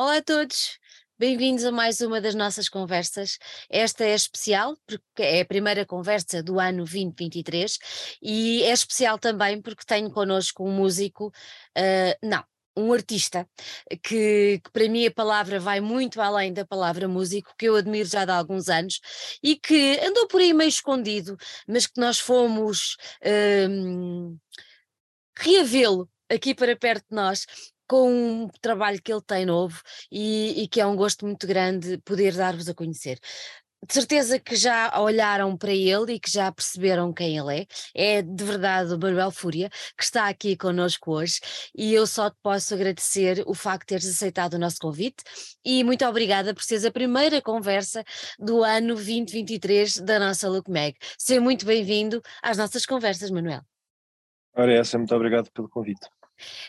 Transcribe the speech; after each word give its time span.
Olá 0.00 0.16
a 0.16 0.22
todos, 0.22 0.78
bem-vindos 1.18 1.62
a 1.62 1.70
mais 1.70 2.00
uma 2.00 2.22
das 2.22 2.34
nossas 2.34 2.70
conversas. 2.70 3.36
Esta 3.68 4.02
é 4.02 4.14
especial 4.14 4.74
porque 4.86 5.22
é 5.22 5.42
a 5.42 5.44
primeira 5.44 5.84
conversa 5.84 6.42
do 6.42 6.58
ano 6.58 6.86
2023 6.86 7.78
e 8.22 8.62
é 8.62 8.72
especial 8.72 9.18
também 9.18 9.60
porque 9.60 9.84
tenho 9.84 10.10
connosco 10.10 10.66
um 10.66 10.72
músico, 10.72 11.26
uh, 11.26 12.26
não, 12.26 12.42
um 12.74 12.94
artista, 12.94 13.46
que, 14.02 14.58
que, 14.64 14.70
para 14.72 14.88
mim 14.88 15.04
a 15.04 15.10
palavra 15.10 15.60
vai 15.60 15.82
muito 15.82 16.18
além 16.18 16.50
da 16.50 16.64
palavra 16.64 17.06
músico, 17.06 17.52
que 17.58 17.66
eu 17.66 17.76
admiro 17.76 18.08
já 18.08 18.22
há 18.22 18.36
alguns 18.38 18.70
anos 18.70 19.00
e 19.42 19.54
que 19.54 20.00
andou 20.02 20.26
por 20.28 20.40
aí 20.40 20.54
meio 20.54 20.70
escondido, 20.70 21.36
mas 21.68 21.86
que 21.86 22.00
nós 22.00 22.18
fomos 22.18 22.96
um, 23.68 24.34
reavê-lo 25.38 26.08
aqui 26.26 26.54
para 26.54 26.74
perto 26.74 27.04
de 27.10 27.14
nós 27.14 27.44
com 27.90 28.44
um 28.44 28.48
trabalho 28.60 29.02
que 29.02 29.12
ele 29.12 29.20
tem 29.20 29.44
novo 29.44 29.82
e, 30.12 30.62
e 30.62 30.68
que 30.68 30.80
é 30.80 30.86
um 30.86 30.94
gosto 30.94 31.26
muito 31.26 31.44
grande 31.44 31.98
poder 32.04 32.36
dar-vos 32.36 32.68
a 32.68 32.74
conhecer 32.74 33.18
de 33.84 33.94
certeza 33.94 34.38
que 34.38 34.54
já 34.56 34.92
olharam 35.00 35.56
para 35.56 35.72
ele 35.72 36.12
e 36.12 36.20
que 36.20 36.30
já 36.30 36.52
perceberam 36.52 37.12
quem 37.12 37.38
ele 37.38 37.62
é. 37.62 37.66
É 38.18 38.22
de 38.22 38.44
verdade 38.44 38.92
o 38.92 38.98
Manuel 38.98 39.30
Fúria, 39.30 39.70
que 39.96 40.04
está 40.04 40.28
aqui 40.28 40.54
connosco 40.54 41.12
hoje, 41.12 41.40
e 41.74 41.94
eu 41.94 42.06
só 42.06 42.28
te 42.28 42.36
posso 42.42 42.74
agradecer 42.74 43.42
o 43.46 43.54
facto 43.54 43.80
de 43.80 43.86
teres 43.86 44.06
aceitado 44.06 44.54
o 44.54 44.58
nosso 44.58 44.76
convite 44.78 45.24
e 45.64 45.82
muito 45.82 46.04
obrigada 46.04 46.52
por 46.52 46.62
seres 46.62 46.84
a 46.84 46.90
primeira 46.90 47.40
conversa 47.40 48.04
do 48.38 48.62
ano 48.62 48.94
2023 48.94 50.00
da 50.00 50.18
nossa 50.18 50.46
LookMag. 50.46 50.94
Seja 51.18 51.40
muito 51.40 51.64
bem-vindo 51.64 52.20
às 52.42 52.58
nossas 52.58 52.84
conversas, 52.84 53.30
Manuel. 53.30 53.62
Ora, 54.54 54.74
essa, 54.74 54.98
muito 54.98 55.14
obrigado 55.14 55.50
pelo 55.52 55.70
convite. 55.70 56.06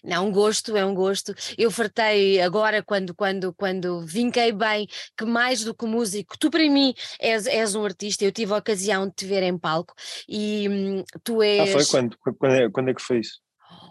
Não, 0.03 0.27
um 0.27 0.31
gosto, 0.31 0.75
é 0.75 0.85
um 0.85 0.93
gosto. 0.93 1.33
Eu 1.57 1.71
fartei 1.71 2.41
agora 2.41 2.83
quando, 2.83 3.13
quando, 3.13 3.53
quando 3.53 4.01
vinquei 4.05 4.51
bem 4.51 4.87
que 5.17 5.25
mais 5.25 5.63
do 5.63 5.73
que 5.73 5.85
músico, 5.85 6.37
tu 6.37 6.49
para 6.49 6.69
mim 6.69 6.93
és, 7.19 7.45
és 7.47 7.75
um 7.75 7.83
artista, 7.83 8.23
eu 8.23 8.31
tive 8.31 8.53
a 8.53 8.57
ocasião 8.57 9.07
de 9.07 9.13
te 9.15 9.25
ver 9.25 9.43
em 9.43 9.57
palco 9.57 9.93
e 10.27 10.67
hum, 10.69 11.03
tu 11.23 11.41
és. 11.41 11.69
Ah, 11.69 11.73
foi 11.73 11.85
quando? 11.85 12.17
Quando 12.17 12.53
é, 12.53 12.69
quando 12.69 12.89
é 12.89 12.93
que 12.93 13.01
foi 13.01 13.19
isso? 13.19 13.39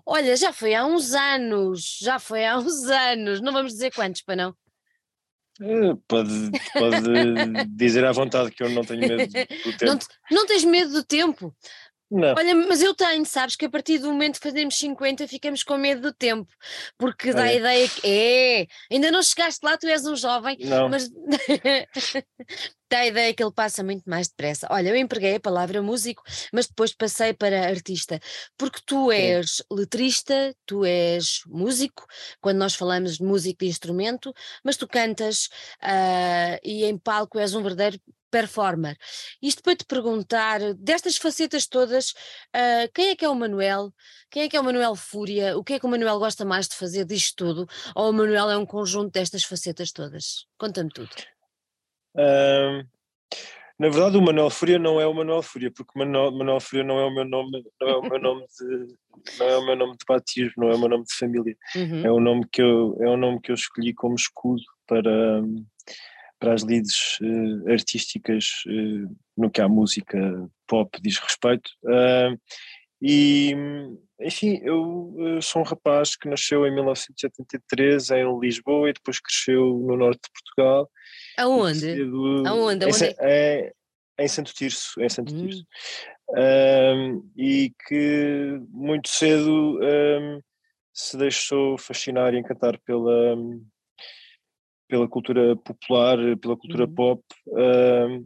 Olha, 0.06 0.36
já 0.36 0.52
foi 0.52 0.74
há 0.74 0.84
uns 0.84 1.12
anos, 1.12 1.98
já 2.00 2.18
foi 2.18 2.44
há 2.44 2.58
uns 2.58 2.84
anos, 2.84 3.40
não 3.40 3.52
vamos 3.52 3.72
dizer 3.72 3.92
quantos, 3.92 4.22
para 4.22 4.36
não? 4.36 4.54
É, 5.60 5.94
pode, 6.08 6.50
pode 6.72 7.66
dizer 7.68 8.04
à 8.06 8.12
vontade 8.12 8.50
que 8.50 8.62
eu 8.62 8.70
não 8.70 8.82
tenho 8.82 9.00
medo 9.00 9.26
do 9.26 9.30
tempo. 9.76 9.84
Não, 9.84 9.98
não 10.30 10.46
tens 10.46 10.64
medo 10.64 10.92
do 10.92 11.04
tempo? 11.04 11.54
Não. 12.10 12.34
Olha, 12.36 12.54
mas 12.56 12.82
eu 12.82 12.92
tenho, 12.92 13.24
sabes 13.24 13.54
que 13.54 13.66
a 13.66 13.70
partir 13.70 13.98
do 13.98 14.08
momento 14.10 14.40
que 14.40 14.48
fazemos 14.48 14.76
50 14.76 15.28
ficamos 15.28 15.62
com 15.62 15.76
medo 15.76 16.00
do 16.00 16.12
tempo, 16.12 16.52
porque 16.98 17.32
dá 17.32 17.44
a 17.44 17.54
ideia 17.54 17.88
que 17.88 18.00
é, 18.04 18.66
ainda 18.92 19.12
não 19.12 19.22
chegaste 19.22 19.64
lá, 19.64 19.78
tu 19.78 19.86
és 19.86 20.04
um 20.04 20.16
jovem, 20.16 20.56
não. 20.60 20.88
mas 20.88 21.08
dá 22.90 22.98
a 22.98 23.06
ideia 23.06 23.32
que 23.32 23.42
ele 23.42 23.52
passa 23.52 23.84
muito 23.84 24.10
mais 24.10 24.28
depressa. 24.28 24.66
Olha, 24.70 24.88
eu 24.88 24.96
empreguei 24.96 25.36
a 25.36 25.40
palavra 25.40 25.80
músico, 25.80 26.24
mas 26.52 26.66
depois 26.66 26.92
passei 26.92 27.32
para 27.32 27.68
artista, 27.68 28.18
porque 28.58 28.80
tu 28.84 29.12
és 29.12 29.56
Sim. 29.56 29.62
letrista, 29.70 30.54
tu 30.66 30.84
és 30.84 31.42
músico, 31.46 32.04
quando 32.40 32.58
nós 32.58 32.74
falamos 32.74 33.18
de 33.18 33.22
música 33.22 33.64
de 33.64 33.70
instrumento, 33.70 34.34
mas 34.64 34.76
tu 34.76 34.88
cantas 34.88 35.46
uh, 35.80 36.58
e 36.64 36.84
em 36.84 36.98
palco 36.98 37.38
és 37.38 37.54
um 37.54 37.62
verdadeiro 37.62 38.00
performer. 38.30 38.96
Isto 39.42 39.62
para 39.62 39.76
te 39.76 39.84
perguntar, 39.84 40.60
destas 40.74 41.16
facetas 41.16 41.66
todas, 41.66 42.10
uh, 42.54 42.90
quem 42.94 43.08
é 43.08 43.16
que 43.16 43.24
é 43.24 43.28
o 43.28 43.34
Manuel? 43.34 43.92
Quem 44.30 44.44
é 44.44 44.48
que 44.48 44.56
é 44.56 44.60
o 44.60 44.64
Manuel 44.64 44.94
Fúria? 44.94 45.56
O 45.58 45.64
que 45.64 45.74
é 45.74 45.78
que 45.78 45.86
o 45.86 45.88
Manuel 45.88 46.18
gosta 46.18 46.44
mais 46.44 46.68
de 46.68 46.76
fazer 46.76 47.04
disto 47.04 47.36
tudo? 47.36 47.66
Ou 47.94 48.10
o 48.10 48.12
Manuel 48.12 48.50
é 48.50 48.56
um 48.56 48.66
conjunto 48.66 49.12
destas 49.12 49.44
facetas 49.44 49.92
todas? 49.92 50.46
Conta-me 50.56 50.90
tudo. 50.90 51.10
Uh, 52.14 52.86
na 53.80 53.88
verdade, 53.88 54.18
o 54.18 54.20
Manuel 54.20 54.50
Fúria 54.50 54.78
não 54.78 55.00
é 55.00 55.06
o 55.06 55.14
Manuel 55.14 55.40
Fúria, 55.40 55.72
porque 55.74 55.98
Manuel, 55.98 56.30
Manuel 56.32 56.60
Fúria 56.60 56.84
não 56.84 56.98
é 56.98 57.04
o 57.06 57.14
meu 57.14 57.24
nome, 57.24 57.64
não 57.80 57.88
é 57.88 57.96
o 57.96 58.02
meu 58.02 58.20
nome 58.20 58.44
de, 58.46 58.94
não 59.38 59.46
é 59.46 59.56
o 59.56 59.64
meu 59.64 59.74
nome 59.74 59.92
de 59.92 60.04
batismo, 60.06 60.52
não 60.58 60.68
é 60.68 60.74
o 60.74 60.78
meu 60.78 60.88
nome 60.90 61.04
de 61.04 61.14
família. 61.14 61.56
Uhum. 61.74 62.04
É 62.04 62.10
o 62.10 62.20
nome 62.20 62.46
que 62.52 62.60
eu, 62.60 62.94
é 63.00 63.08
o 63.08 63.16
nome 63.16 63.40
que 63.40 63.50
eu 63.50 63.54
escolhi 63.54 63.94
como 63.94 64.16
escudo 64.16 64.62
para 64.86 65.42
para 66.40 66.54
as 66.54 66.64
leads 66.64 67.18
uh, 67.20 67.70
artísticas 67.70 68.64
uh, 68.66 69.16
no 69.36 69.50
que 69.50 69.60
a 69.60 69.68
música 69.68 70.18
pop 70.66 71.00
diz 71.02 71.18
respeito. 71.18 71.70
Uh, 71.84 72.40
e, 73.02 73.54
enfim, 74.20 74.60
eu, 74.62 75.14
eu, 75.18 75.42
sou 75.42 75.62
um 75.62 75.64
rapaz 75.64 76.16
que 76.16 76.28
nasceu 76.28 76.66
em 76.66 76.74
1973 76.74 78.10
em 78.10 78.40
Lisboa 78.40 78.90
e 78.90 78.92
depois 78.92 79.20
cresceu 79.20 79.78
no 79.86 79.96
norte 79.96 80.20
de 80.22 80.30
Portugal. 80.32 80.90
Aonde? 81.38 81.80
Cedo, 81.80 82.42
Aonde? 82.46 82.84
Aonde? 82.84 83.04
Em, 83.04 83.14
é, 83.20 83.72
em 84.18 84.28
Santo 84.28 84.52
Tirso, 84.52 85.00
em 85.00 85.08
Santo 85.08 85.34
hum. 85.34 85.46
Tirso. 85.46 85.64
Um, 86.30 87.30
e 87.36 87.72
que 87.88 88.60
muito 88.68 89.08
cedo 89.08 89.80
um, 89.82 90.40
se 90.92 91.16
deixou 91.16 91.76
fascinar 91.78 92.34
e 92.34 92.38
encantar 92.38 92.78
pela, 92.80 93.34
pela 94.90 95.08
cultura 95.08 95.56
popular, 95.56 96.18
pela 96.38 96.56
cultura 96.56 96.84
uhum. 96.84 96.94
pop, 96.94 97.22
uh, 97.46 98.18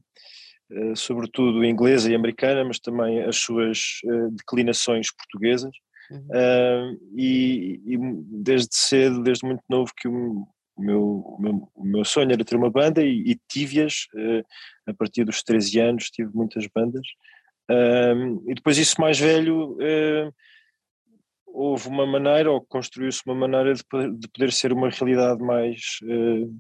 uh, 0.73 0.97
sobretudo 0.97 1.65
inglesa 1.65 2.11
e 2.11 2.15
americana, 2.15 2.65
mas 2.65 2.81
também 2.81 3.21
as 3.23 3.37
suas 3.37 4.01
uh, 4.05 4.31
declinações 4.31 5.09
portuguesas. 5.15 5.73
Uhum. 6.11 6.99
E, 7.17 7.81
e, 7.87 7.99
desde 8.43 8.75
cedo, 8.75 9.23
desde 9.23 9.47
muito 9.47 9.63
novo, 9.69 9.91
que 9.97 10.07
o 10.09 10.47
meu, 10.79 11.03
o 11.03 11.41
meu, 11.41 11.69
o 11.75 11.85
meu 11.85 12.05
sonho 12.05 12.33
era 12.33 12.45
ter 12.45 12.57
uma 12.57 12.71
banda 12.71 13.03
e, 13.03 13.33
e 13.33 13.41
tive-as 13.49 14.07
a 14.87 14.93
partir 14.93 15.25
dos 15.25 15.43
13 15.43 15.81
anos, 15.81 16.11
tive 16.11 16.31
muitas 16.35 16.67
bandas. 16.67 17.07
e 18.47 18.55
depois 18.55 18.77
isso 18.77 19.01
mais 19.01 19.19
velho 19.19 19.79
houve 21.55 21.89
uma 21.89 22.05
maneira, 22.05 22.51
ou 22.51 22.61
construiu-se 22.61 23.23
uma 23.25 23.35
maneira 23.35 23.73
de 23.73 23.85
poder, 23.85 24.13
de 24.13 24.29
poder, 24.29 24.53
ser 24.53 24.73
uma 24.73 24.91
realidade 24.91 25.41
mais, 25.41 25.99
uh, 26.03 26.55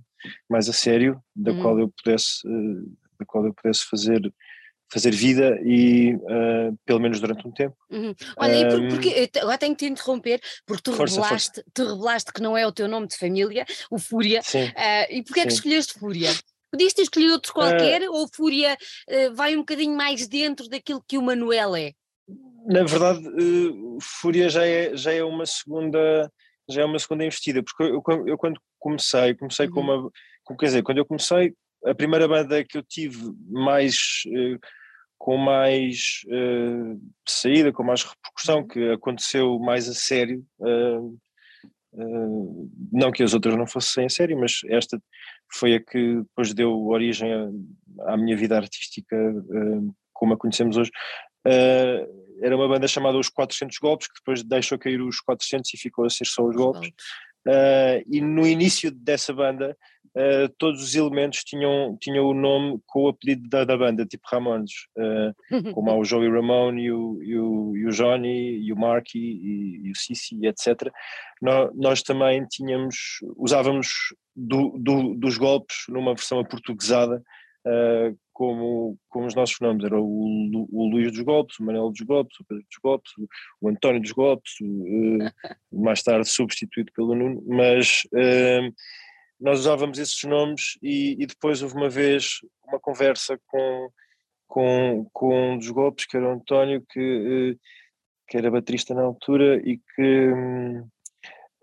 mais 0.49 0.69
a 0.69 0.73
sério, 0.73 1.21
da 1.35 1.51
uhum. 1.51 1.61
qual 1.61 1.79
eu 1.81 1.89
pudesse, 1.89 2.47
uh, 2.47 2.97
da 3.19 3.27
qual 3.27 3.45
eu 3.45 3.53
pudesse 3.53 3.85
fazer 3.87 4.33
fazer 4.93 5.13
vida 5.13 5.59
e 5.65 6.15
uh, 6.15 6.79
pelo 6.85 7.01
menos 7.01 7.19
durante 7.19 7.49
um 7.49 7.51
tempo. 7.51 7.77
Uhum. 7.91 8.15
Olha, 8.37 8.77
um, 8.77 8.89
porque, 8.91 9.29
agora 9.41 9.59
tenho 9.59 9.75
que 9.75 9.85
te 9.85 9.91
interromper, 9.91 10.41
porque 10.65 10.83
tu, 10.83 10.93
força, 10.93 11.21
revelaste, 11.21 11.55
força. 11.55 11.71
tu 11.75 11.85
revelaste 11.85 12.33
que 12.33 12.41
não 12.41 12.57
é 12.57 12.65
o 12.65 12.71
teu 12.71 12.87
nome 12.87 13.09
de 13.09 13.17
família, 13.17 13.67
o 13.91 13.99
Fúria, 13.99 14.41
uh, 14.41 15.13
e 15.13 15.25
porquê 15.25 15.41
é 15.41 15.47
que 15.47 15.53
escolheste 15.53 15.99
Fúria? 15.99 16.31
Podias 16.71 16.93
ter 16.93 17.03
escolhido 17.03 17.33
outro 17.33 17.53
qualquer, 17.53 18.03
uh, 18.03 18.13
ou 18.13 18.29
Fúria 18.33 18.77
vai 19.35 19.57
um 19.57 19.61
bocadinho 19.61 19.97
mais 19.97 20.29
dentro 20.29 20.69
daquilo 20.69 21.03
que 21.07 21.19
o 21.19 21.23
Manuel 21.23 21.75
é? 21.75 21.93
Na 22.67 22.83
verdade, 22.85 23.27
uh, 23.29 23.99
Fúria 24.01 24.49
já 24.49 24.67
é, 24.67 24.97
já 24.97 25.13
é 25.13 25.23
uma 25.23 25.47
segunda 25.47 26.31
já 26.69 26.81
é 26.81 26.85
uma 26.85 26.99
segunda 26.99 27.27
investida, 27.27 27.63
porque 27.63 27.83
eu, 27.83 28.03
eu, 28.09 28.29
eu 28.29 28.39
quando 28.39 28.59
comecei, 28.79 29.35
comecei 29.35 29.67
uhum. 29.67 29.73
com 29.73 29.81
uma, 29.81 30.11
com, 30.45 30.57
quer 30.57 30.67
dizer, 30.67 30.83
quando 30.83 30.97
eu 30.97 31.05
comecei, 31.05 31.55
a 31.85 31.95
primeira 31.95 32.27
banda 32.27 32.65
que 32.65 32.79
eu 32.79 32.83
tive 32.83 33.19
mais, 33.51 34.23
uh, 34.29 34.59
com 35.19 35.37
mais 35.37 36.23
uh, 36.27 36.99
saída, 37.29 37.71
com 37.71 37.83
mais 37.83 38.03
repercussão, 38.03 38.61
uhum. 38.61 38.67
que 38.67 38.93
aconteceu 38.93 39.59
mais 39.59 39.89
a 39.91 39.93
sério, 39.93 40.43
não 42.91 43.13
que 43.13 43.23
as 43.23 43.35
outras 43.35 43.57
não 43.57 43.67
fossem 43.67 44.07
a 44.07 44.09
sério, 44.09 44.39
mas 44.41 44.61
esta 44.69 44.99
foi 45.53 45.75
a 45.75 45.81
que 45.81 46.17
depois 46.23 46.55
deu 46.55 46.87
origem 46.87 47.31
à, 47.31 48.15
à 48.15 48.17
minha 48.17 48.37
vida 48.37 48.57
artística, 48.57 49.17
como 50.15 50.33
a 50.33 50.37
conhecemos 50.39 50.79
hoje, 50.79 50.91
Uh, 51.47 52.24
era 52.45 52.55
uma 52.55 52.69
banda 52.69 52.87
chamada 52.87 53.17
Os 53.17 53.31
400 53.31 53.79
Golpes, 53.79 54.07
que 54.07 54.21
depois 54.21 54.43
deixou 54.43 54.79
cair 54.79 55.01
os 55.01 55.19
400 55.21 55.73
e 55.73 55.79
ficou 55.79 56.05
a 56.05 56.11
ser 56.11 56.27
só 56.27 56.45
os 56.45 56.55
golpes. 56.55 56.91
Uh, 57.47 58.05
e 58.07 58.21
no 58.21 58.47
início 58.47 58.91
dessa 58.91 59.33
banda, 59.33 59.75
uh, 60.15 60.49
todos 60.59 60.83
os 60.83 60.95
elementos 60.95 61.43
tinham, 61.43 61.97
tinham 61.99 62.27
o 62.27 62.35
nome 62.35 62.79
com 62.87 63.05
o 63.05 63.09
apelido 63.09 63.49
da, 63.49 63.65
da 63.65 63.77
banda, 63.79 64.05
tipo 64.05 64.25
Ramones, 64.31 64.73
como 65.73 65.91
há 65.91 65.97
o 65.97 66.05
Joey 66.05 66.31
Ramone 66.31 66.83
e 66.83 66.93
o, 66.93 67.23
e 67.23 67.39
o, 67.39 67.77
e 67.77 67.87
o 67.87 67.91
Johnny, 67.91 68.59
e 68.59 68.73
o 68.73 68.77
Marky, 68.77 69.19
e, 69.19 69.87
e 69.87 69.91
o 69.91 69.97
Cici, 69.97 70.47
etc. 70.47 70.93
Nós, 71.41 71.71
nós, 71.75 72.03
também 72.03 72.45
tínhamos, 72.47 73.21
usávamos 73.37 73.89
do, 74.37 74.77
do, 74.79 75.15
dos 75.15 75.39
golpes 75.39 75.85
numa 75.89 76.15
versão 76.15 76.41
aportuguesada, 76.41 77.23
uh, 77.67 78.24
como, 78.35 78.99
como 79.09 79.27
os 79.27 79.35
nossos 79.35 79.59
nomes, 79.61 79.85
era 79.85 79.99
o, 79.99 80.69
o 80.71 80.91
Luís 80.91 81.13
dos 81.13 81.23
Golpes, 81.23 81.59
o 81.59 81.65
Manuel 81.65 81.91
dos 81.91 82.01
Golpes, 82.01 82.39
o 82.41 82.45
Pedro 82.45 82.65
dos 82.65 82.79
Golpes, 82.83 83.13
o, 83.17 83.29
o 83.61 83.69
António 83.69 84.03
dos 84.03 84.11
Golpes, 84.11 84.53
uh, 84.61 85.81
mais 85.81 86.03
tarde 86.03 86.29
substituído 86.29 86.93
pelo 86.93 87.15
Nuno, 87.15 87.43
mas 87.47 88.03
uh, 88.13 88.75
nós 89.41 89.61
usávamos 89.61 89.99
esses 89.99 90.23
nomes 90.25 90.77
e, 90.83 91.17
e, 91.23 91.27
depois 91.27 91.63
houve 91.63 91.77
uma 91.77 91.89
vez 91.89 92.41
uma 92.67 92.81
conversa 92.81 93.39
com, 93.47 93.89
com, 94.49 95.09
com 95.13 95.53
um 95.53 95.59
dos 95.59 95.71
Golpes, 95.71 96.05
que 96.05 96.17
era 96.17 96.29
o 96.29 96.33
António, 96.33 96.85
que, 96.91 97.01
uh, 97.01 97.61
que 98.27 98.37
era 98.37 98.51
baterista 98.51 98.95
na 98.95 99.03
altura 99.03 99.63
e 99.65 99.79
que, 99.95 100.29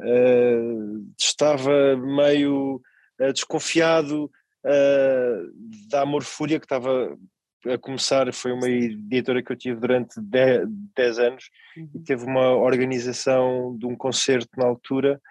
uh, 0.01 1.13
estava 1.19 1.97
meio 1.97 2.81
uh, 4.65 5.51
desconfiado 5.53 5.89
da 5.89 6.01
Amor 6.01 6.23
Fúria, 6.23 6.59
que 6.59 6.65
estava 6.65 7.17
a 7.67 7.77
começar, 7.77 8.31
foi 8.33 8.51
uma 8.51 8.67
editora 8.67 9.43
que 9.43 9.51
eu 9.51 9.57
tive 9.57 9.79
durante 9.79 10.19
10 10.19 11.19
anos 11.19 11.49
uhum. 11.77 11.89
e 11.95 11.99
teve 11.99 12.25
uma 12.25 12.55
organização 12.55 13.77
de 13.77 13.85
um 13.85 13.95
concerto 13.95 14.49
na 14.57 14.65
altura, 14.65 15.21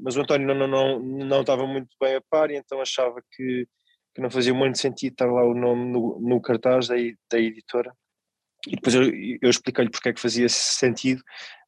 mas 0.00 0.16
o 0.16 0.20
António 0.20 0.46
não, 0.46 0.54
não, 0.54 0.68
não, 0.68 1.00
não 1.00 1.40
estava 1.40 1.66
muito 1.66 1.88
bem 1.98 2.16
a 2.16 2.20
par 2.28 2.50
e 2.50 2.56
então 2.56 2.80
achava 2.80 3.22
que, 3.32 3.66
que 4.14 4.20
não 4.20 4.30
fazia 4.30 4.52
muito 4.52 4.76
sentido 4.76 5.12
estar 5.12 5.26
lá 5.26 5.42
o 5.44 5.54
nome 5.54 5.90
no, 5.90 6.20
no 6.20 6.40
cartaz 6.42 6.88
da, 6.88 6.96
da 7.30 7.38
editora. 7.38 7.90
E 8.66 8.72
depois 8.72 8.94
eu, 8.94 9.04
eu 9.40 9.48
expliquei-lhe 9.48 9.90
porque 9.90 10.10
é 10.10 10.12
que 10.12 10.20
fazia 10.20 10.48
sentido. 10.48 11.22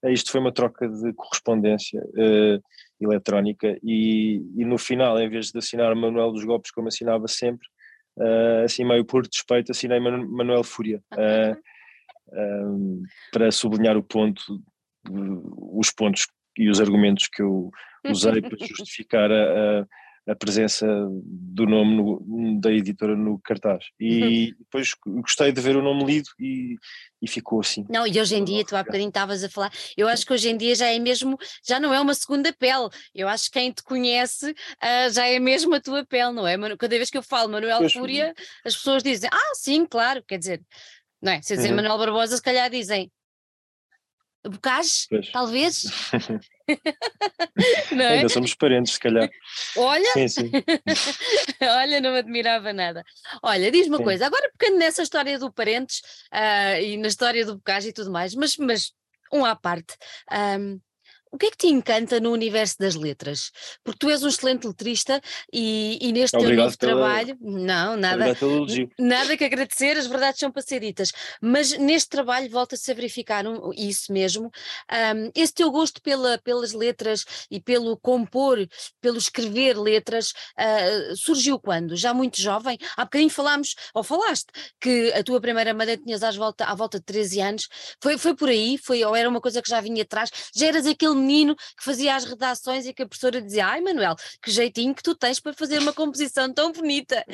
Isto 0.04 0.32
foi 0.32 0.40
uma 0.40 0.52
troca 0.52 0.86
de 0.86 1.12
correspondência 1.14 2.02
uh, 2.02 2.60
eletrónica 3.00 3.78
e, 3.82 4.42
e, 4.56 4.64
no 4.64 4.78
final, 4.78 5.18
em 5.18 5.28
vez 5.28 5.50
de 5.50 5.58
assinar 5.58 5.94
Manuel 5.94 6.32
dos 6.32 6.44
Golpes 6.44 6.70
como 6.70 6.88
assinava 6.88 7.26
sempre, 7.28 7.66
uh, 8.18 8.64
assim 8.64 8.84
meio 8.84 9.04
por 9.04 9.26
despeito, 9.26 9.72
assinei 9.72 10.00
Manuel 10.00 10.62
Fúria. 10.62 11.02
Uh, 11.12 11.56
um, 12.32 13.02
para 13.32 13.50
sublinhar 13.50 13.96
o 13.96 14.02
ponto, 14.02 14.42
os 15.72 15.90
pontos 15.90 16.26
e 16.56 16.68
os 16.68 16.80
argumentos 16.80 17.28
que 17.28 17.42
eu 17.42 17.70
usei 18.06 18.40
para 18.40 18.56
justificar 18.66 19.30
a, 19.30 19.80
a 19.80 19.86
a 20.30 20.34
presença 20.36 20.86
do 21.24 21.66
nome 21.66 21.96
no, 21.96 22.60
da 22.60 22.70
editora 22.72 23.16
no 23.16 23.38
cartaz. 23.40 23.84
E 23.98 24.22
uhum. 24.22 24.54
depois 24.60 24.94
gostei 25.22 25.50
de 25.50 25.60
ver 25.60 25.76
o 25.76 25.82
nome 25.82 26.04
lido 26.04 26.28
e, 26.38 26.76
e 27.20 27.28
ficou 27.28 27.60
assim. 27.60 27.84
Não, 27.88 28.06
e 28.06 28.20
hoje 28.20 28.36
em 28.36 28.44
dia, 28.44 28.64
tu 28.64 28.76
há 28.76 28.82
bocadinho 28.84 29.08
estavas 29.08 29.42
a 29.42 29.48
falar, 29.48 29.72
eu 29.96 30.06
acho 30.06 30.24
que 30.24 30.32
hoje 30.32 30.48
em 30.48 30.56
dia 30.56 30.74
já 30.74 30.86
é 30.86 30.98
mesmo, 30.98 31.36
já 31.66 31.80
não 31.80 31.92
é 31.92 32.00
uma 32.00 32.14
segunda 32.14 32.52
pele. 32.52 32.88
Eu 33.12 33.28
acho 33.28 33.46
que 33.46 33.58
quem 33.58 33.72
te 33.72 33.82
conhece 33.82 34.50
uh, 34.50 35.12
já 35.12 35.26
é 35.26 35.40
mesmo 35.40 35.74
a 35.74 35.80
tua 35.80 36.06
pele, 36.06 36.32
não 36.32 36.46
é? 36.46 36.56
Cada 36.76 36.96
vez 36.96 37.10
que 37.10 37.18
eu 37.18 37.22
falo 37.22 37.50
Manuel 37.50 37.78
pois, 37.78 37.92
Fúria, 37.92 38.32
as 38.64 38.76
pessoas 38.76 39.02
dizem, 39.02 39.28
ah, 39.32 39.54
sim, 39.54 39.84
claro, 39.84 40.22
quer 40.26 40.38
dizer, 40.38 40.62
não 41.20 41.32
é? 41.32 41.42
Se 41.42 41.56
dizer 41.56 41.70
uhum. 41.70 41.76
Manuel 41.76 41.98
Barbosa, 41.98 42.36
se 42.36 42.42
calhar 42.42 42.70
dizem 42.70 43.10
Bocage, 44.48 45.06
talvez. 45.32 45.84
não 47.92 48.04
é? 48.04 48.18
Ainda 48.18 48.28
somos 48.28 48.54
parentes, 48.54 48.94
se 48.94 49.00
calhar. 49.00 49.28
Olha, 49.76 50.12
sim, 50.14 50.28
sim. 50.28 50.50
olha, 51.60 52.00
não 52.00 52.12
me 52.12 52.18
admirava 52.18 52.72
nada. 52.72 53.04
Olha, 53.42 53.70
diz-me 53.70 53.96
uma 53.96 54.02
coisa, 54.02 54.26
agora 54.26 54.50
pegando 54.56 54.78
nessa 54.78 55.02
história 55.02 55.38
do 55.38 55.52
parentes 55.52 56.00
uh, 56.32 56.80
e 56.80 56.96
na 56.96 57.08
história 57.08 57.44
do 57.44 57.56
Bocage 57.56 57.88
e 57.88 57.92
tudo 57.92 58.10
mais, 58.10 58.34
mas, 58.34 58.56
mas 58.56 58.92
um 59.32 59.44
à 59.44 59.54
parte. 59.54 59.96
Um, 60.32 60.80
o 61.32 61.38
que 61.38 61.46
é 61.46 61.50
que 61.50 61.56
te 61.56 61.66
encanta 61.68 62.18
no 62.18 62.32
universo 62.32 62.76
das 62.78 62.94
letras? 62.94 63.52
Porque 63.84 63.98
tu 63.98 64.10
és 64.10 64.22
um 64.22 64.28
excelente 64.28 64.66
letrista 64.66 65.20
e, 65.52 65.98
e 66.00 66.12
neste 66.12 66.36
Obrigado 66.36 66.56
teu 66.56 66.64
novo 66.64 66.78
trabalho, 66.78 67.38
não, 67.40 67.96
nada, 67.96 68.36
nada 68.98 69.36
que 69.36 69.44
agradecer, 69.44 69.96
as 69.96 70.06
verdades 70.06 70.40
são 70.40 70.50
para 70.50 70.62
ser 70.62 70.80
ditas, 70.80 71.12
mas 71.40 71.78
neste 71.78 72.08
trabalho 72.08 72.50
volta-se 72.50 72.90
a 72.90 72.94
verificar 72.94 73.46
um, 73.46 73.72
isso 73.74 74.12
mesmo, 74.12 74.50
um, 74.90 75.30
esse 75.34 75.54
teu 75.54 75.70
gosto 75.70 76.02
pela, 76.02 76.38
pelas 76.38 76.72
letras 76.72 77.24
e 77.50 77.60
pelo 77.60 77.96
compor, 77.96 78.58
pelo 79.00 79.18
escrever 79.18 79.78
letras, 79.78 80.32
uh, 80.58 81.16
surgiu 81.16 81.60
quando? 81.60 81.96
Já 81.96 82.12
muito 82.12 82.40
jovem? 82.40 82.76
Há 82.96 83.04
bocadinho 83.04 83.30
falámos, 83.30 83.76
ou 83.94 84.02
falaste, 84.02 84.46
que 84.80 85.12
a 85.12 85.22
tua 85.22 85.40
primeira 85.40 85.72
banda 85.72 85.96
tinhas 85.96 86.22
às 86.22 86.36
volta, 86.36 86.64
à 86.64 86.74
volta 86.74 86.98
de 86.98 87.04
13 87.04 87.40
anos, 87.40 87.68
foi, 88.02 88.18
foi 88.18 88.34
por 88.34 88.48
aí? 88.48 88.76
Foi, 88.78 89.04
ou 89.04 89.14
era 89.14 89.28
uma 89.28 89.40
coisa 89.40 89.62
que 89.62 89.70
já 89.70 89.80
vinha 89.80 90.02
atrás? 90.02 90.30
Já 90.54 90.66
eras 90.66 90.86
aquele 90.86 91.19
menino 91.20 91.54
que 91.56 91.84
fazia 91.84 92.14
as 92.14 92.24
redações 92.24 92.86
e 92.86 92.92
que 92.92 93.02
a 93.02 93.06
professora 93.06 93.40
dizia: 93.40 93.66
Ai, 93.66 93.80
Manuel, 93.80 94.16
que 94.42 94.50
jeitinho 94.50 94.94
que 94.94 95.02
tu 95.02 95.14
tens 95.14 95.40
para 95.40 95.52
fazer 95.52 95.78
uma 95.78 95.92
composição 95.92 96.52
tão 96.52 96.72
bonita. 96.72 97.24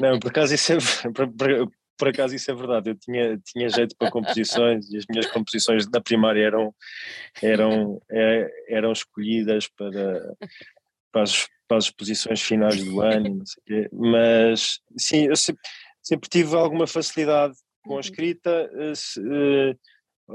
Não, 0.00 0.18
por 0.18 0.30
acaso 0.30 0.54
isso 0.54 0.72
é, 0.72 0.76
por, 1.98 2.08
acaso 2.08 2.34
isso 2.34 2.50
é 2.50 2.54
verdade. 2.54 2.90
Eu 2.90 2.94
tinha, 2.96 3.38
tinha 3.38 3.68
jeito 3.68 3.96
para 3.96 4.10
composições 4.10 4.90
e 4.90 4.96
as 4.96 5.04
minhas 5.08 5.26
composições 5.26 5.86
da 5.86 6.00
primária 6.00 6.44
eram, 6.44 6.74
eram, 7.42 8.02
é, 8.10 8.50
eram 8.68 8.92
escolhidas 8.92 9.68
para, 9.68 10.34
para, 11.12 11.22
as, 11.22 11.46
para 11.68 11.78
as 11.78 11.84
exposições 11.84 12.40
finais 12.40 12.82
do 12.82 13.00
ano, 13.00 13.42
mas 13.92 14.80
sim, 14.96 15.26
eu 15.26 15.36
sempre, 15.36 15.62
sempre 16.02 16.28
tive 16.28 16.56
alguma 16.56 16.86
facilidade 16.86 17.54
com 17.82 17.92
a 17.92 17.94
uhum. 17.94 18.00
escrita. 18.00 18.70
Se, 18.94 19.20
eh, 19.20 19.74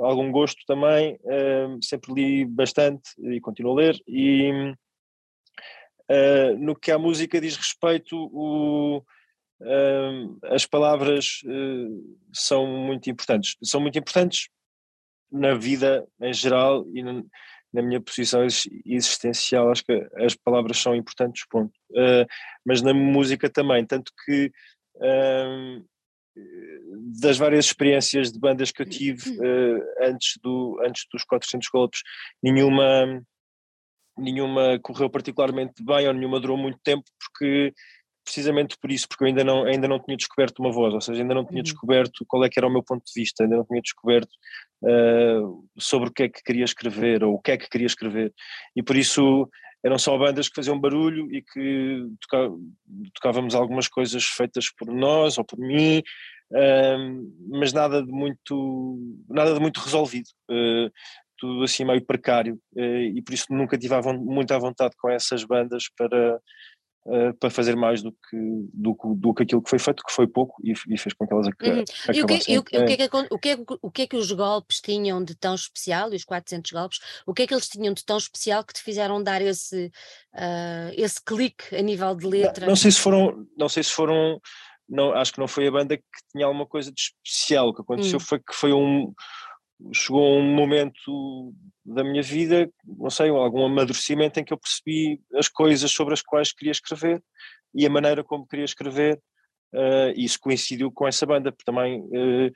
algum 0.04 0.32
gosto 0.32 0.62
também, 0.66 1.16
uh, 1.24 1.84
sempre 1.84 2.14
li 2.14 2.46
bastante 2.46 3.10
e 3.20 3.40
continuo 3.40 3.74
a 3.74 3.76
ler, 3.76 3.98
e 4.08 4.52
uh, 6.10 6.58
no 6.60 6.76
que 6.76 6.92
a 6.92 7.00
música 7.00 7.40
diz 7.40 7.56
respeito, 7.56 8.16
o, 8.32 8.98
uh, 9.62 10.38
as 10.44 10.66
palavras 10.66 11.42
eh, 11.46 11.88
são 12.34 12.66
muito 12.68 13.10
importantes. 13.10 13.56
São 13.64 13.82
muito 13.82 13.98
importantes 13.98 14.50
na 15.32 15.54
vida 15.56 16.08
em 16.22 16.34
geral 16.34 16.86
e 16.94 17.04
na, 17.04 17.24
na 17.74 17.82
minha 17.82 18.00
posição 18.00 18.46
existencial, 18.86 19.70
acho 19.70 19.84
que 19.84 20.08
as 20.16 20.36
palavras 20.36 20.78
são 20.78 20.96
importantes, 20.96 21.46
ponto. 21.50 21.74
mas 22.66 22.82
na 22.82 22.94
música 22.94 23.50
também, 23.50 23.86
tanto 23.86 24.10
que 24.26 24.50
das 27.20 27.38
várias 27.38 27.66
experiências 27.66 28.32
de 28.32 28.40
bandas 28.40 28.72
que 28.72 28.82
eu 28.82 28.90
tive 28.90 29.30
uh, 29.40 29.84
antes, 30.02 30.38
do, 30.42 30.80
antes 30.86 31.06
dos 31.12 31.24
400 31.24 31.68
golpes, 31.70 32.02
nenhuma, 32.42 33.24
nenhuma 34.18 34.80
correu 34.80 35.10
particularmente 35.10 35.84
bem 35.84 36.08
ou 36.08 36.14
nenhuma 36.14 36.40
durou 36.40 36.58
muito 36.58 36.80
tempo, 36.84 37.04
porque 37.20 37.74
precisamente 38.28 38.78
por 38.78 38.92
isso, 38.92 39.08
porque 39.08 39.24
eu 39.24 39.28
ainda 39.30 39.42
não, 39.42 39.64
ainda 39.64 39.88
não 39.88 40.04
tinha 40.04 40.18
descoberto 40.18 40.60
uma 40.60 40.70
voz, 40.70 40.94
ou 40.94 41.00
seja, 41.00 41.22
ainda 41.22 41.34
não 41.34 41.46
tinha 41.46 41.60
uhum. 41.60 41.64
descoberto 41.64 42.26
qual 42.28 42.44
é 42.44 42.50
que 42.50 42.60
era 42.60 42.68
o 42.68 42.72
meu 42.72 42.84
ponto 42.84 43.02
de 43.06 43.14
vista, 43.16 43.44
ainda 43.44 43.56
não 43.56 43.64
tinha 43.64 43.82
descoberto 43.82 44.30
uh, 44.84 45.66
sobre 45.80 46.10
o 46.10 46.12
que 46.12 46.24
é 46.24 46.30
que 46.30 46.44
queria 46.44 46.66
escrever 46.66 47.24
ou 47.24 47.36
o 47.36 47.42
que 47.42 47.52
é 47.52 47.58
que 47.58 47.70
queria 47.70 47.88
escrever. 47.88 48.34
E 48.76 48.84
por 48.84 48.98
isso 48.98 49.50
eram 49.82 49.98
só 49.98 50.18
bandas 50.18 50.50
que 50.50 50.56
faziam 50.56 50.78
barulho 50.78 51.34
e 51.34 51.42
que 51.42 52.06
tocávamos 53.14 53.56
algumas 53.56 53.88
coisas 53.88 54.26
feitas 54.26 54.70
por 54.78 54.94
nós 54.94 55.38
ou 55.38 55.46
por 55.46 55.58
mim, 55.58 56.04
mas 57.50 57.72
nada 57.72 58.04
de 58.04 58.12
muito, 58.12 59.00
nada 59.30 59.54
de 59.54 59.60
muito 59.62 59.80
resolvido. 59.80 60.28
Uh, 60.52 60.92
tudo 61.38 61.64
assim 61.64 61.86
meio 61.86 62.04
precário 62.04 62.60
uh, 62.76 63.02
e 63.16 63.22
por 63.22 63.34
isso 63.34 63.46
nunca 63.52 63.78
tive 63.78 63.94
muito 64.14 64.52
à 64.52 64.58
vontade 64.58 64.96
com 64.98 65.10
essas 65.10 65.44
bandas 65.44 65.84
para, 65.96 66.42
Uh, 67.08 67.34
para 67.40 67.50
fazer 67.50 67.74
mais 67.74 68.02
do 68.02 68.12
que, 68.12 68.38
do, 68.74 68.98
do 69.16 69.34
que 69.34 69.44
aquilo 69.44 69.62
que 69.62 69.70
foi 69.70 69.80
feito, 69.80 70.04
que 70.04 70.12
foi 70.12 70.28
pouco 70.28 70.62
e, 70.62 70.74
e 70.74 70.98
fez 70.98 71.14
com 71.14 71.26
que 71.26 71.34
elas 71.34 71.48
uhum. 71.48 71.54
e 72.14 72.22
o 72.22 72.28
que, 72.28 72.52
e 72.52 72.58
o, 72.58 72.60
o, 72.60 72.64
que 72.66 72.76
é 72.76 72.98
que, 72.98 73.18
o, 73.30 73.40
que 73.40 73.50
é, 73.50 73.58
o 73.82 73.92
que 73.92 74.02
é 74.02 74.08
que 74.08 74.18
os 74.18 74.30
golpes 74.34 74.82
tinham 74.82 75.24
de 75.24 75.34
tão 75.34 75.56
especial, 75.56 76.12
e 76.12 76.18
os 76.18 76.26
400 76.26 76.70
golpes, 76.70 77.00
o 77.26 77.34
que 77.34 77.44
é 77.44 77.48
que 77.48 77.54
eles 77.54 77.70
tinham 77.70 77.94
de 77.94 78.04
tão 78.04 78.18
especial 78.18 78.62
que 78.62 78.74
te 78.74 78.82
fizeram 78.82 79.24
dar 79.24 79.42
esse, 79.42 79.86
uh, 80.34 80.92
esse 80.98 81.24
clique 81.24 81.74
a 81.74 81.82
nível 81.82 82.14
de 82.14 82.28
letra? 82.28 82.66
Não, 82.66 82.72
não, 82.72 82.76
sei 82.76 82.92
se 82.92 83.00
foram, 83.00 83.48
não 83.58 83.70
sei 83.70 83.84
se 83.84 83.94
foram, 83.94 84.42
não, 84.90 85.14
acho 85.14 85.32
que 85.32 85.40
não 85.40 85.48
foi 85.48 85.66
a 85.66 85.72
banda 85.72 85.96
que 85.96 86.04
tinha 86.34 86.46
alguma 86.46 86.66
coisa 86.66 86.92
de 86.92 87.00
especial, 87.00 87.70
o 87.70 87.74
que 87.74 87.84
aconteceu 87.84 88.18
hum. 88.18 88.22
foi 88.22 88.40
que 88.40 88.54
foi 88.54 88.74
um, 88.74 89.14
chegou 89.94 90.38
um 90.38 90.44
momento 90.44 91.54
da 91.86 92.04
minha 92.04 92.22
vida, 92.22 92.70
não 92.86 93.10
sei, 93.10 93.30
algum 93.30 93.66
amadurecimento 93.66 94.40
em 94.40 94.44
que 94.44 94.54
eu 94.54 94.58
percebi 94.58 95.22
as 95.36 95.48
coisas 95.48 95.92
sobre 95.92 96.14
as 96.14 96.22
quais 96.22 96.52
queria 96.52 96.72
escrever 96.72 97.24
e 97.74 97.86
a 97.86 97.90
maneira 97.90 98.24
como 98.24 98.48
queria 98.48 98.66
escrever, 98.66 99.22
uh, 99.74 100.12
isso 100.16 100.40
coincidiu 100.40 100.92
com 100.92 101.08
essa 101.08 101.26
banda, 101.26 101.52
porque 101.52 101.64
também 101.64 102.02
uh, 102.02 102.52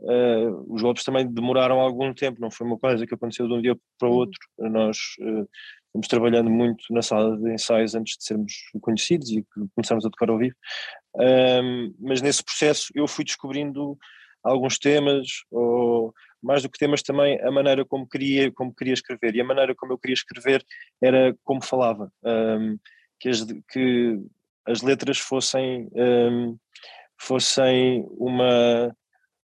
uh, 0.00 0.74
os 0.74 0.82
golpes 0.82 1.04
também 1.04 1.26
demoraram 1.26 1.80
algum 1.80 2.12
tempo, 2.12 2.40
não 2.40 2.50
foi 2.50 2.66
uma 2.66 2.78
coisa 2.78 3.06
que 3.06 3.14
aconteceu 3.14 3.46
de 3.46 3.54
um 3.54 3.62
dia 3.62 3.76
para 3.98 4.08
o 4.08 4.12
uhum. 4.12 4.18
outro, 4.18 4.40
nós 4.58 4.98
fomos 5.92 6.08
trabalhando 6.08 6.50
muito 6.50 6.82
na 6.90 7.02
sala 7.02 7.36
de 7.36 7.52
ensaios 7.52 7.94
antes 7.94 8.16
de 8.18 8.24
sermos 8.24 8.52
conhecidos 8.80 9.30
e 9.30 9.46
começamos 9.74 10.04
a 10.04 10.10
tocar 10.10 10.28
ao 10.28 10.38
vivo, 10.38 10.56
mas 12.00 12.20
nesse 12.20 12.42
processo 12.42 12.88
eu 12.94 13.06
fui 13.06 13.24
descobrindo 13.24 13.96
alguns 14.42 14.78
temas, 14.78 15.28
ou 15.50 16.12
mais 16.44 16.62
do 16.62 16.68
que 16.68 16.78
temas 16.78 17.02
também 17.02 17.40
a 17.40 17.50
maneira 17.50 17.84
como 17.84 18.06
queria, 18.06 18.52
como 18.52 18.74
queria 18.74 18.92
escrever. 18.92 19.34
E 19.34 19.40
a 19.40 19.44
maneira 19.44 19.74
como 19.74 19.92
eu 19.92 19.98
queria 19.98 20.14
escrever 20.14 20.64
era 21.02 21.34
como 21.42 21.64
falava, 21.64 22.12
um, 22.22 22.78
que, 23.18 23.30
as, 23.30 23.44
que 23.70 24.20
as 24.66 24.82
letras 24.82 25.18
fossem, 25.18 25.88
um, 25.94 26.56
fossem 27.18 28.06
uma, 28.10 28.94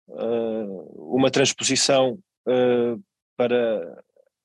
uh, 0.09 1.17
uma 1.17 1.31
transposição 1.31 2.19
uh, 2.47 3.03
para, 3.37 4.05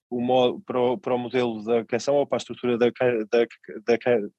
o, 0.09 0.61
para, 0.61 0.79
o, 0.79 0.97
para 0.97 1.13
o 1.13 1.19
modelo 1.19 1.61
da 1.63 1.83
canção 1.83 2.15
ou 2.15 2.25
para 2.25 2.37
a 2.37 2.39
estrutura 2.39 2.77
da, 2.77 2.87
da, 2.87 3.45
da, 3.85 3.97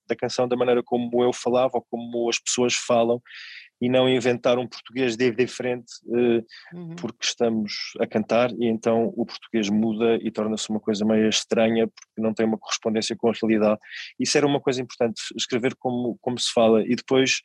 da 0.08 0.16
canção, 0.16 0.49
da 0.49 0.56
maneira 0.56 0.82
como 0.82 1.23
eu 1.23 1.32
falava 1.35 1.73
ou 1.75 1.87
como 1.90 2.30
as 2.30 2.38
pessoas 2.38 2.75
falam 2.75 3.20
e 3.80 3.88
não 3.88 4.09
inventar 4.09 4.59
um 4.59 4.66
português 4.66 5.16
diferente 5.16 5.92
uh, 6.06 6.45
uhum. 6.75 6.97
porque 6.97 7.26
estamos 7.26 7.92
a 8.00 8.06
cantar 8.06 8.50
e 8.52 8.66
então 8.66 9.12
o 9.16 9.26
português 9.26 9.68
muda 9.68 10.18
e 10.23 10.30
torna-se 10.30 10.71
uma 10.71 10.80
coisa 10.80 11.04
meio 11.04 11.28
estranha 11.28 11.87
porque 11.87 12.21
não 12.21 12.33
tem 12.33 12.47
uma 12.47 12.59
correspondência 12.59 13.14
com 13.16 13.28
a 13.28 13.33
realidade. 13.33 13.78
Isso 14.18 14.37
era 14.37 14.47
uma 14.47 14.61
coisa 14.61 14.80
importante, 14.80 15.21
escrever 15.37 15.75
como, 15.76 16.16
como 16.21 16.38
se 16.38 16.52
fala 16.52 16.83
e 16.83 16.95
depois, 16.95 17.42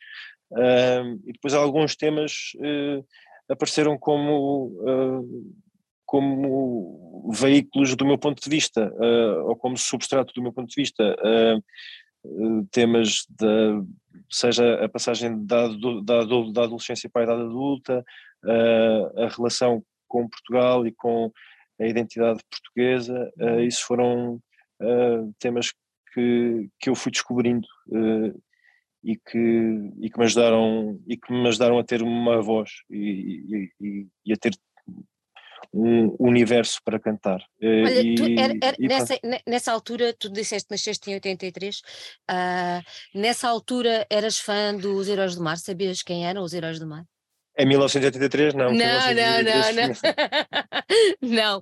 uh, 0.51 1.19
e 1.25 1.33
depois 1.33 1.53
alguns 1.53 1.95
temas 1.95 2.53
uh, 2.57 3.05
apareceram 3.49 3.97
como 3.97 4.71
como 6.05 7.31
veículos 7.33 7.95
do 7.95 8.05
meu 8.05 8.17
ponto 8.17 8.43
de 8.43 8.49
vista, 8.49 8.93
uh, 8.95 9.47
ou 9.47 9.55
como 9.55 9.77
substrato 9.77 10.33
do 10.33 10.41
meu 10.41 10.51
ponto 10.51 10.67
de 10.67 10.75
vista. 10.75 11.15
Uh, 12.23 12.65
temas 12.71 13.25
da 13.29 13.81
seja 14.29 14.75
a 14.83 14.87
passagem 14.87 15.45
da, 15.45 15.67
da, 15.67 16.23
da 16.23 16.63
adolescência 16.63 17.09
para 17.09 17.21
a 17.21 17.25
idade 17.25 17.41
adulta, 17.41 18.05
uh, 18.45 19.21
a 19.23 19.27
relação 19.27 19.83
com 20.07 20.29
Portugal 20.29 20.85
e 20.85 20.91
com 20.91 21.31
a 21.79 21.87
identidade 21.87 22.39
portuguesa, 22.49 23.31
uh, 23.39 23.61
isso 23.61 23.85
foram 23.85 24.39
temas 25.37 25.71
que, 26.11 26.67
que 26.79 26.89
eu 26.89 26.95
fui 26.95 27.11
descobrindo 27.11 27.67
e, 29.03 29.15
que, 29.15 29.91
e, 29.99 30.09
que 30.09 30.17
me 30.17 30.25
ajudaram, 30.25 30.99
e 31.07 31.15
que 31.15 31.31
me 31.31 31.47
ajudaram 31.47 31.77
a 31.77 31.83
ter 31.83 32.01
uma 32.01 32.41
voz 32.41 32.71
e, 32.89 33.69
e, 33.79 34.07
e 34.25 34.33
a 34.33 34.37
ter 34.37 34.53
um 35.73 36.15
universo 36.19 36.79
para 36.83 36.99
cantar. 36.99 37.39
Eh, 37.61 37.83
Olha, 37.83 38.01
e, 38.01 38.15
tu, 38.15 38.23
era, 38.37 38.53
era, 38.61 38.77
nessa, 38.79 39.19
nessa 39.47 39.71
altura, 39.71 40.13
tu 40.17 40.29
disseste 40.29 40.67
que 40.67 40.73
nasceste 40.73 41.09
em 41.09 41.15
83, 41.15 41.77
uh, 41.77 41.81
ah, 42.29 42.81
nessa 43.13 43.47
altura 43.47 44.05
eras 44.09 44.37
fã 44.37 44.75
dos 44.75 45.07
Heróis 45.07 45.35
do 45.35 45.43
Mar, 45.43 45.57
sabias 45.57 46.01
quem 46.01 46.25
eram 46.25 46.43
os 46.43 46.53
Heróis 46.53 46.79
do 46.79 46.87
Mar? 46.87 47.05
Em 47.57 47.65
1983 47.65 48.53
não. 48.53 48.71
Não, 48.71 48.75
não, 48.75 49.43
não, 49.43 49.61
não. 51.21 51.61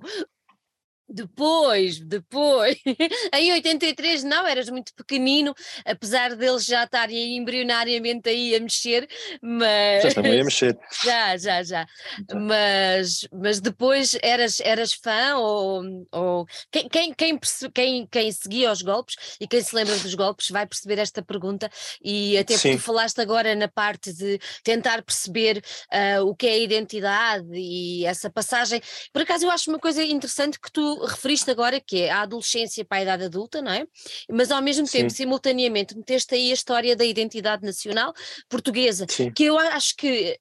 Depois, 1.12 1.98
depois, 1.98 2.76
em 3.34 3.52
83 3.52 4.22
não, 4.22 4.46
eras 4.46 4.70
muito 4.70 4.94
pequenino, 4.94 5.52
apesar 5.84 6.36
deles 6.36 6.64
já 6.64 6.84
estarem 6.84 7.36
embrionariamente 7.36 8.28
aí 8.28 8.54
a 8.54 8.60
mexer, 8.60 9.08
mas... 9.42 10.02
Já 10.02 10.08
estão 10.08 10.24
aí 10.24 10.40
a 10.40 10.44
mexer. 10.44 10.78
Já, 11.02 11.36
já, 11.36 11.62
já. 11.62 11.86
Então. 12.18 12.38
Mas, 12.40 13.26
mas 13.32 13.60
depois 13.60 14.16
eras, 14.22 14.60
eras 14.60 14.92
fã 14.92 15.36
ou... 15.36 16.06
ou... 16.12 16.46
Quem, 16.70 16.88
quem, 16.88 17.14
quem, 17.14 17.38
quem, 17.74 18.06
quem 18.06 18.32
seguia 18.32 18.70
os 18.70 18.82
golpes 18.82 19.16
e 19.40 19.48
quem 19.48 19.62
se 19.62 19.74
lembra 19.74 19.96
dos 19.96 20.14
golpes 20.14 20.50
vai 20.50 20.66
perceber 20.66 20.98
esta 20.98 21.22
pergunta 21.22 21.70
e 22.02 22.36
até 22.38 22.54
porque 22.54 22.76
tu 22.76 22.78
falaste 22.78 23.20
agora 23.20 23.54
na 23.54 23.68
parte 23.68 24.12
de 24.12 24.38
tentar 24.62 25.02
perceber 25.02 25.62
uh, 25.90 26.24
o 26.26 26.34
que 26.34 26.46
é 26.46 26.52
a 26.52 26.58
identidade 26.58 27.48
e 27.52 28.04
essa 28.04 28.28
passagem. 28.30 28.80
Por 29.12 29.22
acaso 29.22 29.46
eu 29.46 29.50
acho 29.50 29.70
uma 29.70 29.78
coisa 29.78 30.02
interessante 30.02 30.60
que 30.60 30.70
tu 30.70 30.99
referiste 31.06 31.50
agora 31.50 31.80
que 31.80 32.02
é 32.02 32.10
a 32.10 32.22
adolescência 32.22 32.84
para 32.84 32.98
a 32.98 33.02
idade 33.02 33.24
adulta, 33.24 33.62
não 33.62 33.72
é? 33.72 33.86
Mas 34.30 34.50
ao 34.50 34.62
mesmo 34.62 34.86
tempo, 34.86 35.10
Sim. 35.10 35.16
simultaneamente, 35.16 35.96
meteste 35.96 36.34
aí 36.34 36.50
a 36.50 36.54
história 36.54 36.96
da 36.96 37.04
identidade 37.04 37.64
nacional 37.64 38.12
portuguesa, 38.48 39.06
Sim. 39.08 39.32
que 39.32 39.44
eu 39.44 39.58
acho 39.58 39.96
que 39.96 40.38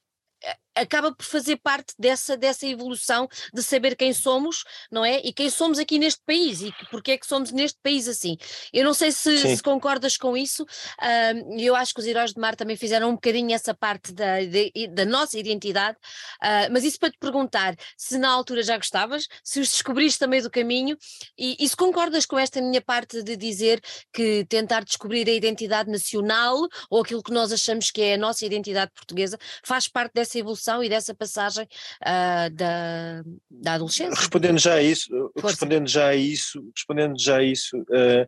acaba 0.75 1.13
por 1.13 1.25
fazer 1.25 1.57
parte 1.57 1.93
dessa, 1.97 2.38
dessa 2.38 2.65
evolução 2.65 3.27
de 3.53 3.61
saber 3.61 3.95
quem 3.95 4.13
somos, 4.13 4.63
não 4.91 5.03
é? 5.03 5.19
E 5.19 5.33
quem 5.33 5.49
somos 5.49 5.79
aqui 5.79 5.99
neste 5.99 6.21
país 6.25 6.61
e 6.61 6.73
porque 6.89 7.11
é 7.11 7.17
que 7.17 7.27
somos 7.27 7.51
neste 7.51 7.77
país 7.81 8.07
assim. 8.07 8.38
Eu 8.71 8.83
não 8.83 8.93
sei 8.93 9.11
se, 9.11 9.55
se 9.55 9.63
concordas 9.63 10.17
com 10.17 10.38
isso, 10.38 10.63
uh, 10.63 11.59
eu 11.59 11.75
acho 11.75 11.93
que 11.93 11.99
os 11.99 12.05
Heróis 12.05 12.33
de 12.33 12.39
Mar 12.39 12.55
também 12.55 12.75
fizeram 12.75 13.09
um 13.09 13.13
bocadinho 13.13 13.53
essa 13.53 13.73
parte 13.73 14.13
da, 14.13 14.39
de, 14.41 14.71
da 14.89 15.05
nossa 15.05 15.38
identidade, 15.38 15.97
uh, 15.97 16.71
mas 16.71 16.83
isso 16.83 16.99
para 16.99 17.11
te 17.11 17.17
perguntar 17.19 17.75
se 17.97 18.17
na 18.17 18.29
altura 18.29 18.63
já 18.63 18.77
gostavas, 18.77 19.27
se 19.43 19.59
os 19.59 19.69
descobriste 19.69 20.19
também 20.19 20.41
do 20.41 20.49
caminho 20.49 20.97
e, 21.38 21.57
e 21.59 21.67
se 21.67 21.75
concordas 21.75 22.25
com 22.25 22.38
esta 22.38 22.61
minha 22.61 22.81
parte 22.81 23.21
de 23.23 23.35
dizer 23.35 23.81
que 24.13 24.45
tentar 24.45 24.83
descobrir 24.83 25.27
a 25.29 25.33
identidade 25.33 25.89
nacional 25.89 26.55
ou 26.89 27.01
aquilo 27.01 27.23
que 27.23 27.33
nós 27.33 27.51
achamos 27.51 27.91
que 27.91 28.01
é 28.01 28.13
a 28.13 28.17
nossa 28.17 28.45
identidade 28.45 28.91
portuguesa 28.93 29.38
faz 29.63 29.88
parte 29.88 30.13
dessa 30.13 30.38
evolução 30.38 30.59
e 30.84 30.89
dessa 30.89 31.13
passagem 31.13 31.66
uh, 31.66 32.50
da, 32.54 33.24
da 33.50 33.74
adolescência. 33.74 34.16
Respondendo 34.16 34.60
já 34.60 34.75
a 34.75 34.84
isso, 34.84 35.32
respondendo 35.36 35.88
já 35.88 36.08
a 36.08 36.16
isso, 36.16 36.72
respondendo 36.75 37.20
já 37.20 37.38
a 37.38 37.44
isso, 37.44 37.78
uh, 37.78 38.28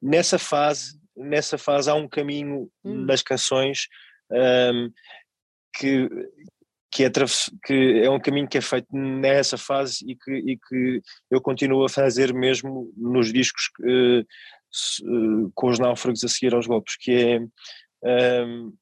nessa 0.00 0.38
fase, 0.38 0.98
nessa 1.16 1.58
fase 1.58 1.90
há 1.90 1.94
um 1.94 2.08
caminho 2.08 2.70
hum. 2.84 3.04
nas 3.04 3.22
canções 3.22 3.88
um, 4.30 4.90
que 5.76 6.08
que 6.90 7.02
é, 7.02 7.10
que 7.64 8.02
é 8.04 8.08
um 8.08 8.20
caminho 8.20 8.46
que 8.46 8.56
é 8.56 8.60
feito 8.60 8.86
nessa 8.96 9.58
fase 9.58 10.04
e 10.06 10.14
que, 10.14 10.30
e 10.30 10.56
que 10.56 11.02
eu 11.28 11.40
continuo 11.40 11.84
a 11.84 11.88
fazer 11.88 12.32
mesmo 12.32 12.92
nos 12.96 13.32
discos 13.32 13.64
uh, 13.80 15.50
com 15.54 15.70
os 15.70 15.80
náufragos 15.80 16.22
a 16.22 16.28
seguir 16.28 16.54
aos 16.54 16.68
golpes, 16.68 16.96
que 16.96 17.10
é 18.04 18.44
um, 18.46 18.72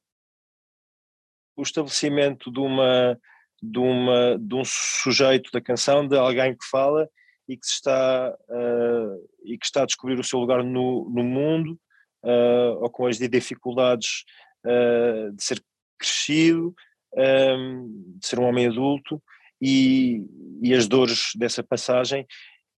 o 1.56 1.62
estabelecimento 1.62 2.50
de 2.50 2.60
uma, 2.60 3.18
de 3.62 3.78
uma 3.78 4.38
de 4.38 4.54
um 4.54 4.62
sujeito 4.64 5.50
da 5.52 5.60
canção, 5.60 6.06
de 6.06 6.16
alguém 6.16 6.56
que 6.56 6.66
fala 6.70 7.08
e 7.48 7.56
que 7.56 7.66
está 7.66 8.36
uh, 8.48 9.28
e 9.44 9.58
que 9.58 9.66
está 9.66 9.82
a 9.82 9.86
descobrir 9.86 10.18
o 10.18 10.24
seu 10.24 10.38
lugar 10.38 10.62
no, 10.62 11.08
no 11.10 11.22
mundo 11.22 11.78
uh, 12.24 12.78
ou 12.80 12.90
com 12.90 13.06
as 13.06 13.18
dificuldades 13.18 14.24
uh, 14.64 15.32
de 15.32 15.42
ser 15.42 15.62
crescido, 15.98 16.74
um, 17.14 18.18
de 18.18 18.26
ser 18.26 18.38
um 18.38 18.44
homem 18.44 18.66
adulto 18.66 19.22
e, 19.60 20.24
e 20.62 20.74
as 20.74 20.88
dores 20.88 21.30
dessa 21.36 21.62
passagem. 21.62 22.26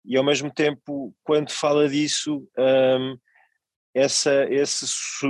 E 0.04 0.16
ao 0.16 0.24
mesmo 0.24 0.52
tempo 0.52 1.14
quando 1.22 1.50
fala 1.50 1.88
disso 1.88 2.46
um, 2.58 3.16
essa, 3.94 4.44
esse, 4.52 4.84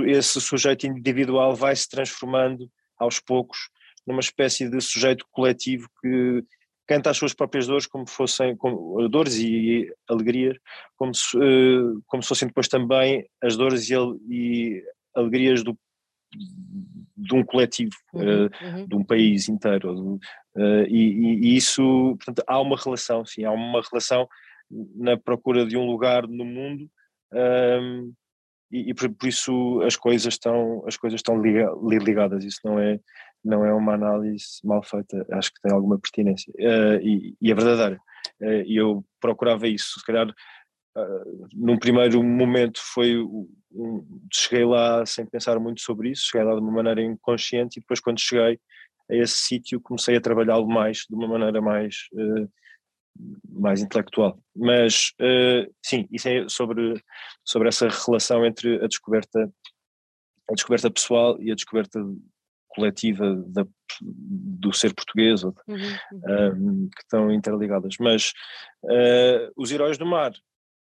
esse 0.07 0.41
sujeito 0.41 0.87
individual 0.87 1.55
vai 1.55 1.75
se 1.75 1.87
transformando 1.87 2.69
aos 2.97 3.19
poucos, 3.19 3.69
numa 4.05 4.19
espécie 4.19 4.69
de 4.69 4.79
sujeito 4.81 5.25
coletivo 5.31 5.89
que 6.01 6.43
canta 6.87 7.09
as 7.09 7.17
suas 7.17 7.33
próprias 7.33 7.67
dores 7.67 7.87
como 7.87 8.07
fossem 8.07 8.55
como, 8.55 9.07
dores 9.09 9.37
e 9.37 9.91
alegrias, 10.07 10.57
como 10.95 11.13
se, 11.13 11.35
uh, 11.37 12.01
como 12.05 12.21
se 12.21 12.29
fossem 12.29 12.47
depois 12.47 12.67
também 12.67 13.27
as 13.41 13.57
dores 13.57 13.89
e, 13.89 13.95
e 14.29 14.83
alegrias 15.15 15.63
do, 15.63 15.77
de 17.17 17.33
um 17.33 17.43
coletivo, 17.43 17.95
uhum, 18.13 18.45
uh, 18.45 18.49
uhum. 18.61 18.87
de 18.87 18.95
um 18.95 19.03
país 19.03 19.49
inteiro. 19.49 20.19
Uh, 20.55 20.85
e, 20.87 21.47
e, 21.47 21.55
isso, 21.55 22.15
portanto, 22.17 22.43
há 22.45 22.59
uma 22.61 22.77
relação, 22.77 23.25
sim, 23.25 23.43
há 23.45 23.51
uma 23.51 23.81
relação 23.81 24.27
na 24.95 25.17
procura 25.17 25.65
de 25.65 25.77
um 25.77 25.85
lugar 25.85 26.27
no 26.27 26.45
mundo. 26.45 26.89
Um, 27.33 28.13
e, 28.71 28.89
e 28.89 28.93
por, 28.93 29.09
por, 29.13 29.27
isso 29.27 29.81
as 29.83 29.95
coisas 29.95 30.33
estão 30.33 30.83
as 30.87 30.97
coisas 30.97 31.19
estão 31.19 31.41
ligadas. 31.41 32.43
Isso 32.43 32.59
não 32.63 32.79
é 32.79 32.99
não 33.43 33.63
é 33.63 33.71
uma 33.73 33.93
análise 33.93 34.59
mal 34.63 34.83
feita. 34.83 35.25
Acho 35.31 35.53
que 35.53 35.61
tem 35.61 35.71
alguma 35.71 35.99
pertinência. 35.99 36.51
Uh, 36.57 36.99
e, 37.01 37.35
e, 37.39 37.51
é 37.51 37.55
verdadeira. 37.55 38.01
Uh, 38.41 38.63
e 38.65 38.75
eu 38.75 39.05
procurava 39.21 39.67
isso. 39.67 39.99
Se 39.99 40.05
calhar 40.05 40.27
uh, 40.27 41.47
num 41.53 41.77
primeiro 41.77 42.23
momento 42.23 42.79
foi 42.81 43.21
um, 43.21 44.19
cheguei 44.33 44.65
lá 44.65 45.05
sem 45.05 45.27
pensar 45.27 45.59
muito 45.59 45.81
sobre 45.81 46.09
isso. 46.09 46.27
Cheguei 46.31 46.47
lá 46.47 46.55
de 46.55 46.61
uma 46.61 46.71
maneira 46.71 47.03
inconsciente 47.03 47.77
e 47.77 47.81
depois 47.81 47.99
quando 47.99 48.19
cheguei 48.19 48.59
a 49.11 49.15
esse 49.15 49.37
sítio 49.37 49.79
comecei 49.79 50.17
a 50.17 50.21
trabalhá-lo 50.21 50.67
mais 50.67 51.05
de 51.07 51.15
uma 51.15 51.27
maneira 51.27 51.61
mais 51.61 52.07
uh, 52.13 52.49
mais 53.49 53.81
intelectual. 53.81 54.39
Mas 54.55 55.11
uh, 55.21 55.71
sim, 55.83 56.07
isso 56.11 56.27
é 56.27 56.47
sobre, 56.49 57.01
sobre 57.43 57.69
essa 57.69 57.87
relação 57.87 58.45
entre 58.45 58.83
a 58.83 58.87
descoberta, 58.87 59.51
a 60.49 60.53
descoberta 60.53 60.91
pessoal 60.91 61.41
e 61.41 61.51
a 61.51 61.55
descoberta 61.55 61.99
coletiva 62.67 63.35
da, 63.47 63.65
do 64.01 64.73
ser 64.73 64.93
português, 64.93 65.43
uhum, 65.43 65.53
uhum. 65.67 66.85
Um, 66.85 66.89
que 66.89 67.01
estão 67.01 67.31
interligadas. 67.31 67.95
Mas 67.99 68.33
uh, 68.83 69.51
os 69.55 69.71
Heróis 69.71 69.97
do 69.97 70.05
Mar, 70.05 70.33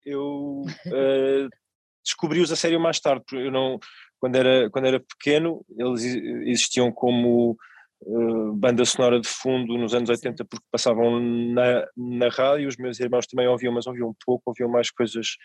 eu 0.04 0.64
uh, 0.64 1.48
descobri-os 2.04 2.50
a 2.50 2.56
sério 2.56 2.80
mais 2.80 2.98
tarde, 2.98 3.22
porque 3.24 3.46
eu 3.46 3.52
não, 3.52 3.78
quando 4.18 4.34
era, 4.34 4.68
quando 4.70 4.86
era 4.86 5.00
pequeno, 5.00 5.64
eles 5.78 6.02
existiam 6.04 6.90
como 6.90 7.56
uh, 8.02 8.52
banda 8.54 8.84
sonora 8.84 9.20
de 9.20 9.28
fundo 9.28 9.76
nos 9.76 9.94
anos 9.94 10.08
80 10.08 10.44
porque 10.44 10.66
passavam 10.70 11.20
na, 11.20 11.86
na 11.96 12.28
rádio, 12.28 12.68
os 12.68 12.76
meus 12.76 12.98
irmãos 13.00 13.26
também 13.26 13.46
ouviam, 13.46 13.72
mas 13.72 13.86
ouviam 13.86 14.14
pouco, 14.24 14.44
ouviam 14.46 14.68
mais 14.68 14.90
coisas 14.90 15.36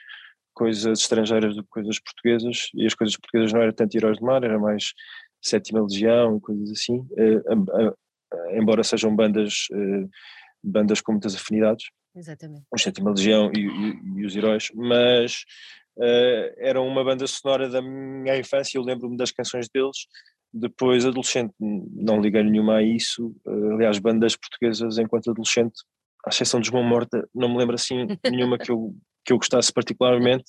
coisas 0.53 0.99
estrangeiras 0.99 1.55
do 1.55 1.63
que 1.63 1.69
coisas 1.69 1.99
portuguesas 1.99 2.69
e 2.75 2.85
as 2.85 2.93
coisas 2.93 3.17
portuguesas 3.17 3.51
não 3.51 3.61
era 3.61 3.73
tanto 3.73 3.97
Heróis 3.97 4.19
de 4.19 4.23
Mar, 4.23 4.43
era 4.43 4.59
mais 4.59 4.93
Sétima 5.41 5.81
Legião 5.81 6.37
e 6.37 6.41
coisas 6.41 6.71
assim, 6.71 6.97
uh, 6.97 7.89
uh, 7.89 7.97
embora 8.51 8.83
sejam 8.83 9.15
bandas 9.15 9.67
bandas 10.63 11.01
com 11.01 11.11
muitas 11.11 11.35
afinidades 11.35 11.87
Exatamente. 12.15 12.63
os 12.71 12.81
Sétima 12.81 13.11
Legião 13.11 13.51
e, 13.53 13.59
e, 13.59 14.21
e 14.21 14.25
os 14.25 14.35
Heróis, 14.35 14.69
mas 14.75 15.43
uh, 15.97 16.53
era 16.57 16.79
uma 16.81 17.03
banda 17.03 17.25
sonora 17.27 17.67
da 17.69 17.81
minha 17.81 18.37
infância, 18.37 18.77
eu 18.77 18.83
lembro-me 18.83 19.17
das 19.17 19.31
canções 19.31 19.67
deles 19.67 20.07
Depois, 20.53 21.05
adolescente, 21.05 21.53
não 21.59 22.21
liguei 22.21 22.43
nenhuma 22.43 22.75
a 22.75 22.83
isso. 22.83 23.35
aliás, 23.73 23.97
bandas 23.97 24.35
portuguesas, 24.35 24.97
enquanto 24.97 25.31
adolescente, 25.31 25.81
à 26.25 26.29
exceção 26.29 26.59
dos 26.59 26.69
Mão 26.69 26.83
Morta, 26.83 27.27
não 27.33 27.49
me 27.49 27.57
lembro 27.57 27.75
assim 27.75 28.05
nenhuma 28.29 28.57
que 28.57 28.71
eu, 28.71 28.95
que 29.25 29.33
eu 29.33 29.37
gostasse 29.37 29.73
particularmente. 29.73 30.45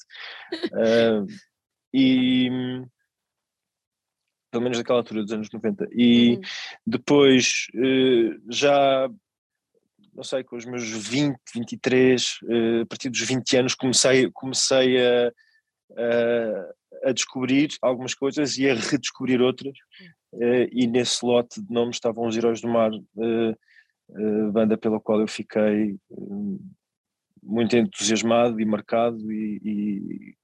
Uh, 0.73 1.27
e 1.93 2.51
pelo 4.55 4.63
menos 4.63 4.79
daquela 4.79 5.01
altura 5.01 5.23
dos 5.23 5.33
anos 5.33 5.49
90. 5.53 5.89
E 5.93 6.37
uhum. 6.37 6.41
depois, 6.87 7.67
uh, 7.75 8.53
já, 8.53 9.11
não 10.15 10.23
sei, 10.23 10.45
com 10.45 10.55
os 10.55 10.65
meus 10.65 10.89
20, 10.89 11.37
23, 11.57 12.39
uh, 12.45 12.83
a 12.83 12.87
partir 12.87 13.11
dos 13.11 13.21
20 13.21 13.57
anos, 13.57 13.75
comecei, 13.75 14.31
comecei 14.33 15.05
a, 15.05 15.33
a, 15.97 16.73
a 17.05 17.13
descobrir 17.13 17.69
algumas 17.83 18.15
coisas 18.15 18.57
e 18.59 18.69
a 18.69 18.75
redescobrir 18.75 19.41
outras. 19.41 19.77
Uh, 20.33 20.69
e 20.73 20.87
nesse 20.87 21.25
lote 21.25 21.63
de 21.63 21.73
nomes 21.73 21.97
estavam 21.97 22.27
os 22.27 22.37
Heróis 22.37 22.61
do 22.61 22.69
Mar, 22.69 22.91
uh, 22.93 24.53
banda 24.53 24.77
pela 24.77 25.01
qual 25.01 25.21
eu 25.21 25.29
fiquei 25.29 25.97
muito 27.43 27.77
entusiasmado 27.77 28.61
e 28.61 28.65
marcado 28.65 29.33
e, 29.33 29.61
e, 29.63 30.35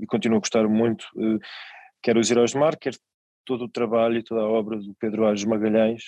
e 0.00 0.06
continuo 0.06 0.38
a 0.38 0.40
gostar 0.40 0.68
muito, 0.68 1.04
quer 2.02 2.16
os 2.16 2.30
Heróis 2.30 2.52
do 2.52 2.60
Mar, 2.60 2.76
quer 2.76 2.94
todo 3.44 3.64
o 3.64 3.68
trabalho 3.68 4.18
e 4.18 4.22
toda 4.22 4.42
a 4.42 4.48
obra 4.48 4.78
do 4.78 4.94
Pedro 5.00 5.26
Ares 5.26 5.44
Magalhães, 5.44 6.02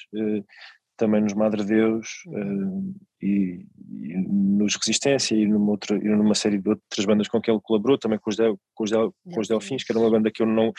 também 1.01 1.23
nos 1.23 1.33
Madre 1.33 1.65
Deus 1.65 2.25
eh, 2.29 3.27
e, 3.27 3.67
e, 3.91 4.17
nos 4.19 4.77
Resistência 4.77 5.35
e 5.35 5.47
numa, 5.47 5.71
outra, 5.71 5.97
e 5.97 6.09
numa 6.09 6.35
série 6.35 6.59
de 6.59 6.69
outras 6.69 7.07
bandas 7.07 7.27
com 7.27 7.41
que 7.41 7.51
ele 7.51 7.59
colaborou, 7.63 7.97
também 7.97 8.19
com 8.19 8.29
os, 8.29 8.37
Del, 8.37 8.61
com 8.75 8.85
os, 8.85 8.91
Del, 8.91 9.15
com 9.33 9.41
os 9.41 9.49
Delfins, 9.49 9.83
que 9.83 9.93
era 9.93 9.99
uma 9.99 10.11
banda 10.11 10.31
que 10.31 10.43
eu 10.43 10.47
não, 10.47 10.71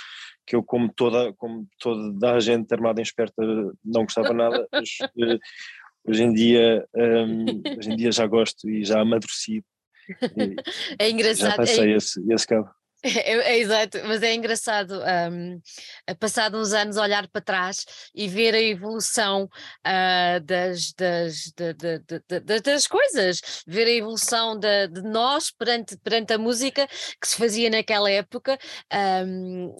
que 0.46 0.56
eu 0.56 0.62
como 0.64 0.94
toda, 0.94 1.34
como 1.34 1.68
toda 1.80 2.34
a 2.34 2.40
gente 2.40 2.72
armada 2.72 3.02
em 3.02 3.04
esperta 3.04 3.42
não 3.84 4.04
gostava 4.04 4.32
nada, 4.32 4.68
mas 4.72 4.90
eh, 5.02 5.40
hoje 6.08 6.24
em 6.24 6.34
dia, 6.34 6.86
um, 6.96 7.78
hoje 7.80 7.92
em 7.92 7.96
dia 7.96 8.12
já 8.12 8.28
gosto 8.28 8.70
e 8.70 8.86
já 8.86 9.02
amadureci. 9.02 9.64
é 11.00 11.10
engraçado. 11.10 11.50
Já 11.50 11.58
passei 11.58 11.94
é... 11.94 11.98
esse, 11.98 12.22
esse 12.32 12.46
cabo. 12.46 12.70
É, 13.04 13.54
é, 13.54 13.58
exato, 13.58 13.98
mas 14.06 14.22
é 14.22 14.34
engraçado, 14.34 15.02
um, 15.34 15.60
passado 16.20 16.58
uns 16.58 16.72
anos, 16.72 16.98
olhar 16.98 17.28
para 17.28 17.42
trás 17.42 17.84
e 18.14 18.28
ver 18.28 18.54
a 18.54 18.62
evolução 18.62 19.46
uh, 19.46 20.40
das, 20.44 20.94
das, 20.94 21.52
de, 21.58 21.74
de, 21.74 22.00
de, 22.40 22.60
das 22.62 22.86
coisas, 22.86 23.42
ver 23.66 23.88
a 23.88 23.92
evolução 23.92 24.58
de, 24.58 24.88
nós 25.02 25.50
perante, 25.50 25.98
perante 25.98 26.34
a 26.34 26.38
música 26.38 26.88
que 27.20 27.28
se 27.28 27.38
fazia 27.38 27.72
naquela 27.72 28.10
época. 28.10 28.58
Um, 29.26 29.76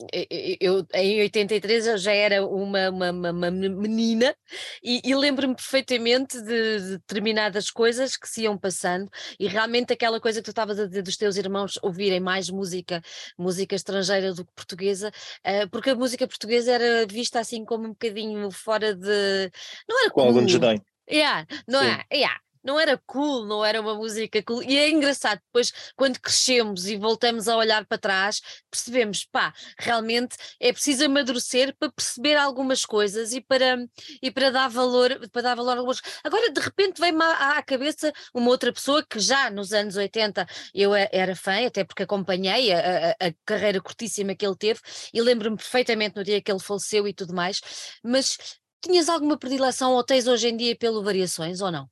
eu, 0.60 0.86
em 0.94 1.22
83 1.22 1.88
eu 1.88 1.98
já 2.00 2.14
era 2.14 2.44
uma, 2.46 2.90
uma, 2.90 3.12
uma 3.12 3.52
menina 3.52 4.36
e, 4.84 5.00
e 5.04 5.16
lembro-me 5.16 5.56
perfeitamente 5.56 6.42
de, 6.42 6.98
determinadas 6.98 7.70
coisas 7.70 8.18
que 8.18 8.28
se 8.28 8.44
iam 8.44 8.58
passando 8.58 9.10
e 9.40 9.48
realmente 9.48 9.94
aquela 9.94 10.20
coisa 10.20 10.40
que 10.40 10.46
tu 10.46 10.52
estavas 10.52 10.80
a 10.80 10.88
dizer 10.88 11.04
dos 11.04 11.18
teus 11.18 11.36
irmãos 11.36 11.78
ouvirem 11.84 12.20
mais 12.20 12.50
música 12.50 13.02
música 13.38 13.76
estrangeira 13.76 14.34
do 14.34 14.46
que 14.46 14.54
portuguesa, 14.54 15.12
uh, 15.46 15.70
porque 15.70 15.92
a 15.92 15.96
música 15.96 16.28
portuguesa 16.28 16.72
era 16.72 17.06
vista 17.08 17.40
assim 17.40 17.66
como 17.66 17.86
um 17.86 17.90
bocadinho 17.90 18.52
fora 18.52 18.96
de. 18.96 19.52
Não 19.88 20.02
era 20.02 20.12
Com 20.12 20.22
algum 20.22 20.46
desdém. 20.46 20.82
Yeah, 21.10 21.46
não 21.68 21.82
é? 21.82 22.06
Yeah 22.14 22.40
não 22.64 22.80
era 22.80 22.98
cool, 23.06 23.46
não 23.46 23.64
era 23.64 23.82
uma 23.82 23.96
música 23.96 24.42
cool. 24.44 24.64
E 24.64 24.78
é 24.78 24.90
engraçado, 24.90 25.40
depois, 25.46 25.72
quando 25.96 26.20
crescemos 26.20 26.86
e 26.88 26.98
voltamos 26.98 27.48
a 27.48 27.58
olhar 27.58 27.86
para 27.86 27.98
trás, 27.98 28.42
percebemos, 28.70 29.26
pá, 29.26 29.54
realmente 29.78 30.36
é 30.60 30.72
preciso 30.72 31.06
amadurecer 31.06 31.76
para 31.78 31.92
perceber 31.92 32.36
algumas 32.36 32.86
coisas 32.86 33.34
e 33.34 33.42
para, 33.42 33.78
e 34.22 34.32
para 34.32 34.50
dar 34.52 34.68
valor, 34.70 35.30
para 35.32 35.42
dar 35.42 35.56
valor 35.56 35.72
a 35.78 35.80
algumas. 35.80 36.02
Agora, 36.24 36.52
de 36.52 36.60
repente, 36.60 37.00
vem-me 37.00 37.24
à, 37.24 37.58
à, 37.58 37.64
cabeça 37.64 38.12
uma 38.34 38.50
outra 38.50 38.72
pessoa 38.74 39.06
que 39.06 39.20
já 39.20 39.50
nos 39.50 39.74
anos 39.74 39.96
80 39.96 40.46
eu 40.74 40.94
era 40.96 41.36
fã, 41.36 41.66
até 41.66 41.84
porque 41.84 42.04
acompanhei 42.04 42.72
a, 42.72 43.10
a, 43.20 43.28
a 43.28 43.34
carreira 43.46 43.82
curtíssima 43.82 44.36
que 44.36 44.46
ele 44.46 44.56
teve, 44.56 44.80
e 45.14 45.22
lembro-me 45.22 45.58
perfeitamente 45.58 46.16
no 46.16 46.24
dia 46.24 46.42
que 46.42 46.52
ele 46.52 46.60
faleceu 46.60 47.08
e 47.08 47.14
tudo 47.14 47.34
mais, 47.34 47.62
mas 48.04 48.38
tinhas 48.82 49.10
alguma 49.10 49.38
predileção 49.38 49.94
ou 49.94 50.04
tens 50.04 50.28
hoje 50.28 50.50
em 50.50 50.58
dia 50.58 50.76
pelo 50.76 51.04
Variações 51.04 51.62
ou 51.62 51.72
não? 51.72 51.90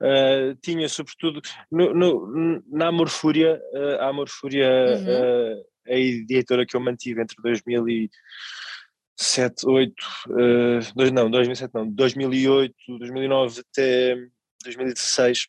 Uh, 0.00 0.54
tinha 0.62 0.88
sobretudo 0.88 1.42
no, 1.72 1.92
no, 1.92 2.62
na 2.68 2.86
Amorfúria, 2.86 3.60
uh, 3.72 4.00
a 4.00 4.10
Amorfúria, 4.10 4.96
uhum. 4.96 5.02
uh, 5.02 5.60
a 5.88 5.94
editora 5.94 6.64
que 6.64 6.76
eu 6.76 6.80
mantive 6.80 7.20
entre 7.20 7.34
2007, 7.42 9.66
8, 9.66 9.92
uh, 10.28 10.78
não, 11.12 11.28
2007 11.28 11.74
não, 11.74 11.90
2008, 11.90 12.76
2009 13.00 13.60
até 13.60 14.14
2016, 14.62 15.48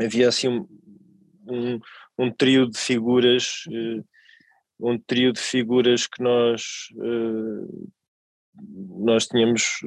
havia 0.00 0.28
assim 0.28 0.46
um, 0.46 0.68
um, 1.48 1.80
um 2.16 2.30
trio 2.30 2.70
de 2.70 2.78
figuras, 2.78 3.64
um 4.78 4.96
trio 4.96 5.32
de 5.32 5.40
figuras 5.40 6.06
que 6.06 6.22
nós 6.22 6.86
nós 8.88 9.26
tínhamos 9.26 9.80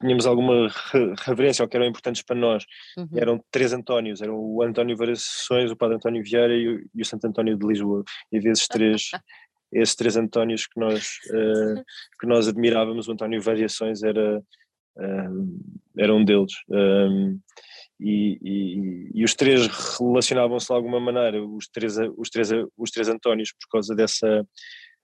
tínhamos 0.00 0.26
alguma 0.26 0.68
reverência 1.24 1.62
ou 1.62 1.68
que 1.68 1.76
eram 1.76 1.86
importantes 1.86 2.22
para 2.22 2.36
nós. 2.36 2.64
Uhum. 2.96 3.08
Eram 3.14 3.44
três 3.50 3.72
Antónios, 3.72 4.20
eram 4.20 4.36
o 4.36 4.62
António 4.62 4.96
Variações, 4.96 5.70
o 5.70 5.76
Padre 5.76 5.96
António 5.96 6.22
Vieira 6.22 6.54
e 6.54 6.68
o, 6.68 6.90
e 6.94 7.02
o 7.02 7.04
Santo 7.04 7.26
António 7.26 7.56
de 7.56 7.66
Lisboa. 7.66 8.02
E 8.32 8.40
vezes 8.40 8.66
três, 8.66 9.10
esses 9.72 9.94
três 9.94 10.16
Antónios 10.16 10.66
que 10.66 10.80
nós, 10.80 11.18
uh, 11.28 11.84
que 12.18 12.26
nós 12.26 12.48
admirávamos, 12.48 13.08
o 13.08 13.12
António 13.12 13.42
Variações 13.42 14.02
era, 14.02 14.38
uh, 14.38 15.60
era 15.98 16.14
um 16.14 16.24
deles. 16.24 16.52
Um, 16.68 17.38
e, 18.00 18.38
e, 18.42 19.10
e, 19.14 19.24
os 19.24 19.34
três 19.34 19.66
relacionavam-se 19.98 20.68
de 20.68 20.72
alguma 20.72 20.98
maneira, 20.98 21.44
os 21.44 21.68
três, 21.68 21.98
os 22.16 22.30
três, 22.30 22.48
os 22.76 22.90
três 22.90 23.08
Antónios, 23.10 23.52
por 23.52 23.68
causa 23.72 23.94
dessa, 23.94 24.46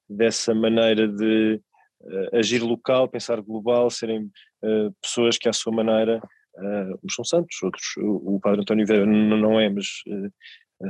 dessa 0.09 0.55
maneira 0.55 1.07
de 1.07 1.61
uh, 2.01 2.39
agir 2.39 2.63
local, 2.63 3.07
pensar 3.07 3.39
global, 3.43 3.91
serem 3.91 4.31
uh, 4.67 4.95
pessoas 5.01 5.39
que 5.39 5.49
à 5.49 5.53
sua 5.53 5.73
maneira, 5.73 6.19
uh, 6.57 6.99
uns 7.05 7.15
são 7.15 7.25
santos, 7.25 7.63
outros, 7.63 7.97
o, 7.99 8.37
o 8.37 8.41
Padre 8.41 8.61
António 8.61 8.87
Vieira 8.87 9.07
não 9.07 9.61
é, 9.61 9.69
mas 9.69 9.87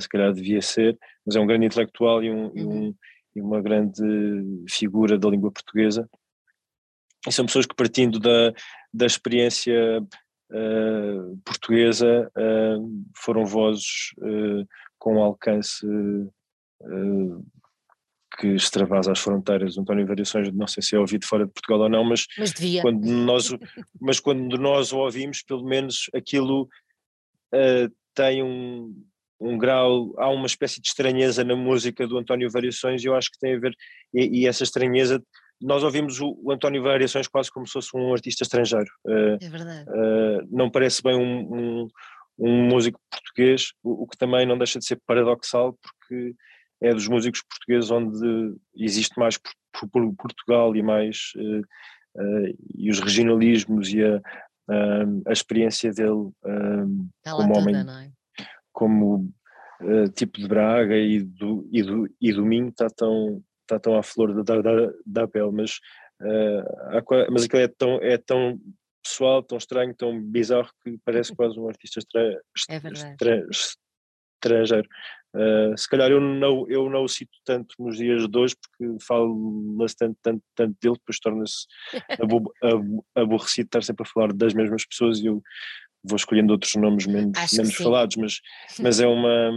se 0.00 0.08
calhar 0.08 0.32
devia 0.32 0.62
ser, 0.62 0.98
mas 1.24 1.36
é 1.36 1.40
um 1.40 1.46
grande 1.46 1.66
intelectual 1.66 2.22
e, 2.22 2.30
um, 2.30 2.52
e, 2.54 2.64
um, 2.64 2.68
uhum. 2.68 2.94
e 3.36 3.40
uma 3.40 3.60
grande 3.60 4.02
figura 4.68 5.18
da 5.18 5.28
língua 5.28 5.52
portuguesa. 5.52 6.08
E 7.26 7.32
são 7.32 7.46
pessoas 7.46 7.66
que 7.66 7.74
partindo 7.74 8.18
da, 8.18 8.52
da 8.92 9.06
experiência 9.06 10.00
Uh, 10.48 11.36
portuguesa 11.44 12.30
uh, 12.38 13.04
foram 13.16 13.44
vozes 13.44 14.12
uh, 14.18 14.64
com 14.96 15.20
alcance 15.20 15.84
que 18.36 18.48
extravasa 18.48 19.12
as 19.12 19.18
fronteiras. 19.18 19.78
António 19.78 20.06
Variações, 20.06 20.52
não 20.52 20.66
sei 20.66 20.82
se 20.82 20.94
é 20.94 20.98
ouvido 20.98 21.26
fora 21.26 21.46
de 21.46 21.52
Portugal 21.52 21.80
ou 21.80 21.88
não, 21.88 22.04
mas, 22.04 22.26
mas, 22.38 22.52
quando, 22.82 23.04
nós, 23.06 23.56
mas 24.00 24.20
quando 24.20 24.58
nós 24.58 24.92
o 24.92 24.98
ouvimos, 24.98 25.42
pelo 25.42 25.64
menos 25.64 26.10
aquilo 26.14 26.68
uh, 27.54 27.92
tem 28.14 28.42
um, 28.42 28.94
um 29.40 29.56
grau, 29.58 30.14
há 30.18 30.28
uma 30.28 30.46
espécie 30.46 30.80
de 30.80 30.88
estranheza 30.88 31.44
na 31.44 31.56
música 31.56 32.06
do 32.06 32.18
António 32.18 32.50
Variações 32.50 33.02
e 33.02 33.06
eu 33.06 33.14
acho 33.14 33.30
que 33.30 33.38
tem 33.38 33.54
a 33.54 33.58
ver, 33.58 33.74
e, 34.12 34.40
e 34.40 34.46
essa 34.46 34.62
estranheza, 34.62 35.22
nós 35.60 35.82
ouvimos 35.82 36.20
o, 36.20 36.38
o, 36.42 36.52
António 36.52 36.82
Variações 36.82 37.28
quase 37.28 37.50
como 37.50 37.66
se 37.66 37.72
fosse 37.72 37.96
um 37.96 38.12
artista 38.12 38.42
estrangeiro. 38.42 38.90
Uh, 39.06 39.38
é 39.40 39.48
verdade. 39.48 39.88
Uh, 39.88 40.46
não 40.50 40.70
parece 40.70 41.02
bem 41.02 41.16
um, 41.16 41.54
um, 41.54 41.88
um 42.38 42.68
músico 42.68 43.00
português, 43.10 43.72
o, 43.82 44.04
o, 44.04 44.06
que 44.06 44.18
também 44.18 44.46
não 44.46 44.58
deixa 44.58 44.78
de 44.78 44.84
ser 44.84 45.00
paradoxal, 45.06 45.74
porque 45.80 46.34
é 46.80 46.92
dos 46.92 47.08
músicos 47.08 47.42
portugueses 47.42 47.90
onde 47.90 48.56
existe 48.74 49.18
mais 49.18 49.38
por, 49.38 49.88
por 49.88 50.14
Portugal 50.16 50.74
e 50.76 50.82
mais 50.82 51.32
uh, 51.36 51.60
uh, 51.60 52.56
e 52.74 52.90
os 52.90 53.00
regionalismos 53.00 53.92
e 53.92 54.02
a, 54.04 54.16
uh, 54.16 55.22
a 55.26 55.32
experiência 55.32 55.92
dele 55.92 56.30
tá 57.22 57.32
como 57.32 57.58
homem, 57.58 57.76
é? 57.76 58.10
como 58.72 59.32
tipo 60.14 60.38
de 60.38 60.48
Braga 60.48 60.96
e 60.96 61.22
do, 61.22 61.68
e 61.70 61.82
do, 61.82 62.08
e 62.18 62.32
do 62.32 62.46
Minho 62.46 62.68
está 62.68 62.88
tão, 62.88 63.42
está 63.62 63.78
tão 63.78 63.98
à 63.98 64.02
flor 64.02 64.42
da, 64.42 64.62
da, 64.62 64.92
da 65.04 65.28
pele, 65.28 65.50
mas, 65.52 65.78
mas 67.30 67.44
aquilo 67.44 67.60
é 67.60 67.68
tão, 67.68 67.98
é 68.00 68.16
tão 68.16 68.58
pessoal, 69.02 69.42
tão 69.42 69.58
estranho, 69.58 69.94
tão 69.94 70.18
bizarro 70.18 70.70
que 70.82 70.98
parece 71.04 71.34
quase 71.36 71.60
um 71.60 71.68
artista 71.68 72.00
estra, 72.00 72.40
é 73.26 73.46
estrangeiro. 74.46 74.88
Uh, 75.36 75.76
se 75.76 75.88
calhar 75.88 76.10
eu 76.10 76.20
não, 76.20 76.66
eu 76.68 76.88
não 76.88 77.04
o 77.04 77.08
cito 77.08 77.38
tanto 77.44 77.74
nos 77.78 77.98
dias 77.98 78.26
de 78.26 78.38
hoje 78.38 78.54
porque 78.56 79.04
falo-se 79.04 79.96
tanto, 79.96 80.16
tanto, 80.22 80.42
tanto 80.54 80.76
dele, 80.80 80.94
depois 80.94 81.20
torna-se 81.20 81.66
aborrecido 83.14 83.66
estar 83.66 83.82
sempre 83.82 84.06
a 84.06 84.10
falar 84.10 84.32
das 84.32 84.54
mesmas 84.54 84.86
pessoas 84.86 85.18
e 85.18 85.26
eu 85.26 85.42
vou 86.02 86.16
escolhendo 86.16 86.52
outros 86.52 86.74
nomes 86.76 87.06
menos, 87.06 87.38
menos 87.52 87.74
falados, 87.74 88.16
mas, 88.16 88.40
mas 88.80 89.00
é 89.00 89.06
uma 89.06 89.50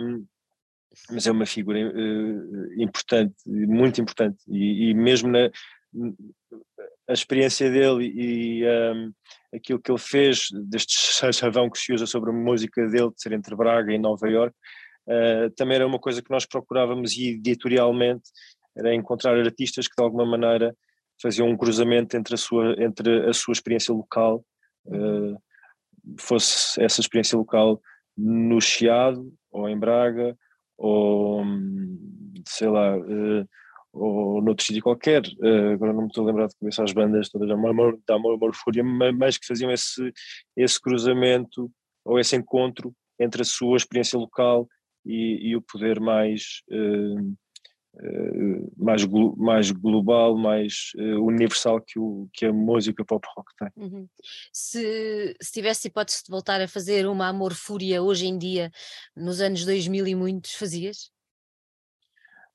mas 1.11 1.27
é 1.27 1.31
uma 1.31 1.45
figura 1.45 1.79
uh, 1.79 2.81
importante, 2.81 3.35
muito 3.45 4.01
importante, 4.01 4.37
e, 4.47 4.89
e 4.89 4.93
mesmo 4.93 5.29
na 5.29 5.49
a 7.07 7.13
experiência 7.13 7.71
dele 7.71 8.11
e 8.13 8.63
um, 8.67 9.11
aquilo 9.53 9.79
que 9.79 9.91
ele 9.91 9.99
fez, 9.99 10.47
deste 10.51 10.95
chavão 11.33 11.69
que 11.69 11.79
se 11.79 11.91
usa 11.91 12.05
sobre 12.05 12.29
a 12.29 12.33
música 12.33 12.87
dele, 12.87 13.09
de 13.09 13.21
ser 13.21 13.33
entre 13.33 13.55
Braga 13.55 13.91
e 13.91 13.97
Nova 13.97 14.29
York, 14.29 14.55
uh, 15.09 15.49
também 15.55 15.75
era 15.75 15.87
uma 15.87 15.99
coisa 15.99 16.21
que 16.21 16.31
nós 16.31 16.45
procurávamos 16.45 17.17
editorialmente, 17.17 18.29
era 18.77 18.93
encontrar 18.93 19.37
artistas 19.37 19.87
que 19.87 19.95
de 19.97 20.03
alguma 20.03 20.25
maneira 20.25 20.75
faziam 21.21 21.49
um 21.49 21.57
cruzamento 21.57 22.15
entre 22.15 22.35
a 22.35 22.37
sua, 22.37 22.75
entre 22.81 23.27
a 23.27 23.33
sua 23.33 23.51
experiência 23.51 23.93
local, 23.93 24.45
uh, 24.85 25.41
fosse 26.17 26.81
essa 26.81 27.01
experiência 27.01 27.37
local 27.37 27.81
no 28.17 28.61
Chiado, 28.61 29.31
ou 29.51 29.67
em 29.67 29.77
Braga, 29.77 30.37
ou 30.77 31.43
sei 32.47 32.69
lá, 32.69 32.97
uh, 32.97 33.47
ou 33.91 34.41
noutro 34.41 34.65
sítio 34.65 34.83
qualquer, 34.83 35.23
uh, 35.39 35.73
agora 35.73 35.93
não 35.93 36.03
me 36.03 36.07
estou 36.07 36.23
a 36.23 36.27
lembrar 36.27 36.47
de 36.47 36.55
começar 36.57 36.83
as 36.83 36.93
bandas 36.93 37.29
todas 37.29 37.47
da 37.47 37.53
Amor, 37.55 37.99
da 38.07 38.15
Amor, 38.15 38.35
Amor 38.35 38.55
Fúria, 38.55 38.83
mas 38.83 39.37
que 39.37 39.47
faziam 39.47 39.71
esse, 39.71 40.11
esse 40.55 40.79
cruzamento 40.79 41.69
ou 42.05 42.19
esse 42.19 42.35
encontro 42.35 42.93
entre 43.19 43.41
a 43.41 43.45
sua 43.45 43.77
experiência 43.77 44.17
local 44.17 44.67
e, 45.09 45.49
e 45.49 45.55
o 45.55 45.61
poder 45.61 45.99
mais, 45.99 46.61
uh, 46.69 47.19
uh, 47.19 48.73
mais, 48.77 49.05
mais 49.37 49.71
global, 49.71 50.37
mais 50.37 50.91
universal 50.95 51.81
que, 51.81 51.97
o, 51.97 52.29
que 52.33 52.45
a 52.45 52.53
música 52.53 53.03
pop 53.03 53.27
rock 53.35 53.51
tem. 53.57 53.69
Uhum. 53.75 54.07
Se, 54.53 55.35
se 55.41 55.51
tivesse 55.51 55.87
hipótese 55.87 56.23
de 56.25 56.31
voltar 56.31 56.61
a 56.61 56.67
fazer 56.67 57.07
uma 57.07 57.27
Amor 57.27 57.53
Fúria 57.53 58.01
hoje 58.01 58.27
em 58.27 58.37
dia, 58.37 58.71
nos 59.15 59.41
anos 59.41 59.65
2000 59.65 60.07
e 60.07 60.15
muitos, 60.15 60.53
fazias? 60.53 61.11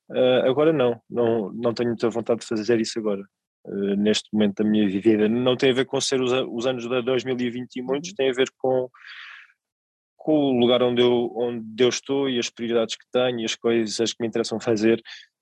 Uh, 0.09 0.47
agora 0.47 0.71
não, 0.71 1.01
não, 1.09 1.51
não 1.51 1.73
tenho 1.73 1.89
muita 1.89 2.09
vontade 2.09 2.41
de 2.41 2.45
fazer 2.45 2.79
isso 2.79 2.99
agora, 2.99 3.23
uh, 3.65 3.95
neste 3.95 4.29
momento 4.31 4.63
da 4.63 4.69
minha 4.69 4.87
vida. 4.87 5.27
Não 5.27 5.57
tem 5.57 5.71
a 5.71 5.73
ver 5.73 5.85
com 5.85 5.99
ser 5.99 6.21
os, 6.21 6.31
os 6.31 6.67
anos 6.67 6.87
de 6.87 7.01
2020 7.01 7.75
e 7.75 7.81
muitos, 7.81 8.09
uhum. 8.11 8.15
tem 8.15 8.29
a 8.29 8.33
ver 8.33 8.47
com, 8.57 8.89
com 10.25 10.55
o 10.55 10.59
lugar 10.59 10.81
onde 10.81 11.03
eu, 11.03 11.31
onde 11.35 11.83
eu 11.83 11.87
estou 11.87 12.27
e 12.27 12.39
as 12.39 12.49
prioridades 12.49 12.95
que 12.95 13.05
tenho 13.11 13.41
e 13.41 13.45
as 13.45 13.53
coisas 13.53 14.11
que 14.11 14.19
me 14.19 14.27
interessam 14.27 14.59
fazer. 14.59 14.99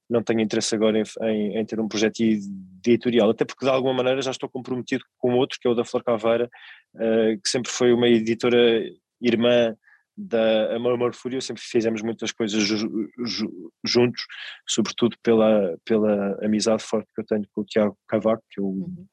Não 0.09 0.21
tenho 0.21 0.41
interesse 0.41 0.75
agora 0.75 0.99
em, 0.99 1.03
em, 1.21 1.57
em 1.57 1.65
ter 1.65 1.79
um 1.79 1.87
projeto 1.87 2.19
editorial, 2.19 3.29
até 3.29 3.45
porque 3.45 3.65
de 3.65 3.71
alguma 3.71 3.93
maneira 3.93 4.21
já 4.21 4.31
estou 4.31 4.49
comprometido 4.49 5.05
com 5.17 5.35
outro, 5.35 5.57
que 5.57 5.65
é 5.65 5.71
o 5.71 5.73
da 5.73 5.85
Flor 5.85 6.03
Caveira, 6.03 6.49
uh, 6.95 7.41
que 7.41 7.47
sempre 7.47 7.71
foi 7.71 7.93
uma 7.93 8.09
editora 8.09 8.83
irmã 9.21 9.73
da 10.17 10.75
Amor 10.75 11.15
Fúria 11.15 11.39
sempre 11.39 11.63
fizemos 11.63 12.01
muitas 12.01 12.33
coisas 12.33 12.61
ju, 12.61 13.09
ju, 13.25 13.71
juntos, 13.85 14.21
sobretudo 14.67 15.15
pela, 15.23 15.77
pela 15.85 16.37
amizade 16.45 16.83
forte 16.83 17.07
que 17.15 17.21
eu 17.21 17.25
tenho 17.25 17.47
com 17.53 17.61
o 17.61 17.65
Tiago 17.65 17.97
Cavaco, 18.05 18.43
que 18.51 18.59
é 18.59 18.63
o, 18.63 18.67
uhum. 18.67 19.07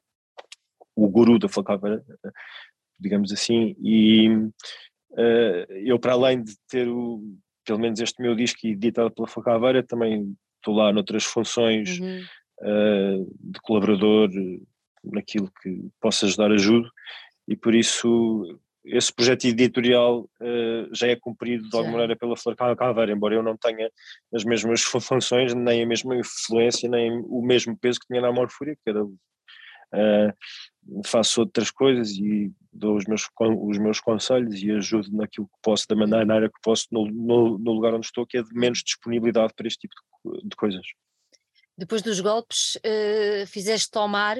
o 0.96 1.08
guru 1.08 1.38
da 1.38 1.48
Falcava, 1.48 2.04
digamos 2.98 3.32
assim, 3.32 3.76
e 3.80 4.50
eu 5.84 5.98
para 5.98 6.12
além 6.12 6.42
de 6.42 6.54
ter 6.68 6.88
o, 6.88 7.20
pelo 7.64 7.78
menos 7.78 8.00
este 8.00 8.20
meu 8.20 8.34
disco 8.34 8.66
editado 8.66 9.10
pela 9.10 9.28
Falcaveira, 9.28 9.82
também 9.82 10.34
estou 10.56 10.74
lá 10.74 10.92
noutras 10.92 11.24
funções 11.24 11.98
uhum. 11.98 12.22
uh, 12.60 13.36
de 13.40 13.60
colaborador, 13.62 14.30
naquilo 15.02 15.50
que 15.62 15.88
possa 16.00 16.26
ajudar, 16.26 16.52
ajudo, 16.52 16.90
e 17.48 17.56
por 17.56 17.74
isso 17.74 18.60
esse 18.84 19.12
projeto 19.12 19.44
editorial 19.44 20.28
uh, 20.40 20.94
já 20.94 21.08
é 21.08 21.16
cumprido 21.16 21.68
de 21.68 21.76
alguma 21.76 21.92
maneira 21.92 22.16
pela 22.16 22.36
Flor 22.36 22.56
Caveira, 22.56 23.12
embora 23.12 23.34
eu 23.34 23.42
não 23.42 23.56
tenha 23.56 23.90
as 24.34 24.44
mesmas 24.44 24.82
funções, 24.82 25.54
nem 25.54 25.82
a 25.82 25.86
mesma 25.86 26.16
influência, 26.16 26.88
nem 26.88 27.20
o 27.26 27.42
mesmo 27.42 27.76
peso 27.76 28.00
que 28.00 28.06
tinha 28.06 28.20
na 28.20 28.28
Amor 28.28 28.50
Fúria, 28.50 28.76
que 28.82 28.90
era, 28.90 29.04
uh, 29.04 30.32
faço 31.04 31.40
outras 31.40 31.70
coisas 31.70 32.10
e 32.12 32.52
dou 32.72 32.96
os 32.96 33.04
meus, 33.04 33.28
os 33.40 33.78
meus 33.78 34.00
conselhos 34.00 34.62
e 34.62 34.70
ajudo 34.70 35.10
naquilo 35.12 35.46
que 35.46 35.58
posso, 35.62 35.86
da 35.88 35.96
maneira 35.96 36.48
que 36.48 36.60
posso, 36.62 36.86
no, 36.90 37.06
no, 37.06 37.58
no 37.58 37.72
lugar 37.72 37.94
onde 37.94 38.06
estou, 38.06 38.26
que 38.26 38.38
é 38.38 38.42
de 38.42 38.52
menos 38.54 38.82
disponibilidade 38.82 39.52
para 39.54 39.66
este 39.66 39.88
tipo 39.88 39.94
de, 40.24 40.48
de 40.48 40.56
coisas 40.56 40.84
depois 41.80 42.02
dos 42.02 42.20
golpes, 42.20 42.76
uh, 42.76 43.46
fizeste 43.46 43.90
tomar 43.90 44.36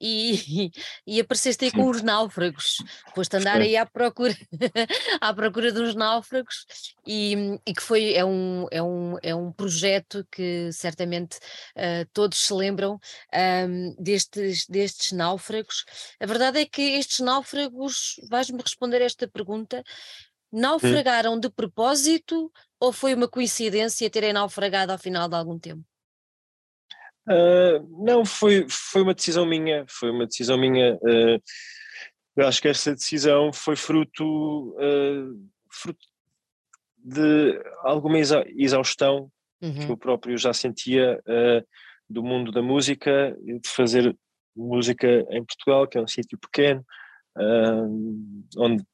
e, 0.00 0.70
e, 1.06 1.20
apareceste 1.20 1.64
aí 1.64 1.70
com 1.70 1.88
os 1.88 2.02
náufragos. 2.02 2.76
Foste 3.14 3.36
andar 3.36 3.60
aí 3.60 3.76
à 3.76 3.86
procura, 3.86 4.36
à 5.20 5.32
procura 5.32 5.72
dos 5.72 5.94
náufragos 5.94 6.66
e, 7.06 7.58
e, 7.64 7.72
que 7.72 7.82
foi, 7.82 8.14
é 8.14 8.24
um, 8.24 8.66
é, 8.70 8.82
um, 8.82 9.16
é 9.22 9.34
um 9.34 9.52
projeto 9.52 10.26
que 10.30 10.70
certamente 10.72 11.36
uh, 11.76 12.04
todos 12.12 12.38
se 12.38 12.52
lembram 12.52 12.98
um, 13.32 13.94
destes, 13.96 14.66
destes 14.66 15.12
náufragos. 15.12 15.84
A 16.20 16.26
verdade 16.26 16.60
é 16.60 16.66
que 16.66 16.82
estes 16.82 17.20
náufragos, 17.20 18.16
vais-me 18.28 18.60
responder 18.60 19.00
esta 19.00 19.28
pergunta, 19.28 19.84
naufragaram 20.50 21.38
de 21.38 21.48
propósito 21.48 22.52
ou 22.80 22.92
foi 22.92 23.14
uma 23.14 23.28
coincidência 23.28 24.10
terem 24.10 24.32
naufragado 24.32 24.90
ao 24.90 24.98
final 24.98 25.28
de 25.28 25.36
algum 25.36 25.58
tempo? 25.58 25.91
Uh, 27.28 28.04
não, 28.04 28.24
foi, 28.24 28.66
foi 28.68 29.02
uma 29.02 29.14
decisão 29.14 29.46
minha, 29.46 29.84
foi 29.88 30.10
uma 30.10 30.26
decisão 30.26 30.58
minha. 30.58 30.94
Uh, 30.96 31.40
eu 32.36 32.48
acho 32.48 32.60
que 32.60 32.68
essa 32.68 32.94
decisão 32.94 33.52
foi 33.52 33.76
fruto, 33.76 34.70
uh, 34.70 35.50
fruto 35.70 36.04
de 36.98 37.60
alguma 37.82 38.18
exaustão 38.18 39.30
uhum. 39.60 39.86
que 39.86 39.92
eu 39.92 39.96
próprio 39.96 40.38
já 40.38 40.52
sentia 40.52 41.20
do 42.08 42.22
mundo 42.22 42.52
da 42.52 42.62
música, 42.62 43.36
de 43.42 43.68
fazer 43.68 44.16
música 44.54 45.08
em 45.30 45.44
Portugal, 45.44 45.88
que 45.88 45.98
é 45.98 46.00
um 46.00 46.06
sítio 46.06 46.38
pequeno, 46.38 46.84
onde 48.56 48.84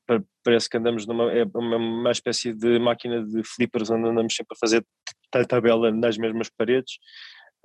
parece 0.43 0.71
que 0.71 0.79
andamos 0.79 1.07
numa 1.07 1.31
é 1.31 1.45
uma, 1.55 1.77
uma 1.77 2.11
espécie 2.11 2.55
de 2.55 2.79
máquina 2.79 3.23
de 3.23 3.43
flippers 3.45 3.91
onde 3.91 4.09
andamos 4.09 4.35
sempre 4.35 4.57
a 4.57 4.59
fazer 4.59 4.87
tabela 5.47 5.91
nas 5.91 6.17
mesmas 6.17 6.49
paredes 6.49 6.95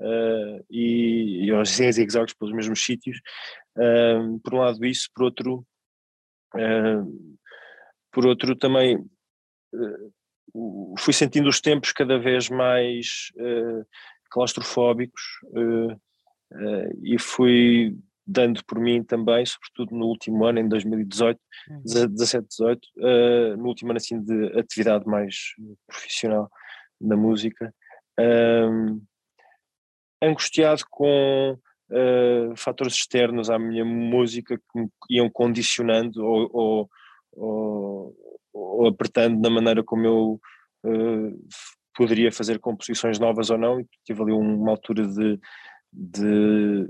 uh, 0.03 0.65
e, 0.69 1.45
e 1.45 1.51
aos 1.51 1.69
zigzags 1.69 2.33
pelos 2.33 2.53
mesmos 2.53 2.83
sítios. 2.83 3.19
Uh, 3.77 4.39
por 4.39 4.53
um 4.53 4.59
lado 4.59 4.85
isso, 4.85 5.09
por 5.15 5.23
outro, 5.23 5.65
uh, 6.55 7.37
por 8.11 8.25
outro 8.25 8.55
também 8.55 9.03
fui 10.99 11.13
sentindo 11.13 11.49
os 11.49 11.59
tempos 11.59 11.91
cada 11.91 12.19
vez 12.19 12.47
mais 12.47 13.31
claustrofóbicos 14.29 15.21
e 17.01 17.17
fui 17.17 17.97
dando 18.25 18.63
por 18.65 18.79
mim 18.79 19.03
também, 19.03 19.45
sobretudo 19.45 19.95
no 19.95 20.05
último 20.05 20.45
ano, 20.45 20.59
em 20.59 20.67
2018, 20.67 21.39
uhum. 21.69 21.81
17, 21.83 22.47
18, 22.47 22.87
uh, 22.97 23.57
no 23.57 23.67
último 23.67 23.91
ano 23.91 23.97
assim 23.97 24.21
de 24.21 24.59
atividade 24.59 25.05
mais 25.05 25.35
profissional 25.87 26.49
na 27.01 27.17
música, 27.17 27.73
angustiado 30.27 30.83
com 30.89 31.57
uh, 31.89 32.55
fatores 32.55 32.93
externos 32.93 33.49
à 33.49 33.57
minha 33.57 33.85
música 33.85 34.57
que 34.57 34.79
me 34.79 34.89
iam 35.09 35.29
condicionando 35.29 36.23
ou, 36.25 36.49
ou, 36.53 36.89
ou, 37.33 38.15
ou 38.53 38.87
apertando 38.87 39.41
na 39.41 39.49
maneira 39.49 39.83
como 39.83 40.05
eu 40.05 40.41
uh, 40.85 41.47
poderia 41.95 42.31
fazer 42.31 42.59
composições 42.59 43.19
novas 43.19 43.49
ou 43.49 43.57
não, 43.57 43.79
e 43.79 43.87
tive 44.03 44.21
ali 44.21 44.31
uma 44.31 44.71
altura 44.71 45.07
de, 45.07 45.39
de, 45.91 46.89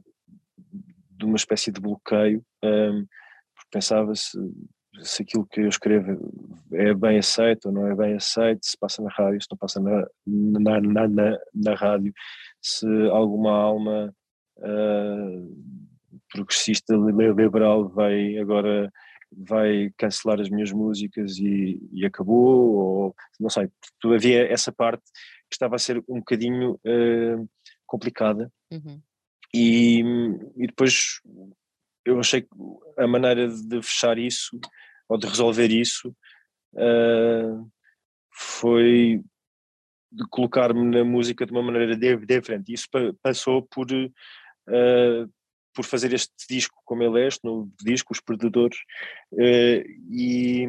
de 1.11 1.25
uma 1.25 1.35
espécie 1.35 1.71
de 1.71 1.81
bloqueio, 1.81 2.43
um, 2.63 2.67
ehm, 2.67 3.05
porque 3.53 3.69
pensava 3.71 4.15
se, 4.15 4.37
se 5.01 5.23
aquilo 5.23 5.45
que 5.45 5.61
eu 5.61 5.67
escrevo 5.67 6.31
é 6.73 6.93
bem 6.93 7.17
aceito 7.17 7.65
ou 7.65 7.71
não 7.71 7.87
é 7.87 7.95
bem 7.95 8.15
aceito, 8.15 8.65
se 8.65 8.77
passa 8.77 9.01
na 9.01 9.09
rádio, 9.09 9.41
se 9.41 9.47
não 9.51 9.57
passa 9.57 9.79
na, 9.79 10.07
na, 10.25 10.81
na, 10.81 11.07
na, 11.07 11.39
na 11.53 11.75
rádio, 11.75 12.13
se 12.63 12.87
alguma 13.11 13.51
alma 13.51 14.15
uh, 14.57 15.83
progressista 16.31 16.95
liberal 16.95 17.89
vai 17.89 18.37
agora 18.37 18.91
vai 19.35 19.91
cancelar 19.97 20.39
as 20.39 20.49
minhas 20.49 20.71
músicas 20.71 21.37
e, 21.37 21.81
e, 21.91 22.05
acabou, 22.05 22.75
ou 22.75 23.15
não 23.39 23.49
sei, 23.49 23.67
havia 24.05 24.47
essa 24.47 24.71
parte 24.71 25.03
que 25.49 25.55
estava 25.55 25.75
a 25.75 25.79
ser 25.79 25.97
um 26.07 26.19
bocadinho 26.19 26.73
uh, 26.73 27.49
complicada 27.85 28.51
uhum. 28.71 29.01
e, 29.53 30.01
e 30.55 30.67
depois 30.67 31.19
eu 32.05 32.19
achei 32.19 32.41
que 32.41 32.49
a 32.97 33.07
maneira 33.07 33.47
de 33.47 33.81
fechar 33.81 34.17
isso 34.17 34.59
ou 35.09 35.17
de 35.17 35.27
resolver 35.27 35.71
isso 35.71 36.15
uh, 36.75 37.71
foi 38.31 39.21
colocar-me 40.29 40.83
na 40.83 41.03
música 41.03 41.45
de 41.45 41.51
uma 41.51 41.63
maneira 41.63 41.95
diferente. 41.95 42.73
Isso 42.73 42.87
passou 43.21 43.61
por, 43.63 43.91
uh, 43.91 45.31
por 45.73 45.85
fazer 45.85 46.13
este 46.13 46.33
disco 46.49 46.81
como 46.85 47.03
ele 47.03 47.21
é, 47.21 47.27
este 47.27 47.43
novo 47.43 47.71
disco, 47.83 48.13
Os 48.13 48.19
Perdedores, 48.19 48.77
uh, 49.33 49.83
e, 50.09 50.65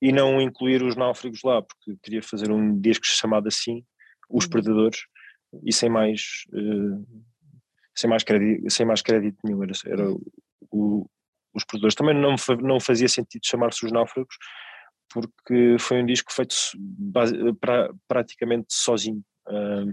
e 0.00 0.12
não 0.12 0.40
incluir 0.40 0.82
os 0.82 0.96
náufragos 0.96 1.42
lá, 1.44 1.62
porque 1.62 1.96
queria 2.02 2.22
fazer 2.22 2.50
um 2.50 2.78
disco 2.80 3.06
chamado 3.06 3.48
assim, 3.48 3.84
Os 4.28 4.44
uhum. 4.44 4.50
Perdedores, 4.50 5.00
e 5.64 5.72
sem 5.72 5.88
mais, 5.88 6.44
uh, 6.52 7.06
sem 7.94 8.08
mais, 8.08 8.24
crédito, 8.24 8.70
sem 8.70 8.86
mais 8.86 9.02
crédito 9.02 9.38
nenhum, 9.44 9.62
era, 9.62 9.72
era 9.86 10.10
uhum. 10.10 10.20
o, 10.70 11.10
Os 11.54 11.64
Perdedores. 11.64 11.94
Também 11.94 12.14
não, 12.14 12.34
não 12.62 12.80
fazia 12.80 13.08
sentido 13.08 13.46
chamar-se 13.46 13.84
Os 13.84 13.92
Náufragos, 13.92 14.36
porque 15.12 15.76
foi 15.78 16.02
um 16.02 16.06
disco 16.06 16.32
feito 16.32 16.54
pra, 17.60 17.90
praticamente 18.08 18.66
sozinho. 18.70 19.22
Uh, 19.46 19.92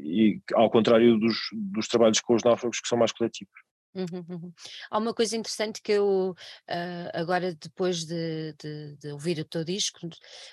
e 0.00 0.40
ao 0.52 0.68
contrário 0.68 1.16
dos, 1.16 1.36
dos 1.52 1.86
trabalhos 1.86 2.20
com 2.20 2.34
os 2.34 2.42
náufragos 2.42 2.80
que 2.80 2.88
são 2.88 2.98
mais 2.98 3.12
coletivos. 3.12 3.54
Uhum, 3.94 4.26
uhum. 4.28 4.52
Há 4.90 4.98
uma 4.98 5.14
coisa 5.14 5.36
interessante 5.36 5.80
que 5.80 5.92
eu, 5.92 6.34
uh, 6.68 7.10
agora 7.14 7.54
depois 7.54 8.04
de, 8.04 8.52
de, 8.54 8.96
de, 8.96 9.12
ouvir 9.12 9.38
o 9.38 9.44
teu 9.44 9.64
disco 9.64 10.00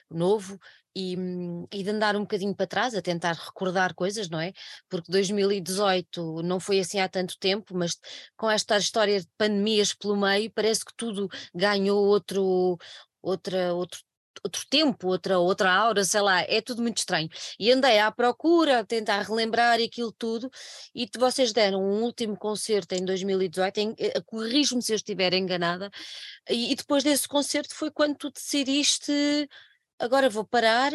novo 0.09 0.59
e, 0.95 1.15
e, 1.71 1.83
de 1.83 1.89
andar 1.89 2.15
um 2.15 2.21
bocadinho 2.21 2.55
para 2.55 2.67
trás, 2.67 2.95
a 2.95 3.01
tentar 3.01 3.33
recordar 3.33 3.93
coisas, 3.93 4.29
não 4.29 4.39
é? 4.39 4.53
Porque 4.89 5.11
2018 5.11 6.41
não 6.43 6.59
foi 6.59 6.79
assim 6.79 6.99
há 6.99 7.09
tanto 7.09 7.37
tempo, 7.39 7.75
mas 7.75 7.97
com 8.37 8.49
esta 8.49 8.77
história 8.77 9.19
de 9.21 9.27
pandemias 9.37 9.93
pelo 9.93 10.17
meio, 10.17 10.51
parece 10.51 10.85
que 10.85 10.93
tudo 10.95 11.29
ganhou 11.53 12.05
outro, 12.05 12.77
outra, 13.21 13.73
outro 13.73 13.99
outro 14.43 14.65
tempo, 14.69 15.07
outra, 15.07 15.39
outra 15.39 15.71
aura, 15.71 16.03
sei 16.03 16.21
lá, 16.21 16.41
é 16.41 16.61
tudo 16.61 16.81
muito 16.81 16.97
estranho. 16.97 17.29
E 17.59 17.71
andei 17.71 17.99
à 17.99 18.11
procura, 18.11 18.79
a 18.79 18.85
tentar 18.85 19.21
relembrar 19.21 19.79
aquilo 19.79 20.11
tudo, 20.11 20.49
e 20.95 21.07
vocês 21.17 21.53
deram 21.53 21.81
um 21.83 22.01
último 22.03 22.37
concerto 22.37 22.95
em 22.95 23.05
2018, 23.05 23.77
em, 23.77 23.95
eh, 23.99 24.21
corrijo-me 24.21 24.81
se 24.81 24.93
eu 24.93 24.95
estiver 24.95 25.33
enganada, 25.33 25.89
e, 26.49 26.71
e, 26.71 26.75
depois 26.75 27.03
desse 27.03 27.27
concerto 27.27 27.75
foi 27.75 27.91
quando 27.91 28.15
tu 28.17 28.31
decidiste, 28.31 29.11
agora 30.01 30.29
vou 30.29 30.45
parar, 30.45 30.91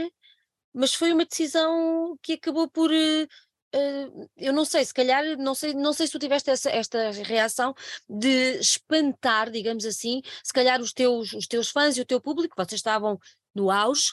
mas 0.72 0.94
foi 0.94 1.12
uma 1.12 1.24
decisão 1.24 2.18
que 2.22 2.34
acabou 2.34 2.68
por 2.68 2.90
uh, 2.90 4.28
eu 4.36 4.52
não 4.52 4.64
sei, 4.64 4.84
se 4.84 4.94
calhar, 4.94 5.24
não 5.38 5.54
sei, 5.54 5.74
não 5.74 5.92
sei 5.92 6.06
se 6.06 6.12
tu 6.12 6.18
tiveste 6.18 6.50
essa, 6.50 6.70
esta 6.70 7.10
reação 7.10 7.74
de 8.08 8.58
espantar, 8.58 9.50
digamos 9.50 9.84
assim, 9.84 10.22
se 10.42 10.52
calhar 10.52 10.80
os 10.80 10.92
teus, 10.92 11.32
os 11.32 11.46
teus 11.46 11.70
fãs 11.70 11.96
e 11.96 12.00
o 12.00 12.06
teu 12.06 12.20
público, 12.20 12.54
vocês 12.56 12.78
estavam 12.78 13.18
no 13.54 13.70
auge, 13.70 14.12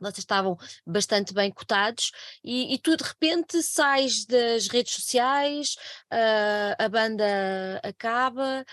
vocês 0.00 0.18
estavam 0.18 0.56
bastante 0.86 1.34
bem 1.34 1.50
cotados 1.50 2.10
e, 2.44 2.74
e 2.74 2.78
tu 2.78 2.96
de 2.96 3.04
repente 3.04 3.62
sais 3.62 4.24
das 4.26 4.68
redes 4.68 4.94
sociais, 4.94 5.76
uh, 6.12 6.74
a 6.78 6.88
banda 6.88 7.80
acaba, 7.82 8.64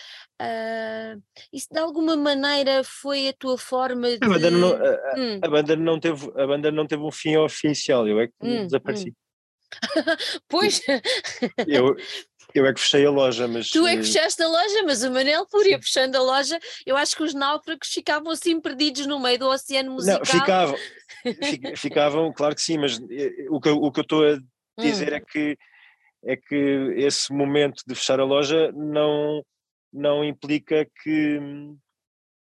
uh, 0.41 1.23
isso 1.51 1.67
de 1.71 1.79
alguma 1.79 2.15
maneira 2.15 2.83
foi 2.83 3.29
a 3.29 3.33
tua 3.33 3.57
forma 3.57 4.17
de... 4.17 4.25
A 4.25 4.29
banda 4.29 4.51
não, 4.51 4.69
a, 4.73 5.15
hum. 5.17 5.39
a 5.41 5.47
banda 5.47 5.75
não, 5.75 5.99
teve, 5.99 6.31
a 6.35 6.47
banda 6.47 6.71
não 6.71 6.87
teve 6.87 7.03
um 7.03 7.11
fim 7.11 7.35
oficial, 7.37 8.07
eu 8.07 8.19
é 8.19 8.27
que 8.27 8.33
hum, 8.41 8.65
desapareci. 8.65 9.09
Hum. 9.09 9.25
pois. 10.47 10.81
Eu, 11.67 11.95
eu 12.55 12.65
é 12.65 12.73
que 12.73 12.79
fechei 12.79 13.05
a 13.05 13.11
loja, 13.11 13.47
mas. 13.47 13.69
Tu 13.69 13.85
é 13.85 13.97
que 13.97 14.03
fechaste 14.03 14.41
a 14.41 14.47
loja, 14.47 14.83
mas 14.85 15.03
o 15.03 15.11
Manel 15.11 15.45
Fúria 15.45 15.77
fechando 15.77 16.17
a 16.17 16.21
loja, 16.21 16.57
eu 16.85 16.95
acho 16.95 17.15
que 17.15 17.23
os 17.23 17.33
náufragos 17.33 17.89
ficavam 17.89 18.31
assim 18.31 18.61
perdidos 18.61 19.05
no 19.05 19.19
meio 19.19 19.37
do 19.37 19.49
oceano 19.49 19.91
musical. 19.91 20.19
Não, 20.19 20.25
ficavam, 20.25 20.75
ficavam, 21.75 22.33
claro 22.33 22.55
que 22.55 22.61
sim, 22.61 22.77
mas 22.77 22.97
eh, 23.11 23.47
o 23.49 23.59
que, 23.59 23.69
o 23.69 23.91
que 23.91 23.99
eu 23.99 24.03
estou 24.03 24.25
a 24.25 24.39
dizer 24.79 25.11
hum. 25.11 25.15
é 25.15 25.19
que 25.19 25.57
é 26.23 26.35
que 26.35 26.93
esse 26.95 27.31
momento 27.31 27.83
de 27.85 27.93
fechar 27.93 28.19
a 28.19 28.25
loja 28.25 28.71
não, 28.71 29.43
não 29.93 30.23
implica 30.23 30.87
que 31.03 31.39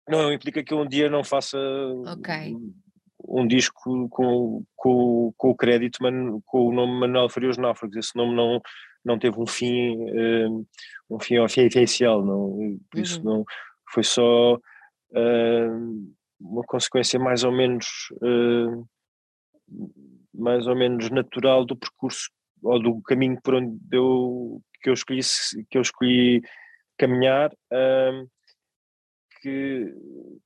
não 0.07 0.31
implica 0.31 0.63
que 0.63 0.73
eu 0.73 0.79
um 0.79 0.87
dia 0.87 1.09
não 1.09 1.23
faça 1.23 1.59
um 3.27 3.45
disco 3.45 4.07
com, 4.09 4.63
com, 4.75 5.33
com 5.35 5.49
o 5.49 5.55
crédito, 5.55 5.99
com 6.45 6.67
o 6.67 6.73
nome 6.73 6.99
Manuel 6.99 7.29
Farias 7.29 7.57
Náufragos. 7.57 7.97
Esse 7.97 8.15
nome 8.15 8.33
não, 8.33 8.61
não 9.07 9.17
teve 9.17 9.39
um 9.39 9.47
fim, 9.47 9.95
uh, 9.95 10.67
um 11.09 11.19
fim 11.19 11.39
oficial, 11.39 12.23
não, 12.23 12.77
por 12.91 12.99
isso 12.99 13.19
uhum. 13.19 13.37
não 13.37 13.45
foi 13.89 14.03
só 14.03 14.55
uh, 14.55 16.13
uma 16.39 16.63
consequência 16.63 17.17
mais 17.17 17.43
ou 17.43 17.51
menos 17.51 17.87
uh, 18.21 18.87
mais 20.33 20.67
ou 20.67 20.75
menos 20.75 21.09
natural 21.09 21.65
do 21.65 21.75
percurso 21.75 22.29
ou 22.61 22.81
do 22.81 23.01
caminho 23.01 23.39
por 23.41 23.55
onde 23.55 23.77
eu 23.91 24.61
que 24.81 24.89
eu 24.89 24.93
escolhi 24.93 25.21
que 25.69 25.77
eu 25.77 25.81
escolhi 25.81 26.41
caminhar 26.97 27.51
que 29.41 29.93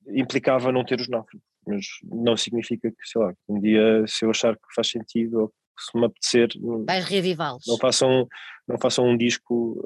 implicava 0.07 0.71
não 0.71 0.83
ter 0.83 0.99
os 0.99 1.09
náufragos 1.09 1.45
mas 1.65 1.85
não 2.03 2.35
significa 2.35 2.89
que, 2.89 3.07
sei 3.07 3.21
lá, 3.21 3.33
um 3.47 3.59
dia 3.59 4.05
se 4.07 4.25
eu 4.25 4.31
achar 4.31 4.55
que 4.55 4.73
faz 4.73 4.89
sentido 4.89 5.41
ou 5.41 5.53
se 5.83 5.97
me 5.97 6.05
apetecer, 6.05 6.49
vais 6.85 7.05
reavivá-los. 7.05 7.63
Não 7.67 7.77
façam, 7.77 8.27
não 8.67 8.77
façam 8.79 9.05
um 9.05 9.17
disco 9.17 9.83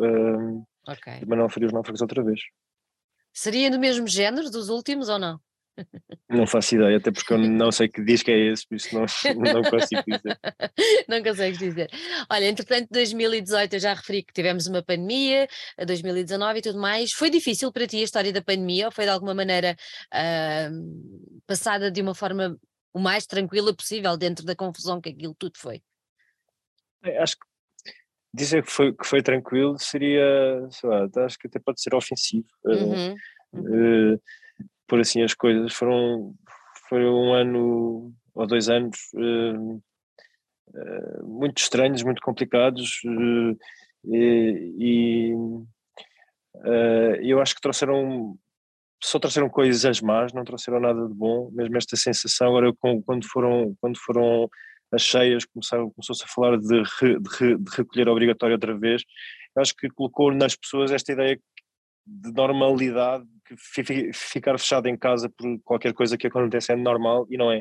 okay. 0.88 1.20
de 1.20 1.26
Manuel 1.26 1.50
Farias 1.50 1.74
Náufragos 1.74 2.02
outra 2.02 2.24
vez. 2.24 2.40
Seria 3.34 3.70
do 3.70 3.80
mesmo 3.80 4.08
género 4.08 4.50
dos 4.50 4.70
últimos 4.70 5.10
ou 5.10 5.20
não? 5.20 5.40
Não 6.30 6.48
faço 6.48 6.76
ideia, 6.76 6.98
até 6.98 7.12
porque 7.12 7.34
eu 7.34 7.38
não 7.38 7.72
sei 7.72 7.88
que 7.88 8.04
disco 8.04 8.32
é 8.32 8.52
esse, 8.52 8.68
por 8.68 8.76
isso 8.76 8.96
não, 8.96 9.06
não 9.54 9.64
consigo 9.64 10.04
dizer. 10.08 10.40
não 11.08 11.24
consegues 11.24 11.60
dizer. 11.60 11.90
Olha, 12.30 12.46
entretanto, 12.46 12.88
2018 12.92 13.74
eu 13.74 13.80
já 13.80 13.94
referi 13.94 14.24
que 14.24 14.34
tivemos 14.34 14.68
uma 14.68 14.82
pandemia, 14.82 15.48
2019 15.86 16.60
e 16.60 16.62
tudo 16.62 16.80
mais. 16.80 17.12
Foi 17.12 17.30
difícil 17.30 17.72
para 17.72 17.88
ti 17.88 17.98
a 17.98 18.04
história 18.04 18.32
da 18.32 18.42
pandemia 18.42 18.86
ou 18.86 18.92
foi 18.92 19.06
de 19.06 19.12
alguma 19.12 19.34
maneira 19.34 19.76
uh, 20.14 21.42
passada 21.46 21.92
de 21.92 22.02
uma 22.02 22.16
forma 22.16 22.58
o 22.96 23.00
mais 23.00 23.28
tranquila 23.28 23.76
possível 23.76 24.16
dentro 24.16 24.46
da 24.46 24.56
confusão 24.56 25.02
que 25.02 25.10
aquilo 25.10 25.36
tudo 25.36 25.58
foi? 25.58 25.84
É, 27.04 27.22
acho 27.22 27.36
que 27.36 27.46
dizer 28.34 28.64
que 28.64 28.72
foi, 28.72 28.94
que 28.94 29.06
foi 29.06 29.22
tranquilo 29.22 29.78
seria, 29.78 30.24
sei 30.72 30.90
lá, 30.90 31.06
acho 31.26 31.38
que 31.38 31.48
até 31.48 31.60
pode 31.60 31.82
ser 31.82 31.94
ofensivo. 31.94 32.48
Uhum, 32.64 33.16
uhum. 33.52 34.14
Uh, 34.14 34.20
por 34.88 35.02
assim 35.02 35.22
as 35.24 35.34
coisas. 35.34 35.74
Foram, 35.74 36.34
foi 36.88 37.06
um 37.06 37.34
ano 37.34 38.14
ou 38.34 38.48
dois 38.48 38.70
anos 38.70 38.98
uh, 39.14 39.76
uh, 40.70 41.28
muito 41.28 41.58
estranhos, 41.58 42.02
muito 42.02 42.22
complicados 42.22 43.02
e 44.06 45.34
eu 47.24 47.42
acho 47.42 47.56
que 47.56 47.62
trouxeram 47.62 48.38
só 49.06 49.20
trouxeram 49.20 49.50
coisas 49.50 50.02
más, 50.02 50.34
não 50.34 50.44
trouxeram 50.44 50.80
nada 50.80 51.08
de 51.08 51.14
bom, 51.14 51.50
mesmo 51.52 51.78
esta 51.78 51.96
sensação. 51.96 52.48
Agora 52.50 52.74
quando 52.80 53.26
foram 53.28 53.76
quando 53.80 53.98
foram 54.00 54.50
as 54.92 55.02
cheias 55.02 55.46
começou-se 55.46 56.24
a 56.24 56.28
falar 56.28 56.58
de, 56.58 56.84
re, 57.00 57.20
de, 57.20 57.30
re, 57.38 57.58
de 57.58 57.76
recolher 57.76 58.08
obrigatório 58.10 58.56
outra 58.56 58.78
vez, 58.78 59.04
eu 59.56 59.62
acho 59.62 59.76
que 59.76 59.90
colocou 59.90 60.32
nas 60.34 60.56
pessoas 60.56 60.92
esta 60.92 61.12
ideia 61.12 61.40
de 62.06 62.32
normalidade 62.34 63.26
que 63.46 64.12
ficar 64.14 64.58
fechado 64.58 64.88
em 64.88 64.98
casa 64.98 65.30
por 65.30 65.60
qualquer 65.64 65.94
coisa 65.94 66.18
que 66.18 66.28
aconteça 66.28 66.74
é 66.74 66.76
normal 66.76 67.28
e 67.30 67.38
não 67.38 67.52
é. 67.52 67.60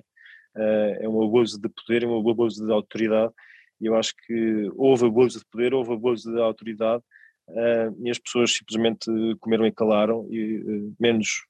Uh, 0.56 1.02
é 1.02 1.08
um 1.08 1.22
abuso 1.22 1.60
de 1.60 1.68
poder, 1.68 2.04
é 2.04 2.06
um 2.06 2.30
abuso 2.30 2.64
de 2.64 2.72
autoridade. 2.72 3.32
E 3.80 3.86
eu 3.86 3.96
acho 3.96 4.14
que 4.26 4.70
houve 4.76 5.06
abuso 5.06 5.40
de 5.40 5.44
poder, 5.46 5.74
houve 5.74 5.92
abuso 5.92 6.32
de 6.32 6.40
autoridade 6.40 7.02
e 8.02 8.10
as 8.10 8.18
pessoas 8.18 8.54
simplesmente 8.54 9.06
comeram 9.40 9.66
e 9.66 9.72
calaram, 9.72 10.26
e, 10.30 10.58
uh, 10.58 10.96
menos 10.98 11.44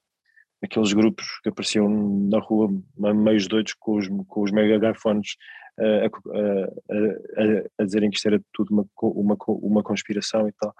aqueles 0.62 0.92
grupos 0.92 1.26
que 1.42 1.48
apareciam 1.48 1.88
na 2.28 2.38
rua 2.38 2.68
meios 2.96 3.46
doidos 3.46 3.74
com 3.74 3.96
os, 3.96 4.08
com 4.26 4.42
os 4.42 4.50
megafones 4.50 5.36
a, 5.78 6.06
a, 6.06 6.08
a, 6.08 7.82
a, 7.82 7.84
dizerem 7.84 8.08
que 8.08 8.16
isto 8.16 8.26
era 8.26 8.40
tudo 8.52 8.72
uma, 8.72 8.86
uma, 9.02 9.36
uma 9.46 9.82
conspiração 9.82 10.48
e 10.48 10.52
tal, 10.52 10.74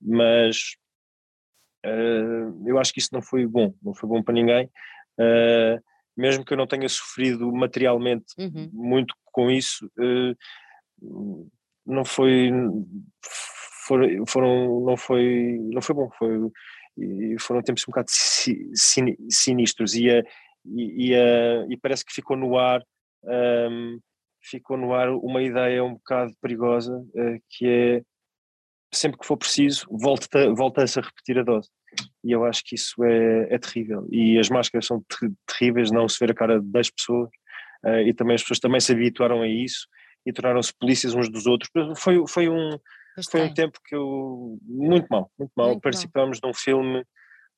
mas 0.00 0.76
Uh, 1.86 2.68
eu 2.68 2.78
acho 2.78 2.92
que 2.92 2.98
isso 2.98 3.10
não 3.12 3.22
foi 3.22 3.46
bom, 3.46 3.72
não 3.82 3.94
foi 3.94 4.08
bom 4.08 4.22
para 4.22 4.34
ninguém. 4.34 4.66
Uh, 5.18 5.80
mesmo 6.16 6.44
que 6.44 6.52
eu 6.52 6.56
não 6.56 6.66
tenha 6.66 6.88
sofrido 6.88 7.50
materialmente 7.52 8.34
uhum. 8.38 8.70
muito 8.72 9.14
com 9.26 9.50
isso, 9.50 9.86
uh, 9.98 11.48
não 11.86 12.04
foi, 12.04 12.50
foram, 13.88 14.26
foram, 14.26 14.80
não 14.84 14.96
foi, 14.96 15.58
não 15.72 15.82
foi 15.82 15.94
bom. 15.94 16.10
Foi, 16.18 16.28
foram 17.40 17.62
tempos 17.62 17.84
um 17.84 17.90
bocado 17.90 18.10
sinistros 18.10 19.94
e, 19.94 20.10
a, 20.10 20.22
e, 20.66 21.14
a, 21.14 21.66
e 21.68 21.76
parece 21.76 22.04
que 22.04 22.14
ficou 22.14 22.36
no 22.36 22.58
ar. 22.58 22.82
Um, 23.24 23.98
ficou 24.40 24.76
no 24.76 24.94
ar 24.94 25.10
uma 25.10 25.42
ideia 25.42 25.84
um 25.84 25.94
bocado 25.94 26.32
perigosa 26.40 27.04
que 27.50 27.66
é 27.66 28.02
sempre 28.92 29.18
que 29.18 29.26
for 29.26 29.36
preciso, 29.36 29.86
volta-se 29.90 30.48
volta 30.54 30.82
a 30.82 30.86
repetir 30.86 31.38
a 31.38 31.42
dose. 31.42 31.68
E 32.24 32.32
eu 32.32 32.44
acho 32.44 32.62
que 32.64 32.74
isso 32.74 33.02
é, 33.04 33.54
é 33.54 33.58
terrível. 33.58 34.06
E 34.10 34.38
as 34.38 34.48
máscaras 34.48 34.86
são 34.86 35.02
ter 35.02 35.30
terríveis, 35.46 35.90
não 35.90 36.08
se 36.08 36.18
ver 36.18 36.30
a 36.30 36.34
cara 36.34 36.60
das 36.60 36.90
pessoas, 36.90 37.28
uh, 37.84 38.00
e 38.06 38.12
também 38.14 38.34
as 38.34 38.42
pessoas 38.42 38.60
também 38.60 38.80
se 38.80 38.92
habituaram 38.92 39.42
a 39.42 39.48
isso 39.48 39.86
e 40.26 40.32
tornaram-se 40.32 40.72
polícias 40.78 41.14
uns 41.14 41.30
dos 41.30 41.46
outros. 41.46 41.70
Foi, 41.96 42.22
foi, 42.26 42.48
um, 42.48 42.78
foi 43.30 43.42
um 43.42 43.54
tempo 43.54 43.78
que 43.84 43.94
eu. 43.94 44.58
muito 44.62 45.06
mal, 45.10 45.30
muito 45.38 45.52
mal. 45.56 45.68
Muito 45.68 45.82
Participámos 45.82 46.40
mal. 46.42 46.50
num 46.50 46.54
filme, 46.54 47.04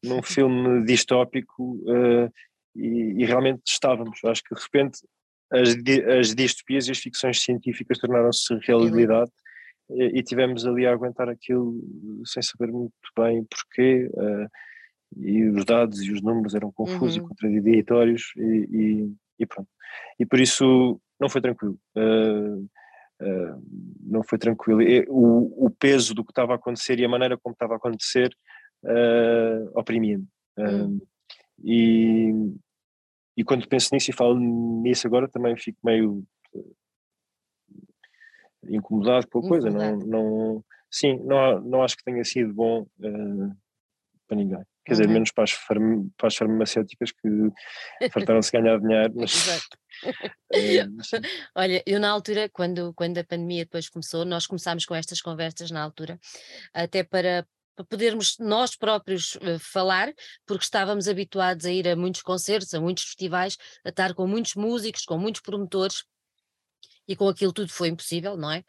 num 0.04 0.22
filme 0.22 0.84
distópico. 0.84 1.76
Uh, 1.86 2.30
e, 2.74 3.22
e 3.22 3.24
realmente 3.24 3.62
estávamos. 3.66 4.22
Acho 4.24 4.42
que 4.42 4.54
de 4.54 4.60
repente 4.60 5.00
as, 5.52 5.76
as 6.18 6.34
distopias 6.34 6.86
e 6.88 6.92
as 6.92 6.98
ficções 6.98 7.40
científicas 7.42 7.98
tornaram-se 7.98 8.54
realidade 8.62 9.30
e, 9.90 10.18
e, 10.18 10.22
tivemos 10.22 10.64
ali 10.64 10.86
a 10.86 10.92
aguentar 10.92 11.28
aquilo 11.28 11.80
sem 12.24 12.42
saber 12.42 12.70
muito 12.70 12.92
bem 13.18 13.44
porquê. 13.44 14.08
Uh, 14.14 14.48
e 15.16 15.44
os 15.48 15.64
dados 15.64 16.00
e 16.02 16.12
os 16.12 16.22
números 16.22 16.54
eram 16.54 16.70
confusos 16.70 17.16
uhum. 17.16 17.24
e 17.24 17.28
contraditórios 17.28 18.32
e, 18.36 18.68
e, 18.70 19.14
e, 19.40 19.46
pronto. 19.46 19.68
E 20.20 20.24
por 20.24 20.38
isso 20.38 21.00
não 21.18 21.28
foi 21.28 21.40
tranquilo. 21.40 21.76
Uh, 21.96 22.64
uh, 23.20 23.62
não 24.00 24.22
foi 24.22 24.38
tranquilo. 24.38 24.82
E, 24.82 25.04
o, 25.08 25.66
o, 25.66 25.70
peso 25.70 26.14
do 26.14 26.24
que 26.24 26.32
estava 26.32 26.52
a 26.52 26.56
acontecer 26.56 26.98
e 26.98 27.04
a 27.04 27.08
maneira 27.08 27.38
como 27.38 27.52
estava 27.52 27.74
a 27.74 27.76
acontecer 27.76 28.30
uh, 28.84 29.78
oprimia-me. 29.78 30.26
Uhum. 30.58 31.00
e, 31.64 32.32
e 33.36 33.44
quando 33.44 33.66
penso 33.68 33.94
nisso 33.94 34.10
e 34.10 34.14
falo 34.14 34.38
nisso 34.38 35.06
agora 35.06 35.26
também 35.26 35.56
fico 35.56 35.78
meio 35.82 36.22
incomodado 38.68 39.26
com 39.28 39.38
a 39.38 39.48
coisa. 39.48 39.70
Não, 39.70 39.96
não, 39.98 40.64
sim, 40.90 41.18
não, 41.24 41.60
não 41.60 41.82
acho 41.82 41.96
que 41.96 42.04
tenha 42.04 42.24
sido 42.24 42.52
bom 42.52 42.86
para 44.28 44.36
ninguém. 44.36 44.62
Quer 44.84 44.92
dizer, 44.92 45.06
uhum. 45.06 45.12
menos 45.12 45.30
para 45.30 45.44
as, 45.44 45.50
farm, 45.50 46.08
para 46.16 46.28
as 46.28 46.36
farmacêuticas 46.36 47.12
que 47.12 47.28
fartaram-se 48.12 48.50
ganhar 48.50 48.80
dinheiro, 48.80 49.12
mas. 49.14 49.60
é, 50.52 50.86
Olha, 51.54 51.82
eu 51.86 52.00
na 52.00 52.10
altura, 52.10 52.48
quando, 52.48 52.94
quando 52.94 53.18
a 53.18 53.24
pandemia 53.24 53.64
depois 53.64 53.88
começou, 53.88 54.24
nós 54.24 54.46
começámos 54.46 54.86
com 54.86 54.94
estas 54.94 55.20
conversas 55.20 55.70
na 55.70 55.82
altura, 55.82 56.18
até 56.72 57.04
para, 57.04 57.46
para 57.76 57.84
podermos 57.84 58.36
nós 58.38 58.74
próprios 58.74 59.36
uh, 59.36 59.58
falar, 59.58 60.12
porque 60.46 60.64
estávamos 60.64 61.08
habituados 61.08 61.66
a 61.66 61.70
ir 61.70 61.86
a 61.86 61.94
muitos 61.94 62.22
concertos, 62.22 62.72
a 62.72 62.80
muitos 62.80 63.04
festivais, 63.04 63.58
a 63.84 63.90
estar 63.90 64.14
com 64.14 64.26
muitos 64.26 64.54
músicos, 64.54 65.04
com 65.04 65.18
muitos 65.18 65.42
promotores, 65.42 66.04
e 67.10 67.16
com 67.16 67.28
aquilo 67.28 67.52
tudo 67.52 67.72
foi 67.72 67.88
impossível, 67.88 68.36
não 68.36 68.52
é? 68.52 68.60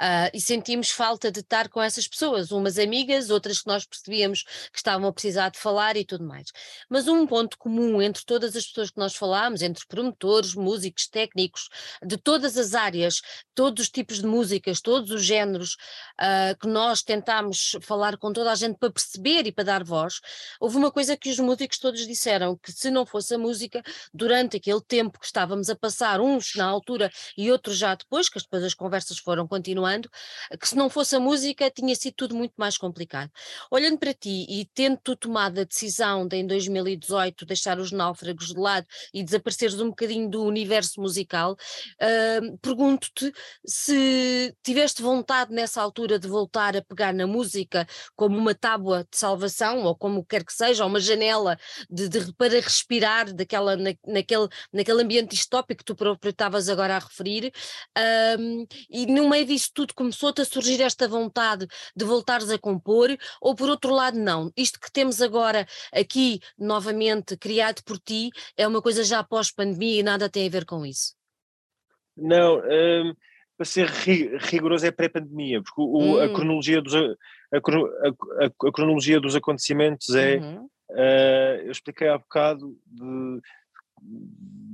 Uh, 0.00 0.30
e 0.32 0.40
sentimos 0.40 0.90
falta 0.90 1.30
de 1.30 1.40
estar 1.40 1.68
com 1.68 1.82
essas 1.82 2.08
pessoas, 2.08 2.50
umas 2.50 2.78
amigas, 2.78 3.28
outras 3.28 3.60
que 3.60 3.66
nós 3.66 3.84
percebíamos 3.84 4.44
que 4.72 4.78
estavam 4.78 5.06
a 5.06 5.12
precisar 5.12 5.50
de 5.50 5.58
falar 5.58 5.94
e 5.98 6.02
tudo 6.02 6.24
mais. 6.24 6.46
Mas 6.88 7.06
um 7.06 7.26
ponto 7.26 7.58
comum 7.58 8.00
entre 8.00 8.24
todas 8.24 8.56
as 8.56 8.66
pessoas 8.66 8.90
que 8.90 8.98
nós 8.98 9.14
falámos, 9.14 9.60
entre 9.60 9.86
promotores, 9.86 10.54
músicos, 10.54 11.06
técnicos, 11.06 11.68
de 12.02 12.16
todas 12.16 12.56
as 12.56 12.72
áreas, 12.72 13.20
todos 13.54 13.84
os 13.84 13.90
tipos 13.90 14.20
de 14.20 14.26
músicas, 14.26 14.80
todos 14.80 15.10
os 15.10 15.22
géneros, 15.22 15.74
uh, 16.18 16.58
que 16.58 16.68
nós 16.68 17.02
tentámos 17.02 17.76
falar 17.82 18.16
com 18.16 18.32
toda 18.32 18.52
a 18.52 18.54
gente 18.54 18.78
para 18.78 18.90
perceber 18.90 19.46
e 19.46 19.52
para 19.52 19.64
dar 19.64 19.84
voz, 19.84 20.14
houve 20.58 20.78
uma 20.78 20.90
coisa 20.90 21.14
que 21.14 21.28
os 21.28 21.38
músicos 21.38 21.78
todos 21.78 22.06
disseram, 22.06 22.56
que 22.56 22.72
se 22.72 22.90
não 22.90 23.04
fosse 23.04 23.34
a 23.34 23.38
música, 23.38 23.82
durante 24.14 24.56
aquele 24.56 24.80
tempo 24.80 25.18
que 25.18 25.26
estávamos 25.26 25.68
a 25.68 25.76
passar, 25.76 26.22
uns 26.22 26.54
na 26.56 26.64
altura 26.64 27.10
e 27.36 27.52
outros 27.52 27.81
já 27.82 27.94
depois, 27.94 28.28
que 28.28 28.38
depois 28.38 28.62
as 28.62 28.74
conversas 28.74 29.18
foram 29.18 29.46
continuando, 29.46 30.08
que 30.58 30.68
se 30.68 30.76
não 30.76 30.88
fosse 30.88 31.16
a 31.16 31.20
música 31.20 31.70
tinha 31.70 31.94
sido 31.96 32.14
tudo 32.14 32.34
muito 32.34 32.54
mais 32.56 32.78
complicado. 32.78 33.30
Olhando 33.70 33.98
para 33.98 34.14
ti 34.14 34.46
e 34.48 34.64
tendo 34.72 34.98
tu 35.02 35.16
tomado 35.16 35.60
a 35.60 35.64
decisão 35.64 36.26
de 36.26 36.36
em 36.36 36.46
2018 36.46 37.44
deixar 37.44 37.78
os 37.78 37.90
náufragos 37.90 38.48
de 38.48 38.58
lado 38.58 38.86
e 39.12 39.22
desapareceres 39.22 39.80
um 39.80 39.88
bocadinho 39.88 40.30
do 40.30 40.44
universo 40.44 41.00
musical, 41.00 41.52
uh, 41.52 42.58
pergunto-te 42.58 43.32
se 43.66 44.54
tiveste 44.62 45.02
vontade 45.02 45.52
nessa 45.52 45.82
altura 45.82 46.18
de 46.18 46.28
voltar 46.28 46.76
a 46.76 46.82
pegar 46.82 47.12
na 47.12 47.26
música 47.26 47.86
como 48.14 48.38
uma 48.38 48.54
tábua 48.54 49.06
de 49.10 49.18
salvação 49.18 49.82
ou 49.84 49.96
como 49.96 50.24
quer 50.24 50.44
que 50.44 50.52
seja, 50.52 50.86
uma 50.86 51.00
janela 51.00 51.58
de, 51.90 52.08
de 52.08 52.32
para 52.34 52.60
respirar 52.60 53.32
daquela, 53.34 53.76
na, 53.76 53.90
naquele, 54.06 54.48
naquele 54.72 55.02
ambiente 55.02 55.30
distópico 55.30 55.78
que 55.78 55.84
tu 55.84 55.96
próprio 55.96 56.30
estavas 56.30 56.68
agora 56.68 56.96
a 56.96 56.98
referir, 56.98 57.52
um, 58.38 58.66
e 58.90 59.06
no 59.06 59.28
meio 59.28 59.46
disso 59.46 59.70
tudo 59.74 59.94
começou-te 59.94 60.42
a 60.42 60.44
surgir 60.44 60.80
esta 60.80 61.08
vontade 61.08 61.66
de 61.94 62.04
voltares 62.04 62.50
a 62.50 62.58
compor, 62.58 63.16
ou 63.40 63.54
por 63.54 63.68
outro 63.68 63.92
lado, 63.92 64.18
não? 64.18 64.52
Isto 64.56 64.80
que 64.80 64.90
temos 64.92 65.20
agora 65.20 65.66
aqui 65.92 66.40
novamente 66.58 67.36
criado 67.36 67.82
por 67.84 67.98
ti 67.98 68.30
é 68.56 68.66
uma 68.66 68.82
coisa 68.82 69.04
já 69.04 69.22
pós-pandemia 69.22 70.00
e 70.00 70.02
nada 70.02 70.28
tem 70.28 70.46
a 70.46 70.50
ver 70.50 70.64
com 70.64 70.84
isso? 70.84 71.14
Não, 72.16 72.58
um, 72.58 73.14
para 73.56 73.66
ser 73.66 73.88
rigoroso 74.40 74.86
é 74.86 74.90
pré-pandemia, 74.90 75.62
porque 75.62 75.80
o, 75.80 75.98
hum. 75.98 76.20
a, 76.20 76.28
cronologia 76.28 76.82
dos, 76.82 76.94
a, 76.94 77.00
a, 77.52 78.46
a, 78.46 78.72
cronologia 78.72 79.20
dos 79.20 79.36
acontecimentos 79.36 80.14
é. 80.14 80.36
Uhum. 80.36 80.68
Uh, 80.90 81.56
eu 81.64 81.72
expliquei 81.72 82.06
há 82.06 82.18
bocado 82.18 82.76
de 82.86 83.40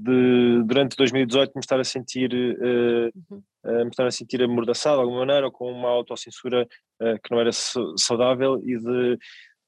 de, 0.02 0.62
durante 0.64 0.96
2018 0.96 1.52
me 1.54 1.60
estar 1.60 1.80
a 1.80 1.84
sentir 1.84 2.32
uh, 2.32 3.08
uh, 3.64 3.84
me 3.84 3.90
estar 3.90 4.06
a 4.06 4.10
sentir 4.10 4.42
amordaçado 4.42 4.96
de 4.96 5.02
alguma 5.02 5.20
maneira 5.20 5.46
ou 5.46 5.52
com 5.52 5.70
uma 5.70 5.88
autocensura 5.88 6.66
uh, 7.00 7.20
que 7.22 7.30
não 7.30 7.40
era 7.40 7.50
saudável 7.52 8.62
e 8.64 8.76
de, 8.78 9.18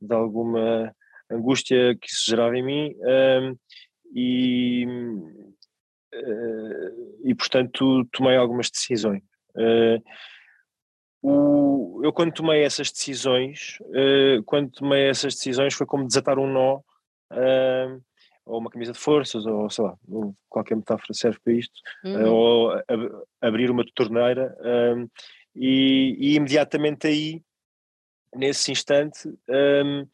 de 0.00 0.14
alguma 0.14 0.94
angústia 1.30 1.96
que 2.00 2.08
isso 2.08 2.26
gerava 2.28 2.56
em 2.56 2.62
mim 2.62 2.96
ehm, 3.04 3.54
e, 4.12 4.84
e 7.22 7.34
portanto 7.36 8.04
tomei 8.10 8.36
algumas 8.36 8.68
decisões. 8.68 9.22
O, 11.22 12.00
eu 12.02 12.12
quando 12.12 12.32
tomei 12.32 12.64
essas 12.64 12.90
decisões 12.90 13.78
quando 14.44 14.72
tomei 14.72 15.08
essas 15.08 15.34
decisões 15.34 15.72
foi 15.72 15.86
como 15.86 16.04
desatar 16.04 16.36
um 16.36 16.52
nó 16.52 16.80
ehm, 17.30 18.00
ou 18.50 18.58
uma 18.58 18.70
camisa 18.70 18.92
de 18.92 18.98
forças, 18.98 19.46
ou 19.46 19.70
sei 19.70 19.84
lá, 19.84 19.96
qualquer 20.48 20.76
metáfora 20.76 21.14
serve 21.14 21.38
para 21.42 21.52
isto, 21.52 21.74
uhum. 22.04 22.32
ou 22.32 22.70
ab 22.72 23.10
abrir 23.40 23.70
uma 23.70 23.84
torneira, 23.94 24.56
um, 24.96 25.08
e, 25.54 26.16
e, 26.18 26.34
imediatamente 26.36 27.06
aí, 27.06 27.42
nesse 28.34 28.70
instante, 28.70 29.28
um, 29.48 30.06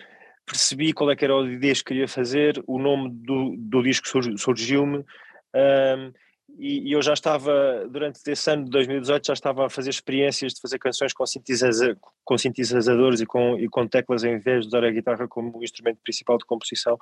percebi 0.44 0.92
qual 0.92 1.10
é 1.10 1.16
que 1.16 1.24
era 1.24 1.34
a 1.34 1.46
ideia 1.46 1.74
que 1.74 1.84
queria 1.84 2.08
fazer, 2.08 2.62
o 2.66 2.78
nome 2.78 3.10
do, 3.10 3.56
do 3.58 3.82
disco 3.82 4.06
surgiu-me, 4.36 4.98
um, 4.98 6.12
e, 6.58 6.88
e, 6.88 6.92
eu 6.92 7.02
já 7.02 7.12
estava, 7.12 7.86
durante 7.90 8.20
esse 8.26 8.50
ano 8.50 8.64
de 8.64 8.70
2018, 8.70 9.26
já 9.26 9.32
estava 9.32 9.66
a 9.66 9.70
fazer 9.70 9.90
experiências 9.90 10.54
de 10.54 10.60
fazer 10.60 10.78
canções 10.78 11.12
com, 11.12 11.26
sintetiza 11.26 11.96
com 12.24 12.38
sintetizadores 12.38 13.20
e 13.20 13.26
com, 13.26 13.58
e 13.58 13.68
com 13.68 13.86
teclas 13.86 14.24
em 14.24 14.38
vez 14.38 14.62
de 14.62 14.68
usar 14.68 14.84
a 14.84 14.90
guitarra 14.90 15.28
como 15.28 15.62
instrumento 15.62 15.98
principal 16.02 16.38
de 16.38 16.46
composição. 16.46 16.94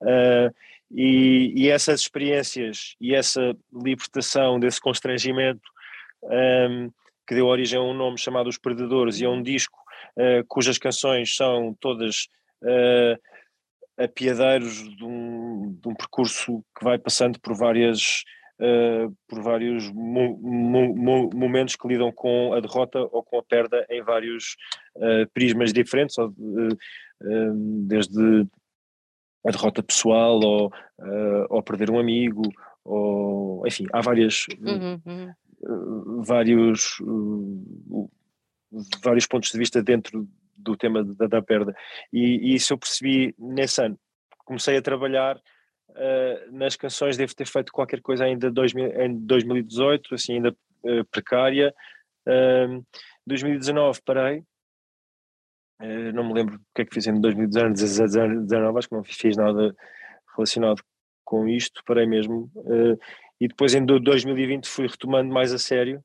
Uh, 0.00 0.54
e, 0.90 1.52
e, 1.56 1.68
essas 1.70 2.00
experiências 2.00 2.94
e 3.00 3.14
essa 3.14 3.56
libertação 3.72 4.58
desse 4.58 4.80
constrangimento 4.80 5.70
um, 6.22 6.90
que 7.26 7.34
deu 7.34 7.46
origem 7.46 7.78
a 7.78 7.82
um 7.82 7.94
nome 7.94 8.18
chamado 8.18 8.48
Os 8.48 8.58
Perdedores 8.58 9.20
e 9.20 9.24
a 9.24 9.30
um 9.30 9.42
disco 9.42 9.78
uh, 10.16 10.44
cujas 10.48 10.78
canções 10.78 11.34
são 11.36 11.76
todas 11.80 12.26
uh, 12.62 13.18
apiadeiros 13.96 14.96
de 14.96 15.04
um, 15.04 15.78
de 15.80 15.88
um 15.88 15.94
percurso 15.94 16.64
que 16.76 16.84
vai 16.84 16.98
passando 16.98 17.38
por 17.40 17.54
várias 17.54 18.24
uh, 18.60 19.16
por 19.26 19.42
vários 19.42 19.90
mo 19.90 20.36
mo 20.38 21.30
momentos 21.34 21.76
que 21.76 21.88
lidam 21.88 22.12
com 22.12 22.52
a 22.52 22.60
derrota 22.60 23.00
ou 23.10 23.22
com 23.22 23.38
a 23.38 23.42
perda 23.42 23.86
em 23.90 24.02
vários 24.02 24.56
uh, 24.96 25.28
prismas 25.32 25.72
diferentes, 25.72 26.16
ou, 26.18 26.28
uh, 26.28 27.54
desde 27.86 28.46
a 29.46 29.50
derrota 29.50 29.82
pessoal 29.82 30.38
ou, 30.38 30.70
ou 31.48 31.62
perder 31.62 31.90
um 31.90 31.98
amigo, 31.98 32.42
ou 32.84 33.66
enfim, 33.66 33.86
há 33.90 34.02
várias, 34.02 34.44
uhum, 34.60 35.00
uhum. 35.06 36.22
vários, 36.22 36.98
vários 39.02 39.26
pontos 39.26 39.50
de 39.50 39.58
vista 39.58 39.82
dentro 39.82 40.28
do 40.54 40.76
tema 40.76 41.02
da, 41.02 41.26
da 41.26 41.40
perda. 41.40 41.74
E, 42.12 42.52
e, 42.52 42.54
isso 42.54 42.74
eu 42.74 42.78
percebi 42.78 43.34
nesse 43.38 43.82
ano. 43.82 43.98
Comecei 44.44 44.76
a 44.76 44.82
trabalhar 44.82 45.40
Uh, 45.90 46.52
nas 46.52 46.76
canções 46.76 47.16
devo 47.16 47.34
ter 47.34 47.46
feito 47.46 47.72
qualquer 47.72 48.00
coisa 48.00 48.24
ainda 48.24 48.50
dois, 48.50 48.72
em 48.74 49.18
2018, 49.18 50.14
assim 50.14 50.34
ainda 50.34 50.56
uh, 50.84 51.04
precária. 51.10 51.74
Uh, 52.26 52.84
2019 53.26 54.00
parei, 54.04 54.42
não 56.12 56.24
me 56.24 56.34
lembro 56.34 56.56
o 56.56 56.60
que 56.74 56.82
é 56.82 56.84
que 56.84 56.92
fiz 56.92 57.06
em 57.06 57.18
2019, 57.20 58.78
acho 58.78 58.88
que 58.88 58.94
não 58.94 59.04
fiz 59.04 59.36
nada 59.36 59.74
relacionado 60.36 60.82
com 61.24 61.48
isto, 61.48 61.82
parei 61.86 62.06
mesmo. 62.06 62.50
E 63.40 63.46
depois 63.46 63.72
em 63.74 63.84
2020 63.84 64.68
fui 64.68 64.86
retomando 64.88 65.32
mais 65.32 65.52
a 65.54 65.58
sério 65.58 66.02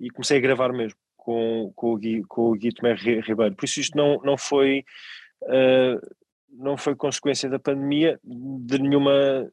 e 0.00 0.08
comecei 0.08 0.38
a 0.38 0.40
gravar 0.40 0.72
mesmo 0.72 0.98
com, 1.28 1.70
com, 1.76 1.92
o, 1.92 1.96
Gui, 1.98 2.22
com 2.24 2.50
o 2.50 2.54
Gui 2.54 2.72
Tomé 2.72 2.94
Ribeiro. 2.94 3.54
Por 3.54 3.66
isso 3.66 3.80
isto 3.80 3.96
não, 3.98 4.18
não 4.22 4.38
foi 4.38 4.82
uh, 5.42 6.00
não 6.50 6.76
foi 6.76 6.94
consequência 6.94 7.48
da 7.48 7.58
pandemia 7.58 8.18
de 8.24 8.78
nenhuma, 8.78 9.50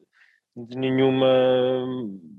de 0.56 0.76
nenhuma 0.76 1.86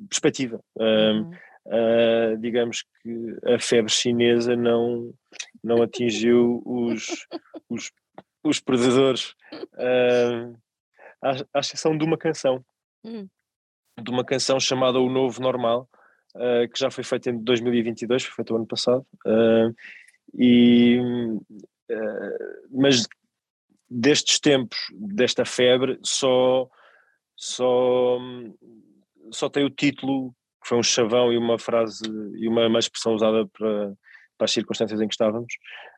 perspectiva. 0.09 0.59
Uhum. 0.75 1.31
Uh, 1.67 2.37
digamos 2.39 2.85
que 3.01 3.35
a 3.45 3.59
febre 3.59 3.91
chinesa 3.91 4.55
não, 4.55 5.13
não 5.61 5.81
atingiu 5.81 6.63
os, 6.65 7.27
os, 7.69 7.91
os 8.41 8.61
predadores, 8.61 9.31
uh, 9.73 10.57
à, 11.21 11.31
à 11.53 11.59
exceção 11.59 11.97
de 11.97 12.05
uma 12.05 12.17
canção 12.17 12.63
hum. 13.03 13.27
de 14.01 14.09
uma 14.09 14.23
canção 14.23 14.61
chamada 14.61 14.97
O 14.97 15.09
Novo 15.09 15.41
Normal, 15.41 15.89
uh, 16.35 16.71
que 16.71 16.79
já 16.79 16.89
foi 16.89 17.03
feita 17.03 17.31
em 17.31 17.43
2022, 17.43 18.23
foi 18.23 18.35
feita 18.35 18.53
o 18.53 18.55
ano 18.55 18.67
passado. 18.67 19.05
E, 20.33 20.99
mas 22.69 23.07
destes 23.89 24.39
tempos, 24.39 24.77
desta 24.93 25.45
febre, 25.45 25.99
só, 26.03 26.67
só, 27.35 28.19
só 29.31 29.49
tem 29.49 29.65
o 29.65 29.69
título, 29.69 30.31
que 30.61 30.69
foi 30.69 30.77
um 30.77 30.83
chavão 30.83 31.31
e 31.31 31.37
uma 31.37 31.57
frase 31.57 32.03
e 32.35 32.47
uma, 32.47 32.67
uma 32.67 32.79
expressão 32.79 33.13
usada 33.13 33.47
para, 33.47 33.93
para 34.37 34.45
as 34.45 34.51
circunstâncias 34.51 34.99
em 34.99 35.07
que 35.07 35.13
estávamos, 35.13 35.53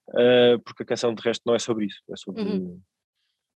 uh, 0.10 0.60
porque 0.64 0.84
a 0.84 0.86
canção 0.86 1.14
de 1.14 1.22
resto 1.22 1.44
não 1.46 1.56
é 1.56 1.60
sobre 1.60 1.86
isso, 1.86 2.02
é 2.10 2.16
sobre, 2.16 2.42
uhum 2.44 2.82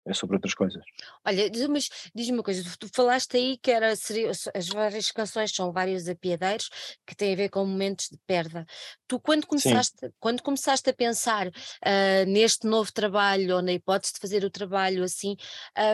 é 0.05 0.13
sobre 0.13 0.35
outras 0.35 0.53
coisas. 0.53 0.83
Olha, 1.25 1.49
mas 1.69 1.89
diz-me 2.13 2.37
uma 2.37 2.43
coisa, 2.43 2.63
tu 2.77 2.89
falaste 2.93 3.37
aí 3.37 3.57
que 3.57 3.71
era, 3.71 3.95
seria, 3.95 4.29
as 4.29 4.67
várias 4.67 5.11
canções 5.11 5.51
são 5.55 5.71
vários 5.71 6.09
apiadeiros 6.09 6.69
que 7.05 7.15
têm 7.15 7.33
a 7.33 7.37
ver 7.37 7.49
com 7.49 7.65
momentos 7.65 8.09
de 8.09 8.17
perda. 8.27 8.65
Tu 9.07 9.19
quando 9.19 9.47
começaste, 9.47 10.11
quando 10.19 10.41
começaste 10.41 10.89
a 10.89 10.93
pensar 10.93 11.47
uh, 11.47 12.25
neste 12.27 12.67
novo 12.67 12.91
trabalho 12.91 13.55
ou 13.55 13.61
na 13.61 13.71
hipótese 13.71 14.13
de 14.13 14.19
fazer 14.19 14.43
o 14.43 14.49
trabalho 14.49 15.03
assim, 15.03 15.37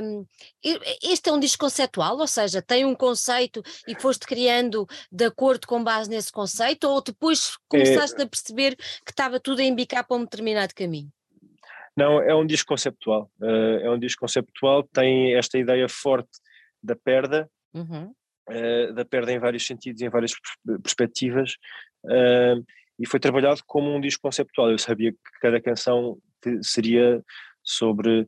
um, 0.01 0.25
este 1.03 1.29
é 1.29 1.33
um 1.33 1.39
disco 1.39 1.65
conceptual, 1.65 2.17
ou 2.17 2.27
seja, 2.27 2.61
tem 2.61 2.85
um 2.85 2.95
conceito 2.95 3.61
e 3.87 3.93
foste 3.99 4.25
criando 4.25 4.87
de 5.11 5.25
acordo 5.25 5.67
com 5.67 5.83
base 5.83 6.09
nesse 6.09 6.31
conceito 6.31 6.85
ou 6.85 7.01
depois 7.01 7.51
é 7.53 7.57
começaste 7.67 8.19
é... 8.19 8.23
a 8.23 8.27
perceber 8.27 8.75
que 8.75 9.11
estava 9.11 9.39
tudo 9.39 9.59
a 9.59 9.63
embicar 9.63 10.07
para 10.07 10.17
um 10.17 10.23
determinado 10.23 10.73
caminho? 10.73 11.11
Não, 11.99 12.21
é 12.21 12.33
um 12.33 12.45
disco 12.45 12.69
conceptual. 12.69 13.29
Uh, 13.41 13.83
é 13.83 13.91
um 13.91 13.99
disco 13.99 14.21
conceptual, 14.21 14.83
tem 14.83 15.35
esta 15.35 15.57
ideia 15.57 15.89
forte 15.89 16.29
da 16.81 16.95
perda, 16.95 17.51
uhum. 17.73 18.13
uh, 18.49 18.93
da 18.93 19.03
perda 19.03 19.33
em 19.33 19.37
vários 19.37 19.67
sentidos, 19.67 20.01
em 20.01 20.07
várias 20.07 20.31
perspectivas, 20.81 21.55
uh, 22.05 22.65
e 22.97 23.05
foi 23.05 23.19
trabalhado 23.19 23.61
como 23.67 23.93
um 23.93 23.99
disco 23.99 24.21
conceptual. 24.21 24.71
Eu 24.71 24.77
sabia 24.77 25.11
que 25.11 25.39
cada 25.41 25.59
canção 25.59 26.17
seria 26.61 27.21
sobre, 27.61 28.27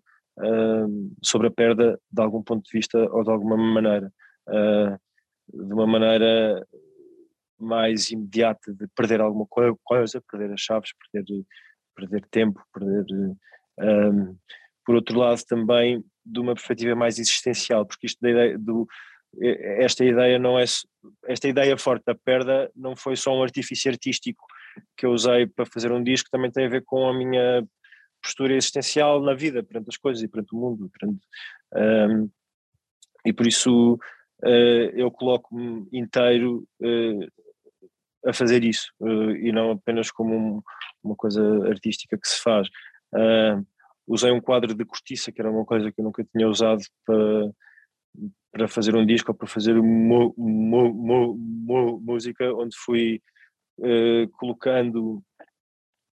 sobre 1.24 1.48
a 1.48 1.52
perda 1.52 2.00
de 2.12 2.22
algum 2.22 2.44
ponto 2.44 2.64
de 2.64 2.78
vista 2.78 2.98
ou 3.12 3.24
de 3.24 3.32
alguma 3.32 3.58
maneira. 3.58 4.12
de 5.54 5.74
uma 5.74 5.88
maneira 5.88 6.66
mais 7.60 8.12
imediata 8.12 8.74
de 8.74 8.88
perder 8.96 9.20
alguma 9.20 9.46
coisa, 9.84 10.22
perder 10.30 10.54
as 10.54 10.62
chaves, 10.62 10.92
perder, 11.12 11.44
perder 11.96 12.26
tempo, 12.30 12.62
perder 12.74 13.06
um, 13.80 14.36
por 14.86 14.96
outro 14.96 15.18
lado, 15.18 15.42
também 15.48 16.04
de 16.26 16.40
uma 16.40 16.54
perspectiva 16.54 16.96
mais 16.96 17.20
existencial, 17.20 17.86
porque 17.86 18.08
isto 18.08 18.20
da 18.22 18.30
ideia 18.30 18.58
do, 18.58 18.88
esta 19.42 20.04
ideia 20.04 20.38
não 20.38 20.60
é 20.60 20.66
esta 21.26 21.48
ideia 21.48 21.78
forte 21.78 22.04
da 22.06 22.14
perda 22.14 22.70
não 22.76 22.96
foi 22.96 23.16
só 23.16 23.34
um 23.34 23.42
artifício 23.42 23.90
artístico 23.90 24.46
que 24.98 25.06
eu 25.06 25.12
usei 25.12 25.48
para 25.48 25.66
fazer 25.66 25.92
um 25.92 26.04
disco, 26.04 26.30
também 26.32 26.52
tem 26.52 26.66
a 26.66 26.70
ver 26.70 26.84
com 26.84 27.08
a 27.08 27.14
minha 27.14 27.66
postura 28.22 28.54
existencial 28.54 29.22
na 29.22 29.34
vida, 29.34 29.64
perante 29.64 29.90
as 29.90 29.98
coisas 29.98 30.22
e 30.22 30.28
perante 30.28 30.56
o 30.56 30.60
mundo. 30.60 30.90
Perante, 30.98 31.26
um, 31.76 32.30
e 33.26 33.34
por 33.34 33.48
isso 33.48 33.96
uh, 34.44 34.90
eu 34.94 35.12
coloco-me 35.12 35.88
inteiro 35.92 36.68
uh, 36.82 37.28
a 38.26 38.34
fazer 38.34 38.64
isso, 38.64 38.92
uh, 39.00 39.32
e 39.32 39.52
não 39.52 39.72
apenas 39.72 40.12
como 40.12 40.36
um, 40.36 40.62
uma 41.04 41.16
coisa 41.16 41.42
artística 41.68 42.18
que 42.18 42.28
se 42.28 42.42
faz. 42.42 42.68
Uh, 43.14 43.66
usei 44.08 44.32
um 44.32 44.42
quadro 44.42 44.74
de 44.74 44.86
cortiça, 44.86 45.32
que 45.32 45.42
era 45.42 45.52
uma 45.52 45.66
coisa 45.66 45.92
que 45.92 46.00
eu 46.00 46.06
nunca 46.06 46.24
tinha 46.24 46.48
usado 46.48 46.82
para, 47.06 47.52
para 48.52 48.68
fazer 48.68 48.96
um 48.96 49.06
disco 49.06 49.32
ou 49.32 49.38
para 49.38 49.48
fazer 49.48 49.74
mo, 49.76 50.34
mo, 50.38 50.94
mo, 50.94 52.00
música, 52.02 52.54
onde 52.54 52.76
fui 52.78 53.22
uh, 53.80 54.30
colocando 54.34 55.24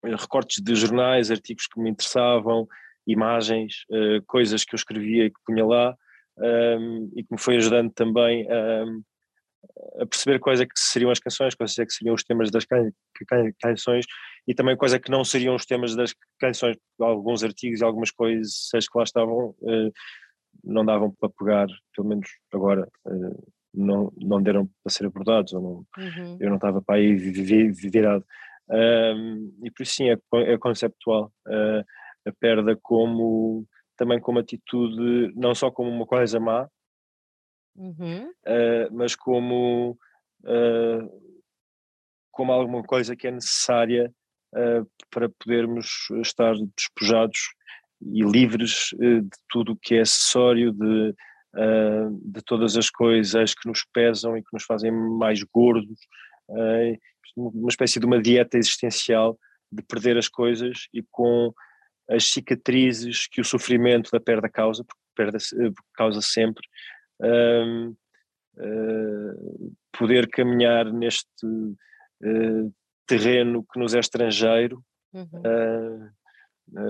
recortes 0.05 0.63
de 0.63 0.75
jornais, 0.75 1.31
artigos 1.31 1.67
que 1.67 1.81
me 1.81 1.91
interessavam, 1.91 2.69
imagens, 3.07 3.85
uh, 3.91 4.23
coisas 4.27 4.65
que 4.65 4.75
eu 4.75 4.77
escrevia 4.77 5.27
e 5.27 5.31
que 5.31 5.41
punha 5.47 5.65
lá, 5.65 5.97
um, 6.37 7.13
e 7.17 7.23
que 7.23 7.33
me 7.33 7.39
foi 7.39 7.57
ajudando 7.57 7.93
também 7.93 8.47
a, 8.51 10.03
a 10.03 10.07
perceber 10.07 10.39
quais 10.41 10.61
é 10.61 10.67
que 10.67 10.73
seriam 10.75 11.11
as 11.11 11.21
canções, 11.21 11.55
quais 11.55 11.79
é 11.79 11.87
que 11.87 11.93
seriam 11.93 12.15
os 12.15 12.25
temas 12.25 12.51
das 12.51 12.65
canções 13.63 14.05
e 14.47 14.55
também 14.55 14.77
é 14.81 14.99
que 14.99 15.11
não 15.11 15.25
seriam 15.25 15.55
os 15.55 15.65
temas 15.65 15.97
das 15.97 16.15
canções, 16.39 16.77
alguns 17.01 17.43
artigos 17.43 17.81
e 17.81 17.85
algumas 17.85 18.11
coisas 18.11 18.69
que 18.73 18.99
lá 18.99 19.05
estavam 19.05 19.55
eh, 19.67 19.91
não 20.63 20.85
davam 20.85 21.11
para 21.19 21.31
pegar, 21.31 21.67
pelo 21.95 22.09
menos 22.09 22.29
agora 22.53 22.89
eh, 23.07 23.43
não, 23.73 24.13
não 24.17 24.43
deram 24.43 24.69
para 24.83 24.93
ser 24.93 25.07
abordados, 25.07 25.53
ou 25.53 25.61
não, 25.63 26.05
uhum. 26.05 26.37
eu 26.39 26.49
não 26.49 26.57
estava 26.57 26.83
para 26.83 26.97
aí 26.97 27.15
virado. 27.15 28.25
e 29.63 29.71
por 29.71 29.83
isso 29.83 29.95
sim, 29.95 30.11
é, 30.11 30.19
é 30.53 30.59
conceptual 30.59 31.33
uh, 31.49 31.85
a 32.27 32.33
perda 32.39 32.79
como 32.81 33.67
também 33.97 34.21
como 34.21 34.39
atitude, 34.39 35.33
não 35.37 35.55
só 35.55 35.71
como 35.71 35.91
uma 35.91 36.07
coisa 36.07 36.41
má, 36.41 36.69
uhum. 37.77 38.29
uh, 38.29 38.93
mas 38.93 39.15
como, 39.15 39.99
uh, 40.43 41.23
como 42.31 42.53
alguma 42.53 42.83
coisa 42.83 43.17
que 43.17 43.27
é 43.27 43.31
necessária 43.31 44.13
uh, 44.55 44.89
para 45.11 45.29
podermos 45.29 46.09
estar 46.23 46.55
despojados 46.77 47.55
e 48.01 48.23
livres 48.23 48.91
de 48.99 49.37
tudo 49.49 49.73
o 49.73 49.77
que 49.77 49.95
é 49.95 50.01
acessório, 50.01 50.73
de, 50.73 51.15
de 52.21 52.43
todas 52.45 52.77
as 52.77 52.91
coisas 52.91 53.55
que 53.55 53.67
nos 53.67 53.83
pesam 53.95 54.37
e 54.37 54.43
que 54.43 54.53
nos 54.53 54.65
fazem 54.65 54.91
mais 54.91 55.43
gordos, 55.45 55.99
uma 57.35 57.69
espécie 57.69 57.99
de 57.99 58.05
uma 58.05 58.21
dieta 58.21 58.59
existencial 58.59 59.39
de 59.73 59.83
perder 59.83 60.19
as 60.19 60.29
coisas 60.29 60.87
e 60.93 61.03
com 61.11 61.55
as 62.09 62.25
cicatrizes 62.25 63.27
que 63.27 63.41
o 63.41 63.45
sofrimento 63.45 64.11
da 64.11 64.21
perda 64.21 64.49
causa, 64.49 64.85
porque 64.85 65.01
perda 65.17 65.39
causa 65.95 66.21
sempre, 66.21 66.67
uh, 67.21 67.97
poder 69.97 70.29
caminhar 70.29 70.93
neste 70.93 71.47
uh, 71.47 72.73
terreno 73.07 73.65
que 73.73 73.79
nos 73.79 73.95
é 73.95 74.01
estrangeiro, 74.01 74.83
uhum. 75.13 76.11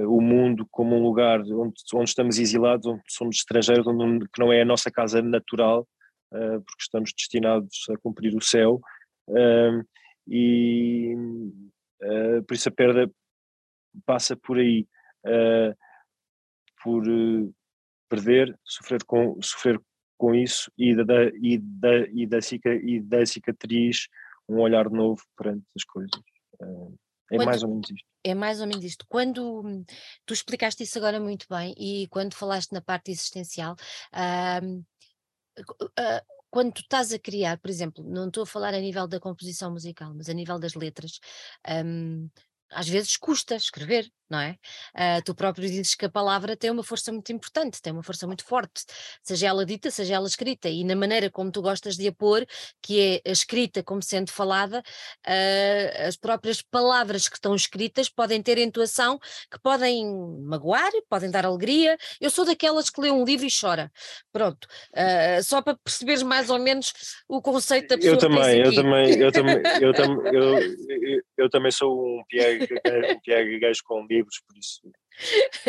o 0.09 0.21
mundo 0.21 0.67
como 0.71 0.97
um 0.97 1.03
lugar 1.03 1.41
onde, 1.41 1.75
onde 1.95 2.09
estamos 2.09 2.39
exilados, 2.39 2.87
onde 2.87 3.03
somos 3.09 3.37
estrangeiros, 3.37 3.87
onde, 3.87 4.27
que 4.29 4.41
não 4.41 4.53
é 4.53 4.63
a 4.63 4.67
nossa 4.67 4.91
casa 4.91 5.21
natural, 5.23 5.87
porque 6.31 6.83
estamos 6.83 7.13
destinados 7.17 7.85
a 7.91 7.99
cumprir 7.99 8.35
o 8.35 8.43
céu, 8.43 8.81
e 10.27 11.15
por 12.47 12.55
isso 12.55 12.69
a 12.69 12.73
perda 12.73 13.11
passa 14.07 14.37
por 14.37 14.59
aí. 14.59 14.87
por 16.83 17.05
perder, 18.09 18.57
sofrer 18.65 19.03
com, 19.05 19.41
sofrer 19.43 19.81
com 20.17 20.35
isso 20.35 20.71
e 20.79 20.95
da, 20.95 21.25
e 21.43 21.59
da, 21.59 21.99
e 22.09 22.27
da, 22.27 22.39
e 22.75 23.01
da 23.01 23.27
cicatriz 23.27 24.09
um 24.49 24.61
olhar 24.61 24.91
novo 24.91 25.23
perante 25.37 25.65
as 25.77 25.85
coisas. 25.85 26.21
Eh, 26.61 26.95
é 27.33 27.37
quando, 27.37 27.47
mais 27.47 27.63
ou 27.63 27.69
menos 27.69 27.91
isto. 27.91 28.07
É 28.23 28.35
mais 28.35 28.61
ou 28.61 28.67
menos 28.67 28.85
isto. 28.85 29.07
Quando 29.09 29.85
tu 30.27 30.35
explicaste 30.35 30.83
isso 30.83 30.99
agora 30.99 31.19
muito 31.19 31.47
bem 31.49 31.75
e 31.79 32.07
quando 32.09 32.35
falaste 32.35 32.73
na 32.73 32.81
parte 32.81 33.11
existencial, 33.11 33.75
uh, 34.13 34.85
uh, 35.61 36.35
quando 36.51 36.73
tu 36.73 36.83
estás 36.83 37.13
a 37.13 37.19
criar, 37.19 37.59
por 37.59 37.69
exemplo, 37.71 38.05
não 38.05 38.29
estou 38.29 38.45
a 38.45 38.47
falar 38.47 38.75
a 38.75 38.81
nível 38.81 39.09
da 39.09 39.19
composição 39.19 39.73
musical, 39.73 40.15
mas 40.15 40.29
a 40.29 40.33
nível 40.33 40.59
das 40.59 40.75
letras, 40.75 41.19
um, 41.85 42.31
às 42.75 42.89
vezes 42.89 43.17
custa 43.17 43.55
escrever, 43.55 44.11
não 44.29 44.41
é? 44.41 44.57
Uh, 44.95 45.23
tu 45.25 45.35
próprio 45.35 45.69
dizes 45.69 45.95
que 45.95 46.07
a 46.07 46.11
palavra 46.11 46.57
tem 46.57 46.71
uma 46.71 46.83
força 46.83 47.13
muito 47.13 47.33
importante, 47.33 47.81
tem 47.81 47.93
uma 47.93 48.03
força 48.03 48.27
muito 48.27 48.45
forte, 48.45 48.85
seja 49.23 49.49
ela 49.49 49.65
dita, 49.65 49.91
seja 49.91 50.15
ela 50.15 50.27
escrita, 50.27 50.69
e 50.69 50.83
na 50.83 50.97
maneira 50.97 51.31
como 51.31 51.51
tu 51.51 51.63
gostas 51.63 51.97
de 51.97 52.09
a 52.09 52.13
pôr, 52.13 52.47
que 52.83 53.21
é 53.25 53.31
a 53.31 53.33
escrita 53.33 53.83
como 53.83 54.03
sendo 54.03 54.31
falada, 54.31 54.83
uh, 55.27 56.07
as 56.09 56.17
próprias 56.17 56.63
palavras 56.63 57.29
que 57.29 57.37
estão 57.37 57.55
escritas 57.55 58.09
podem 58.09 58.43
ter 58.43 58.59
entoação 58.59 59.19
que 59.51 59.59
podem 59.63 60.07
magoar, 60.43 60.91
podem 61.09 61.31
dar 61.31 61.47
alegria. 61.47 61.97
Eu 62.21 62.31
sou 62.31 62.45
daquelas 62.45 62.91
que 62.91 63.01
lê 63.01 63.11
um 63.11 63.25
livro 63.25 63.47
e 63.47 63.51
chora. 63.51 63.91
Pronto, 64.33 64.65
uh, 64.65 65.43
só 65.43 65.63
para 65.63 65.77
perceberes 65.77 66.23
mais 66.23 66.51
ou 66.51 66.59
menos 66.59 66.93
o 67.29 67.41
conceito 67.41 67.89
da 67.89 67.97
pessoa. 67.97 68.15
Eu 68.15 68.19
também, 68.19 68.59
eu 68.61 68.75
também, 68.75 69.19
eu 69.19 69.33
também, 69.33 69.63
eu 69.81 69.93
também, 69.93 70.35
eu, 70.35 70.59
eu, 70.59 71.23
eu 71.37 71.51
também 71.51 71.71
sou 71.71 72.19
um 72.19 72.25
piega, 73.25 73.57
um 73.57 73.61
gajo 73.61 73.81
com 73.85 74.01
livro 74.01 74.15
livros, 74.15 74.41
por 74.47 74.57
isso 74.59 74.81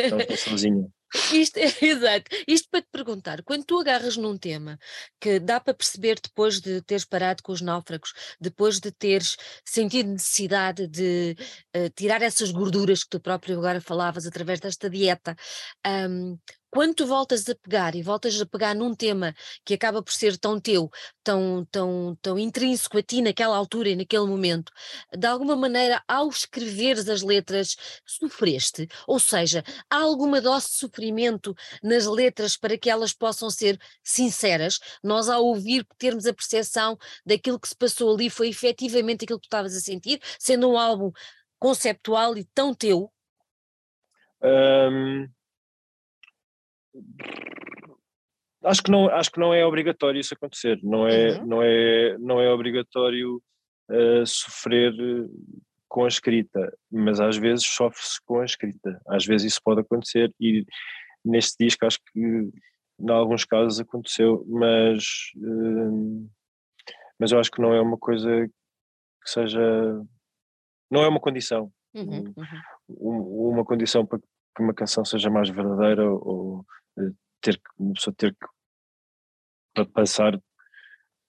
não 0.10 0.20
estou 0.20 0.38
sozinha. 0.38 0.88
Isto, 1.32 1.60
exato. 1.82 2.36
Isto 2.48 2.70
para 2.70 2.82
te 2.82 2.90
perguntar, 2.92 3.44
quando 3.44 3.64
tu 3.64 3.80
agarras 3.80 4.18
num 4.18 4.38
tema 4.38 4.78
que 5.20 5.40
dá 5.40 5.60
para 5.60 5.74
perceber 5.74 6.20
depois 6.22 6.60
de 6.60 6.82
teres 6.82 7.06
parado 7.06 7.42
com 7.44 7.52
os 7.52 7.62
náufragos, 7.62 8.14
depois 8.40 8.80
de 8.80 8.92
teres 8.92 9.38
sentido 9.64 10.10
necessidade 10.10 10.88
de 10.88 11.36
uh, 11.76 11.90
tirar 11.96 12.22
essas 12.22 12.52
gorduras 12.52 13.04
que 13.04 13.10
tu 13.10 13.20
próprio 13.20 13.58
agora 13.58 13.80
falavas 13.80 14.26
através 14.26 14.60
desta 14.60 14.90
dieta, 14.90 15.36
um, 15.88 16.38
quando 16.76 16.94
tu 16.94 17.08
voltas 17.08 17.48
a 17.48 17.56
pegar 17.56 17.96
e 17.96 18.04
voltas 18.04 18.40
a 18.42 18.46
pegar 18.46 18.76
num 18.76 18.94
tema 18.94 19.34
que 19.64 19.76
acaba 19.76 20.04
por 20.04 20.12
ser 20.12 20.38
tão 20.38 20.60
teu, 20.60 20.90
tão, 21.24 21.66
tão, 21.72 22.18
tão 22.22 22.38
intrínseco 22.38 22.98
a 22.98 23.02
ti 23.02 23.22
naquela 23.22 23.56
altura 23.56 23.88
e 23.88 23.96
naquele 23.96 24.26
momento, 24.26 24.74
de 25.18 25.26
alguma 25.26 25.56
maneira, 25.56 26.04
ao 26.06 26.28
escreveres 26.28 27.08
as 27.08 27.22
letras, 27.22 27.78
sofreste? 28.06 28.90
Ou 29.08 29.20
seja, 29.20 29.64
há 29.90 30.00
alguma 30.00 30.42
dose 30.42 30.66
de 30.66 30.74
sofrimento 30.74 31.56
nas 31.82 32.06
letras 32.06 32.58
para 32.58 32.78
que 32.78 32.90
elas 32.90 33.14
possam 33.14 33.50
ser 33.50 33.80
sinceras? 34.04 34.78
Nós, 35.02 35.30
ao 35.30 35.46
ouvir, 35.46 35.88
termos 35.98 36.26
a 36.26 36.34
percepção 36.34 36.98
daquilo 37.26 37.58
que 37.58 37.70
se 37.70 37.76
passou 37.78 38.14
ali 38.14 38.30
foi 38.30 38.50
efetivamente 38.50 39.24
aquilo 39.24 39.40
que 39.40 39.48
tu 39.48 39.56
estavas 39.56 39.78
a 39.78 39.80
sentir, 39.80 40.20
sendo 40.38 40.70
um 40.70 40.78
álbum 40.78 41.10
conceptual 41.58 42.38
e 42.38 42.44
tão 42.54 42.74
teu? 42.74 43.10
Um, 44.44 45.26
acho 48.66 48.84
que 48.84 48.92
não 48.92 49.10
acho 49.10 49.32
que 49.32 49.40
não 49.40 49.54
é 49.54 49.66
obrigatório 49.66 50.20
isso 50.20 50.34
acontecer 50.34 50.80
não 50.84 51.08
é 51.08 51.40
uhum. 51.40 51.46
não 51.46 51.62
é 51.62 52.18
não 52.18 52.42
é 52.42 52.52
obrigatório 52.52 53.42
uh, 53.90 54.26
sofrer 54.26 54.94
com 55.88 56.06
a 56.06 56.08
escrita 56.08 56.76
mas 56.92 57.20
às 57.20 57.38
vezes 57.38 57.66
sofre-se 57.66 58.20
com 58.26 58.40
a 58.40 58.46
escrita 58.46 59.00
às 59.08 59.26
vezes 59.26 59.54
isso 59.54 59.62
pode 59.64 59.82
acontecer 59.82 60.34
e 60.40 60.66
neste 61.24 61.64
disco 61.64 61.86
acho 61.86 62.00
que 62.12 62.20
em 62.20 63.10
alguns 63.10 63.46
casos 63.46 63.80
aconteceu 63.80 64.44
mas 64.48 65.32
uh, 65.38 66.30
mas 67.20 67.32
eu 67.32 67.40
acho 67.40 67.52
que 67.52 67.62
não 67.62 67.74
é 67.74 67.82
uma 67.82 67.98
coisa 67.98 68.48
que 68.48 69.30
seja 69.30 69.62
não 70.90 71.04
é 71.04 71.08
uma 71.08 71.20
condição 71.20 71.72
uhum, 71.94 72.34
uhum. 72.90 73.52
uma 73.52 73.66
condição 73.66 74.06
para 74.06 74.20
que 74.56 74.64
uma 74.64 74.74
canção 74.74 75.04
seja 75.04 75.30
mais 75.30 75.50
verdadeira 75.50 76.10
ou 76.10 76.66
ter 77.42 77.58
que, 77.58 77.70
uma 77.78 77.94
pessoa 77.94 78.16
ter 78.18 78.36
que 78.36 79.86
passar 79.94 80.40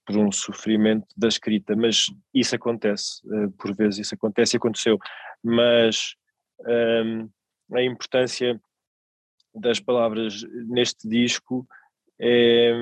por 0.07 0.17
um 0.17 0.31
sofrimento 0.31 1.07
da 1.17 1.27
escrita, 1.27 1.75
mas 1.75 2.07
isso 2.33 2.55
acontece, 2.55 3.21
eh, 3.27 3.49
por 3.59 3.75
vezes 3.75 4.07
isso 4.07 4.15
acontece 4.15 4.57
e 4.57 4.59
aconteceu, 4.59 4.99
mas 5.43 6.15
um, 6.61 7.29
a 7.77 7.83
importância 7.83 8.61
das 9.53 9.81
palavras 9.81 10.43
neste 10.69 11.09
disco 11.09 11.67
é, 12.21 12.73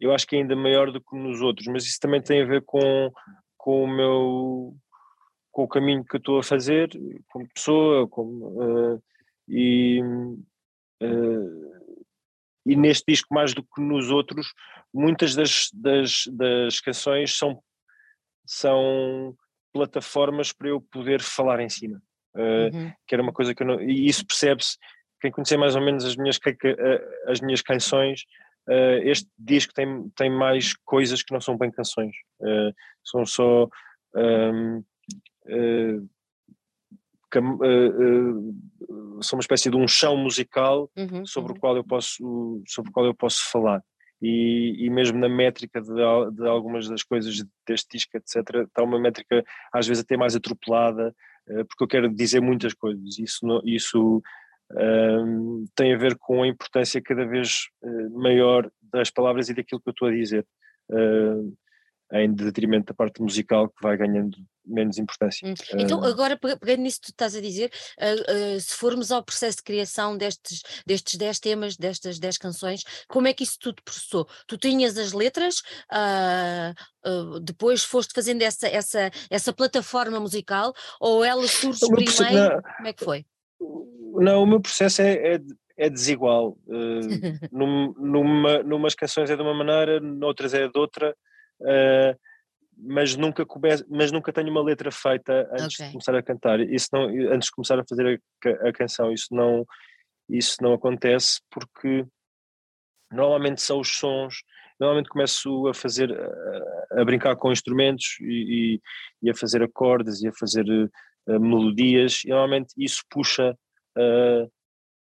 eu 0.00 0.12
acho 0.12 0.26
que 0.26 0.36
é 0.36 0.40
ainda 0.40 0.56
maior 0.56 0.90
do 0.90 1.00
que 1.00 1.16
nos 1.16 1.40
outros, 1.40 1.66
mas 1.68 1.86
isso 1.86 2.00
também 2.00 2.20
tem 2.20 2.42
a 2.42 2.46
ver 2.46 2.62
com, 2.62 3.10
com 3.56 3.84
o 3.84 3.88
meu 3.88 4.75
com 5.56 5.62
o 5.62 5.68
caminho 5.68 6.04
que 6.04 6.16
eu 6.16 6.18
estou 6.18 6.38
a 6.38 6.42
fazer 6.42 6.90
como 7.28 7.48
pessoa 7.48 8.06
como, 8.06 8.94
uh, 8.94 9.02
e 9.48 10.02
Uh, 11.02 11.76
e 12.64 12.74
neste 12.74 13.04
disco, 13.06 13.32
mais 13.32 13.52
do 13.52 13.62
que 13.62 13.80
nos 13.80 14.10
outros, 14.10 14.54
muitas 14.92 15.34
das, 15.34 15.70
das, 15.74 16.26
das 16.32 16.80
canções 16.80 17.36
são, 17.36 17.62
são 18.46 19.36
plataformas 19.74 20.54
para 20.54 20.68
eu 20.68 20.80
poder 20.80 21.20
falar 21.20 21.60
em 21.60 21.68
cima. 21.68 22.02
Uh, 22.34 22.74
uhum. 22.74 22.92
Que 23.06 23.14
era 23.14 23.22
uma 23.22 23.32
coisa 23.32 23.54
que 23.54 23.62
eu 23.62 23.66
não. 23.66 23.80
E 23.80 24.06
isso 24.06 24.26
percebe-se. 24.26 24.78
Quem 25.20 25.30
conhecer 25.30 25.58
mais 25.58 25.76
ou 25.76 25.82
menos 25.82 26.04
as 26.06 26.16
minhas, 26.16 26.40
as 27.26 27.40
minhas 27.42 27.60
canções, 27.60 28.24
este 29.04 29.28
disco 29.38 29.74
tem, 29.74 30.08
tem 30.16 30.30
mais 30.30 30.74
coisas 30.74 31.22
que 31.22 31.32
não 31.32 31.40
são 31.40 31.58
bem 31.58 31.70
canções. 31.70 32.14
são 33.04 33.24
só. 33.26 33.68
Um, 34.14 34.82
uh, 35.48 36.08
uh, 37.38 39.22
são 39.22 39.36
uma 39.36 39.40
espécie 39.40 39.70
de 39.70 39.76
um 39.76 39.88
chão 39.88 40.16
musical 40.16 40.90
uhum, 40.96 41.24
sobre 41.24 41.52
uhum. 41.52 41.58
o 41.58 41.60
qual 41.60 41.76
eu 41.76 41.84
posso 41.84 42.62
sobre 42.66 42.90
o 42.90 42.92
qual 42.92 43.06
eu 43.06 43.14
posso 43.14 43.50
falar. 43.50 43.82
E, 44.22 44.74
e 44.78 44.88
mesmo 44.88 45.18
na 45.18 45.28
métrica 45.28 45.78
de, 45.80 45.92
de, 46.32 46.48
algumas 46.48 46.88
das 46.88 47.02
coisas 47.02 47.44
deste 47.68 47.98
disco 47.98 48.16
etc 48.16 48.64
está 48.64 48.82
uma 48.82 48.98
métrica 48.98 49.44
às 49.70 49.86
vezes 49.86 50.02
até 50.02 50.16
mais 50.16 50.34
atropelada 50.34 51.14
porque 51.68 51.84
eu 51.84 51.88
quero 51.88 52.08
dizer 52.08 52.40
muitas 52.40 52.72
coisas. 52.74 53.18
Isso 53.18 53.46
isso 53.64 54.22
um, 54.72 55.64
tem 55.74 55.94
a 55.94 55.98
ver 55.98 56.16
com 56.18 56.42
a 56.42 56.48
importância 56.48 57.00
cada 57.02 57.26
vez 57.26 57.68
maior 58.12 58.70
das 58.82 59.10
palavras 59.10 59.48
e 59.48 59.54
daquilo 59.54 59.80
que 59.80 59.88
eu 59.88 59.92
estou 59.92 60.08
a 60.08 60.12
dizer 60.12 60.46
em 62.12 62.32
detrimento 62.32 62.86
da 62.86 62.94
parte 62.94 63.20
musical 63.20 63.68
que 63.68 63.82
vai 63.82 63.96
ganhando 63.96 64.38
menos 64.66 64.98
importância. 64.98 65.48
Hum. 65.48 65.54
Então, 65.78 66.02
agora, 66.04 66.36
pegando 66.36 66.82
nisso 66.82 67.00
que 67.00 67.06
tu 67.06 67.10
estás 67.10 67.36
a 67.36 67.40
dizer, 67.40 67.70
uh, 68.00 68.56
uh, 68.56 68.60
se 68.60 68.74
formos 68.74 69.12
ao 69.12 69.22
processo 69.22 69.58
de 69.58 69.62
criação 69.62 70.16
destes, 70.16 70.62
destes 70.84 71.16
10 71.16 71.40
temas, 71.40 71.76
destas 71.76 72.18
10 72.18 72.38
canções, 72.38 72.82
como 73.08 73.28
é 73.28 73.32
que 73.32 73.44
isso 73.44 73.58
tudo 73.60 73.82
processou? 73.84 74.26
Tu 74.46 74.58
tinhas 74.58 74.98
as 74.98 75.12
letras, 75.12 75.60
uh, 75.92 77.40
depois 77.40 77.84
foste 77.84 78.12
fazendo 78.12 78.42
essa, 78.42 78.66
essa, 78.66 79.10
essa 79.30 79.52
plataforma 79.52 80.18
musical, 80.18 80.74
ou 81.00 81.24
ela 81.24 81.46
surge 81.46 81.80
primeiro? 81.80 82.62
Como 82.76 82.88
é 82.88 82.92
que 82.92 83.04
foi? 83.04 83.24
Não, 84.14 84.42
o 84.42 84.46
meu 84.46 84.60
processo 84.60 85.02
é, 85.02 85.34
é, 85.34 85.40
é 85.76 85.90
desigual. 85.90 86.58
num, 87.52 87.94
numa, 87.96 88.62
numas 88.62 88.94
canções 88.94 89.30
é 89.30 89.36
de 89.36 89.42
uma 89.42 89.54
maneira, 89.54 90.00
noutras 90.00 90.54
é 90.54 90.68
de 90.68 90.78
outra. 90.78 91.14
Uh, 91.60 92.18
mas 92.76 93.16
nunca 93.16 93.46
come, 93.46 93.70
mas 93.88 94.12
nunca 94.12 94.32
tenho 94.32 94.50
uma 94.50 94.62
letra 94.62 94.90
feita 94.90 95.48
antes 95.52 95.76
okay. 95.76 95.86
de 95.86 95.92
começar 95.92 96.14
a 96.14 96.22
cantar. 96.22 96.60
Isso 96.60 96.88
não, 96.92 97.04
antes 97.32 97.46
de 97.46 97.52
começar 97.52 97.78
a 97.78 97.84
fazer 97.88 98.20
a, 98.44 98.68
a, 98.68 98.72
canção, 98.72 99.12
isso 99.12 99.28
não, 99.30 99.64
isso 100.28 100.56
não 100.60 100.74
acontece 100.74 101.40
porque 101.50 102.04
normalmente 103.10 103.62
são 103.62 103.80
os 103.80 103.96
sons. 103.96 104.42
Normalmente 104.78 105.08
começo 105.08 105.68
a 105.68 105.74
fazer, 105.74 106.12
a, 106.12 107.00
a 107.00 107.04
brincar 107.04 107.34
com 107.36 107.50
instrumentos 107.50 108.18
e, 108.20 108.74
e, 108.74 108.80
e, 109.22 109.30
a 109.30 109.34
fazer 109.34 109.62
acordes 109.62 110.22
e 110.22 110.28
a 110.28 110.32
fazer 110.32 110.66
uh, 110.68 111.40
melodias, 111.40 112.22
e 112.26 112.28
normalmente 112.28 112.74
isso 112.76 113.02
puxa 113.08 113.56
uh, 113.96 114.52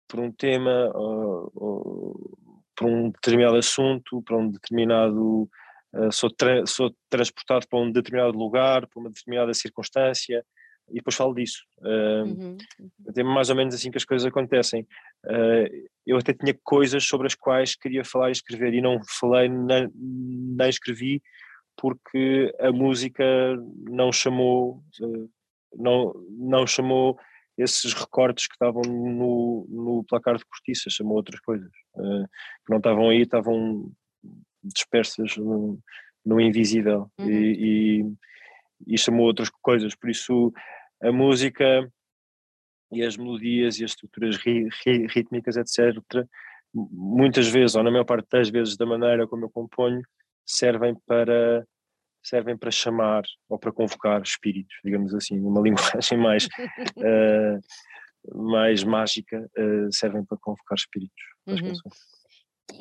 por 0.09 0.19
um 0.19 0.33
tema, 0.33 0.91
uh, 0.93 2.37
por 2.75 2.89
um 2.89 3.11
determinado 3.11 3.57
assunto, 3.57 4.21
para 4.23 4.37
um 4.37 4.51
determinado 4.51 5.49
uh, 5.95 6.13
sou, 6.13 6.31
tra 6.31 6.67
sou 6.67 6.95
transportado 7.09 7.67
para 7.69 7.79
um 7.79 7.91
determinado 7.91 8.37
lugar, 8.37 8.87
para 8.87 9.01
uma 9.01 9.11
determinada 9.11 9.53
circunstância, 9.55 10.45
e 10.91 10.95
depois 10.95 11.17
falo 11.17 11.35
disso. 11.35 11.65
Uh, 11.79 12.25
uhum. 12.25 12.59
É 13.17 13.23
mais 13.23 13.49
ou 13.49 13.57
menos 13.57 13.75
assim 13.75 13.91
que 13.91 13.99
as 13.99 14.05
coisas 14.05 14.27
acontecem. 14.27 14.83
Uh, 15.25 15.89
eu 16.07 16.17
até 16.19 16.33
tinha 16.33 16.57
coisas 16.65 17.05
sobre 17.05 17.27
as 17.27 17.35
quais 17.35 17.77
queria 17.77 18.05
falar 18.05 18.29
e 18.29 18.33
escrever, 18.33 18.75
e 18.75 18.81
não 18.81 19.01
falei 19.19 19.49
nem, 19.49 19.89
nem 19.95 20.69
escrevi, 20.69 21.23
porque 21.77 22.53
a 22.59 22.73
música 22.73 23.25
não 23.89 24.13
chamou, 24.13 24.83
uh, 25.01 25.31
não, 25.77 26.13
não 26.31 26.67
chamou 26.67 27.19
esses 27.57 27.93
recortes 27.93 28.47
que 28.47 28.55
estavam 28.55 28.83
no, 28.83 29.67
no 29.69 30.05
placar 30.09 30.37
de 30.37 30.45
cortiça, 30.47 30.89
chamou 30.89 31.17
outras 31.17 31.39
coisas, 31.41 31.71
que 31.95 32.71
não 32.71 32.79
estavam 32.79 33.11
aí, 33.11 33.21
estavam 33.21 33.93
dispersas 34.63 35.37
no, 35.37 35.79
no 36.25 36.41
invisível 36.41 37.11
uhum. 37.19 37.31
e, 37.31 38.03
e, 38.87 38.95
e, 38.95 38.99
chamou 38.99 39.27
outras 39.27 39.49
coisas. 39.49 39.95
Por 39.95 40.11
isso, 40.11 40.53
a 41.03 41.13
música 41.13 41.91
e 42.93 43.03
as 43.03 43.17
melodias 43.17 43.79
e 43.79 43.85
as 43.85 43.91
estruturas 43.91 44.37
ri, 44.37 44.69
ri, 44.85 45.07
rítmicas, 45.07 45.57
etc., 45.57 46.03
muitas 46.73 47.49
vezes, 47.49 47.75
ou 47.75 47.83
na 47.83 47.91
maior 47.91 48.05
parte 48.05 48.29
das 48.31 48.49
vezes, 48.49 48.77
da 48.77 48.87
maneira 48.87 49.27
como 49.27 49.45
eu 49.45 49.51
componho, 49.51 50.03
servem 50.47 50.95
para 51.07 51.65
servem 52.23 52.57
para 52.57 52.71
chamar 52.71 53.23
ou 53.49 53.59
para 53.59 53.73
convocar 53.73 54.21
espíritos, 54.23 54.77
digamos 54.85 55.15
assim, 55.15 55.41
uma 55.41 55.61
linguagem 55.63 56.19
mais 56.19 56.47
uh, 56.47 57.59
mais 58.55 58.85
mágica, 58.85 59.51
uh, 59.59 59.93
servem 59.93 60.25
para 60.25 60.37
convocar 60.39 60.77
espíritos. 60.77 61.23
Uhum. 61.47 61.73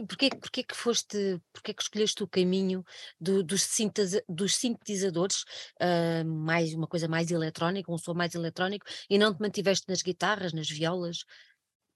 Porquê, 0.08 0.30
porquê 0.30 0.64
que 0.64 0.76
foste, 0.76 1.40
porquê 1.54 1.74
que 1.74 1.82
escolheste 1.82 2.24
o 2.24 2.28
caminho 2.28 2.84
do, 3.20 3.44
dos, 3.44 3.64
sintetiza, 3.64 4.24
dos 4.28 4.56
sintetizadores, 4.56 5.44
uh, 5.82 6.26
mais 6.26 6.74
uma 6.74 6.88
coisa 6.88 7.08
mais 7.08 7.32
eletrónica, 7.32 7.92
um 7.92 7.98
som 7.98 8.14
mais 8.14 8.36
eletrónico, 8.36 8.86
e 9.10 9.18
não 9.18 9.34
te 9.34 9.42
mantiveste 9.42 9.86
nas 9.88 10.02
guitarras, 10.02 10.54
nas 10.54 10.70
violas? 10.70 11.24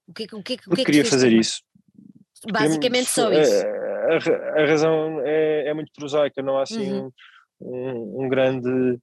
O 0.08 0.14
que, 0.14 0.24
o 0.24 0.44
que, 0.44 0.60
o 0.68 0.76
que 0.76 0.82
é 0.82 0.86
queria 0.86 1.06
fazer 1.06 1.32
isso. 1.32 1.62
Basicamente 2.52 3.10
só 3.10 3.32
isso. 3.32 3.66
A, 3.66 4.60
a, 4.60 4.64
a 4.64 4.66
razão 4.66 5.22
é, 5.22 5.70
é, 5.70 5.74
muito 5.74 5.92
prosaica, 5.94 6.42
não 6.42 6.58
há 6.58 6.64
assim 6.64 6.92
uhum. 6.92 7.12
um, 7.62 8.24
um, 8.24 8.30
grande 8.30 9.00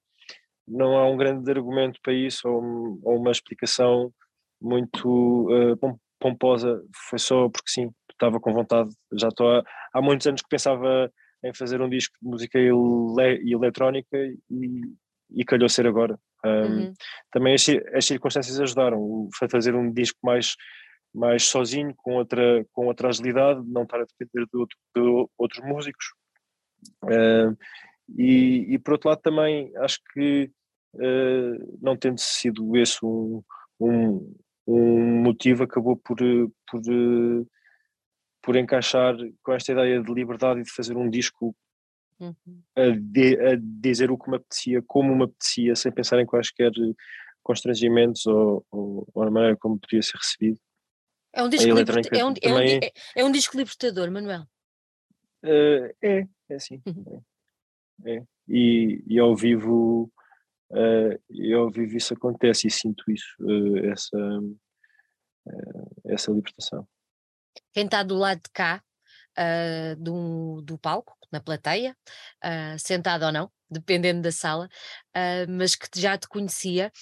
não 0.69 0.97
há 0.97 1.09
um 1.09 1.17
grande 1.17 1.51
argumento 1.51 1.99
para 2.03 2.13
isso 2.13 2.49
ou, 2.49 3.01
ou 3.03 3.17
uma 3.17 3.31
explicação 3.31 4.13
muito 4.61 5.49
uh, 5.49 5.99
pomposa, 6.21 6.83
foi 7.09 7.19
só 7.19 7.49
porque 7.49 7.71
sim 7.71 7.91
estava 8.21 8.39
com 8.39 8.53
vontade, 8.53 8.91
já 9.13 9.29
estou 9.29 9.51
há, 9.51 9.65
há 9.93 10.03
muitos 10.03 10.27
anos 10.27 10.43
que 10.43 10.49
pensava 10.49 11.11
em 11.43 11.55
fazer 11.55 11.81
um 11.81 11.89
disco 11.89 12.15
de 12.21 12.29
música 12.29 12.59
ele, 12.59 13.53
eletrónica 13.53 14.17
e, 14.51 14.83
e 15.31 15.45
calhou 15.45 15.69
ser 15.69 15.87
agora. 15.87 16.19
Um, 16.45 16.51
uhum. 16.51 16.95
Também 17.33 17.55
as, 17.55 17.67
as, 17.95 18.05
circunstâncias 18.05 18.61
ajudaram 18.61 19.29
a 19.43 19.49
fazer 19.49 19.75
um 19.75 19.93
disco 19.93 20.19
mais 20.23 20.55
mais 21.13 21.45
sozinho, 21.47 21.93
com 21.97 22.15
outra, 22.15 22.65
com 22.73 22.87
outra 22.87 23.09
agilidade, 23.09 23.61
não 23.67 23.83
estar 23.83 24.01
a 24.01 24.05
depender 24.05 24.47
de, 24.47 24.57
outro, 24.57 24.79
de 24.95 25.29
outros 25.37 25.65
músicos. 25.65 26.05
Uh, 27.03 27.57
e, 28.17 28.75
e, 28.75 28.79
por 28.79 28.93
outro 28.93 29.09
lado 29.11 29.21
também 29.21 29.73
acho 29.79 29.99
que 30.13 30.51
uh, 30.95 31.79
não 31.83 31.97
tendo 31.97 32.19
sido 32.19 32.77
esse 32.77 33.05
um, 33.05 33.43
um, 33.81 34.35
um 34.67 35.23
motivo, 35.23 35.65
acabou 35.65 35.97
por, 35.97 36.17
por, 36.71 36.81
por 38.43 38.57
encaixar 38.57 39.15
com 39.43 39.53
esta 39.53 39.73
ideia 39.73 40.03
de 40.03 40.13
liberdade 40.13 40.61
e 40.61 40.63
de 40.63 40.71
fazer 40.71 40.97
um 40.97 41.09
disco 41.09 41.55
uhum. 42.19 42.63
a, 42.77 42.89
de, 42.99 43.39
a, 43.41 43.59
dizer 43.61 44.11
o 44.11 44.19
que 44.19 44.31
me 44.31 44.37
apetecia, 44.37 44.83
como 44.87 45.15
me 45.15 45.25
apetecia, 45.25 45.75
sem 45.77 45.93
pensar 45.93 46.21
em 46.21 46.27
quaisquer 46.27 46.73
constrangimentos 47.43 48.27
ou, 48.27 48.65
ou, 48.71 49.09
ou 49.13 49.23
a 49.23 49.31
maneira 49.31 49.57
como 49.57 49.79
podia 49.79 50.03
ser 50.03 50.17
recebido. 50.17 50.61
É 51.33 51.43
um 51.43 51.49
disco, 51.49 51.73
liberta 51.73 52.09
é 52.13 52.25
um, 52.25 52.35
é, 52.43 52.53
um, 52.53 52.59
é, 52.59 52.81
é 53.17 53.25
um 53.25 53.33
disco 53.33 53.57
libertador, 53.57 54.11
Manuel. 54.11 54.43
Uh, 55.45 55.95
é, 56.03 56.27
é 56.49 56.59
sim. 56.59 56.83
Uhum. 56.87 57.23
É, 58.05 58.17
é. 58.17 58.25
E, 58.49 59.03
e 59.07 59.19
ao 59.19 59.37
vivo 59.37 60.11
uh, 60.71 61.21
e 61.31 61.53
ao 61.53 61.71
vivo 61.71 61.97
isso 61.97 62.15
acontece 62.15 62.67
e 62.67 62.71
sinto 62.71 63.05
isso, 63.11 63.37
uh, 63.41 63.79
essa, 63.87 64.19
essa 66.07 66.33
libertação. 66.33 66.87
Quem 67.73 67.85
está 67.85 68.03
do 68.03 68.17
lado 68.17 68.41
de 68.43 68.51
cá 68.53 68.83
do, 69.99 70.61
do 70.63 70.77
palco, 70.79 71.17
na 71.33 71.41
plateia, 71.41 71.97
sentado 72.79 73.25
ou 73.25 73.33
não, 73.33 73.51
dependendo 73.71 74.21
da 74.21 74.33
sala, 74.33 74.69
mas 75.49 75.75
que 75.75 75.89
já 75.99 76.19
te 76.19 76.29
conhecia, 76.29 76.93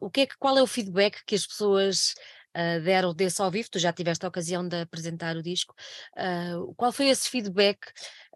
o 0.00 0.10
que 0.10 0.20
é 0.20 0.26
que, 0.26 0.36
qual 0.38 0.56
é 0.56 0.62
o 0.62 0.66
feedback 0.66 1.24
que 1.26 1.34
as 1.34 1.46
pessoas 1.46 2.14
uh, 2.56 2.80
deram 2.82 3.14
desse 3.14 3.40
ao 3.40 3.50
vivo, 3.50 3.70
tu 3.70 3.78
já 3.78 3.92
tiveste 3.92 4.24
a 4.24 4.28
ocasião 4.28 4.66
de 4.66 4.80
apresentar 4.80 5.36
o 5.36 5.42
disco. 5.42 5.74
Uh, 6.16 6.74
qual 6.74 6.92
foi 6.92 7.08
esse 7.08 7.28
feedback? 7.28 7.78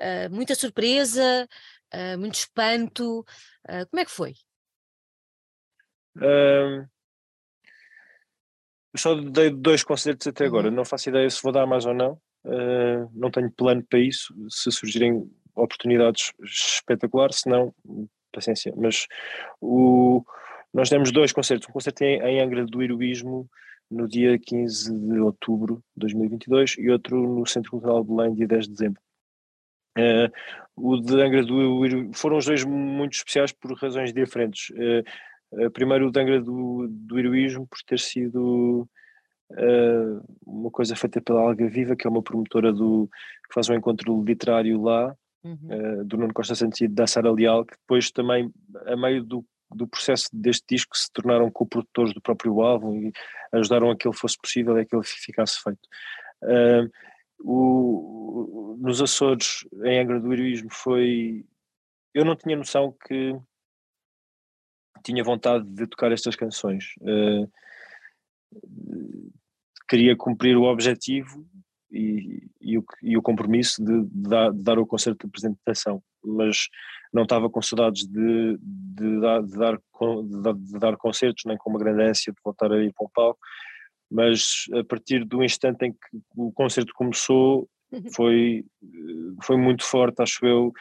Uh, 0.01 0.31
muita 0.31 0.55
surpresa, 0.55 1.49
muito 2.19 2.37
espanto? 2.37 3.23
como 3.91 4.01
é 4.01 4.05
que 4.07 4.11
foi? 4.11 4.33
Um, 6.17 6.87
só 8.97 9.15
dei 9.15 9.51
dois 9.51 9.83
concertos 9.83 10.27
até 10.27 10.45
agora, 10.45 10.69
uhum. 10.69 10.75
não 10.75 10.85
faço 10.85 11.09
ideia 11.09 11.29
se 11.29 11.43
vou 11.43 11.53
dar 11.53 11.67
mais 11.67 11.87
ou 11.87 11.95
não. 11.95 12.19
Uh, 12.45 13.09
não 13.15 13.31
tenho 13.31 13.51
plano 13.51 13.85
para 13.89 13.99
isso. 13.99 14.35
Se 14.49 14.71
surgirem 14.71 15.31
oportunidades 15.55 16.33
espetaculares, 16.43 17.41
se 17.41 17.49
não, 17.49 17.75
paciência. 18.33 18.73
Mas 18.77 19.07
o, 19.61 20.25
nós 20.73 20.91
demos 20.91 21.13
dois 21.13 21.33
concertos: 21.33 21.69
um 21.69 21.73
concerto 21.73 22.03
em, 22.03 22.21
em 22.21 22.41
Angra 22.41 22.65
do 22.65 22.83
Heroísmo 22.83 23.49
no 23.91 24.09
dia 24.09 24.39
15 24.39 24.91
de 24.93 25.21
outubro 25.21 25.83
de 25.95 26.01
2022 26.01 26.77
e 26.79 26.91
outro 26.91 27.17
no 27.17 27.47
Centro 27.47 27.71
Cultural 27.71 28.03
de 28.03 28.09
Belém, 28.09 28.35
dia 28.35 28.49
10 28.49 28.65
de 28.65 28.73
dezembro. 28.73 29.03
Uh, 29.99 30.33
o 30.75 30.97
de 30.97 31.21
Angra 31.21 31.45
do 31.45 31.61
Heroísmo 31.61 32.15
foram 32.15 32.39
os 32.39 32.47
dois 32.47 32.65
muito 32.65 33.13
especiais 33.13 33.53
por 33.53 33.73
razões 33.75 34.13
diferentes. 34.13 34.71
Uh, 34.71 35.05
primeiro, 35.73 36.09
o 36.09 36.11
de 36.11 36.21
Angra 36.21 36.41
do, 36.41 36.87
do 36.89 37.19
Heroísmo, 37.19 37.67
por 37.67 37.79
ter 37.87 37.99
sido 37.99 38.89
uma 40.47 40.71
coisa 40.71 40.97
feita 40.97 41.21
pela 41.21 41.43
Alga 41.43 41.69
Viva, 41.69 41.95
que 41.95 42.07
é 42.07 42.11
uma 42.11 42.23
promotora 42.23 42.73
do, 42.73 43.07
que 43.47 43.55
faz 43.55 43.69
um 43.69 43.75
encontro 43.75 44.25
literário 44.25 44.81
lá, 44.81 45.15
uhum. 45.45 46.07
do 46.07 46.17
Nuno 46.17 46.33
Costa 46.33 46.55
Santos 46.55 46.81
e 46.81 46.89
da 46.89 47.07
Sara 47.07 47.31
Leal, 47.31 47.67
que 47.67 47.77
depois 47.77 48.11
também, 48.11 48.51
a 48.87 48.97
meio 48.97 49.23
do 49.23 49.45
do 49.75 49.87
processo 49.87 50.29
deste 50.33 50.65
disco 50.69 50.97
se 50.97 51.11
tornaram 51.13 51.51
co-produtores 51.51 52.13
do 52.15 52.21
próprio 52.21 52.61
álbum 52.61 52.97
e 52.97 53.13
ajudaram 53.53 53.91
a 53.91 53.97
que 53.97 54.07
ele 54.07 54.17
fosse 54.17 54.37
possível 54.39 54.77
e 54.77 54.83
a 54.83 54.85
que 54.85 54.95
ele 54.95 55.05
ficasse 55.05 55.61
feito. 55.63 55.81
Uh, 56.43 56.91
o, 57.45 58.77
nos 58.81 59.03
Açores, 59.03 59.67
em 59.85 60.01
Angra 60.01 60.21
do 60.21 60.33
Heroísmo, 60.33 60.69
foi. 60.71 61.45
Eu 62.15 62.25
não 62.25 62.37
tinha 62.37 62.57
noção 62.57 62.95
que 63.07 63.37
tinha 65.03 65.25
vontade 65.25 65.65
de 65.65 65.87
tocar 65.87 66.13
estas 66.13 66.37
canções. 66.37 66.95
Uh, 67.01 67.51
queria 69.89 70.17
cumprir 70.17 70.57
o 70.57 70.65
objetivo 70.65 71.47
e, 71.91 72.49
e, 72.61 72.79
o, 72.79 72.85
e 73.03 73.17
o 73.17 73.23
compromisso 73.23 73.85
de, 73.85 74.05
de, 74.05 74.29
dar, 74.29 74.51
de, 74.51 74.63
dar, 74.63 74.79
o 74.79 74.87
concerto 74.87 75.27
de 75.27 75.29
apresentação, 75.29 76.03
mas 76.25 76.69
não 77.13 77.25
estava 77.25 77.51
com 77.51 77.61
saudades 77.61 78.07
de, 78.07 78.59
de, 78.61 79.21
dar, 79.21 79.43
dar, 79.43 79.77
de, 79.77 80.79
dar 80.79 80.97
concertos, 80.97 81.45
nem 81.45 81.59
com 81.59 81.71
uma 81.71 81.79
grande 81.79 82.03
ânsia 82.03 82.33
de 82.33 82.41
voltar 82.43 82.73
a 82.73 82.83
ir 82.83 82.93
para 82.95 83.07
um 83.07 83.11
palco, 83.13 83.39
mas 84.11 84.65
a 84.75 84.85
partir 84.85 85.25
do 85.25 85.43
instante 85.43 85.87
em 85.87 85.93
que 85.93 85.99
o 86.37 86.53
concerto 86.53 86.93
começou, 86.95 87.69
uhum. 87.91 88.13
foi, 88.15 88.65
foi 89.43 89.57
muito 89.57 89.85
forte, 89.85 90.23
acho 90.23 90.45
eu, 90.47 90.73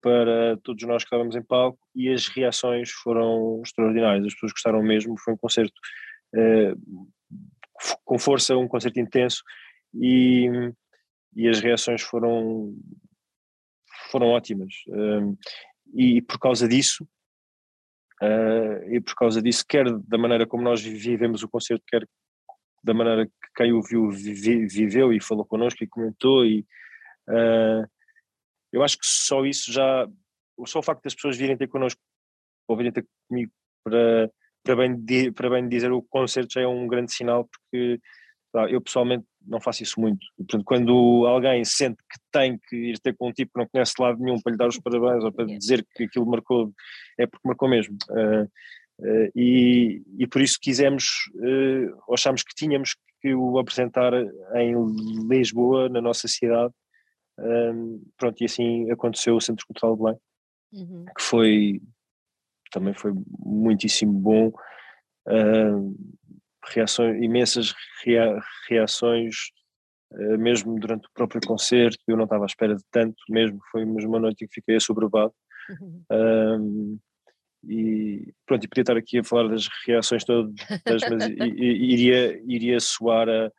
para 0.00 0.56
todos 0.62 0.82
nós 0.84 1.02
que 1.02 1.08
estávamos 1.08 1.34
em 1.34 1.42
palco 1.42 1.78
e 1.94 2.08
as 2.08 2.28
reações 2.28 2.90
foram 2.90 3.60
extraordinárias, 3.64 4.26
as 4.26 4.34
pessoas 4.34 4.52
gostaram 4.52 4.82
mesmo, 4.82 5.18
foi 5.18 5.34
um 5.34 5.36
concerto 5.36 5.74
eh, 6.34 6.74
com 8.04 8.18
força, 8.18 8.56
um 8.56 8.68
concerto 8.68 9.00
intenso 9.00 9.42
e, 9.94 10.48
e 11.34 11.48
as 11.48 11.60
reações 11.60 12.02
foram 12.02 12.74
foram 14.10 14.28
ótimas. 14.28 14.74
Uh, 14.88 15.38
e 15.94 16.22
por 16.22 16.38
causa 16.38 16.66
disso, 16.66 17.06
uh, 18.22 18.94
e 18.94 19.00
por 19.00 19.14
causa 19.14 19.42
disso, 19.42 19.64
quer 19.68 19.84
da 20.00 20.18
maneira 20.18 20.46
como 20.46 20.62
nós 20.62 20.82
vivemos 20.82 21.42
o 21.42 21.48
concerto, 21.48 21.84
quer 21.86 22.06
da 22.82 22.94
maneira 22.94 23.26
que 23.26 23.32
quem 23.56 23.72
o 23.72 23.82
viu 23.82 24.10
viveu 24.10 25.12
e 25.12 25.20
falou 25.20 25.44
connosco 25.44 25.82
e 25.82 25.88
comentou, 25.88 26.44
e 26.46 26.64
uh, 27.28 27.86
eu 28.72 28.82
acho 28.82 28.98
que 28.98 29.06
só 29.06 29.44
isso 29.44 29.72
já, 29.72 30.08
só 30.66 30.78
o 30.80 30.82
facto 30.82 31.02
das 31.04 31.14
pessoas 31.14 31.36
virem 31.36 31.56
ter 31.56 31.68
connosco, 31.68 32.00
ou 32.66 32.76
virem 32.76 32.92
ter 32.92 33.06
comigo 33.28 33.52
para, 33.84 34.30
para, 34.62 34.76
bem, 34.76 35.32
para 35.32 35.50
bem 35.50 35.68
dizer 35.68 35.90
o 35.92 36.02
concerto 36.02 36.52
já 36.52 36.60
é 36.62 36.66
um 36.66 36.86
grande 36.86 37.12
sinal, 37.12 37.48
porque 37.48 38.00
eu 38.70 38.80
pessoalmente 38.80 39.24
não 39.46 39.60
faço 39.60 39.82
isso 39.82 40.00
muito. 40.00 40.26
Portanto, 40.36 40.64
quando 40.64 41.26
alguém 41.26 41.64
sente 41.64 41.98
que 41.98 42.18
tem 42.32 42.58
que 42.68 42.76
ir 42.76 42.98
ter 42.98 43.14
com 43.16 43.28
um 43.28 43.32
tipo 43.32 43.52
que 43.52 43.58
não 43.58 43.68
conhece 43.68 43.94
de 43.96 44.02
lado 44.02 44.18
nenhum 44.18 44.40
para 44.40 44.52
lhe 44.52 44.58
dar 44.58 44.68
os 44.68 44.78
parabéns 44.78 45.24
ou 45.24 45.32
para 45.32 45.46
dizer 45.46 45.86
que 45.94 46.04
aquilo 46.04 46.26
marcou, 46.26 46.72
é 47.18 47.26
porque 47.26 47.46
marcou 47.46 47.68
mesmo. 47.68 47.96
Uh, 48.10 48.44
uh, 48.44 49.30
e, 49.34 50.02
e 50.18 50.26
por 50.26 50.42
isso 50.42 50.58
quisemos, 50.60 51.30
uh, 51.36 52.12
achámos 52.12 52.42
que 52.42 52.54
tínhamos 52.54 52.96
que 53.20 53.34
o 53.34 53.58
apresentar 53.58 54.12
em 54.54 54.74
Lisboa, 55.28 55.88
na 55.88 56.00
nossa 56.00 56.28
cidade. 56.28 56.72
Pronto, 58.16 58.40
e 58.40 58.44
assim 58.44 58.90
aconteceu 58.90 59.36
o 59.36 59.40
Centro 59.40 59.66
Cultural 59.66 59.96
de 59.96 60.02
Belém, 60.02 60.18
uhum. 60.72 61.04
que 61.16 61.22
foi 61.22 61.80
também 62.70 62.94
foi 62.94 63.12
muitíssimo 63.38 64.12
bom. 64.12 64.52
Uh, 65.26 65.94
reações, 66.66 67.22
imensas 67.22 67.74
rea, 68.04 68.38
reações, 68.68 69.34
uh, 70.12 70.38
mesmo 70.38 70.78
durante 70.78 71.06
o 71.06 71.12
próprio 71.12 71.40
concerto, 71.46 71.98
eu 72.06 72.16
não 72.16 72.24
estava 72.24 72.44
à 72.44 72.46
espera 72.46 72.74
de 72.74 72.82
tanto, 72.90 73.16
mesmo, 73.28 73.58
foi 73.70 73.84
mesmo 73.84 74.10
uma 74.10 74.20
noite 74.20 74.44
em 74.44 74.48
que 74.48 74.54
fiquei 74.54 74.76
assoberbado. 74.76 75.32
Uhum. 75.70 76.04
Um, 76.10 76.98
e 77.64 78.32
pronto, 78.46 78.64
e 78.64 78.68
podia 78.68 78.82
estar 78.82 78.96
aqui 78.96 79.18
a 79.18 79.24
falar 79.24 79.48
das 79.48 79.68
reações 79.86 80.24
todas, 80.24 80.52
mas 81.10 81.28
iria, 81.28 82.40
iria 82.46 82.78
soar 82.80 83.28
a 83.28 83.50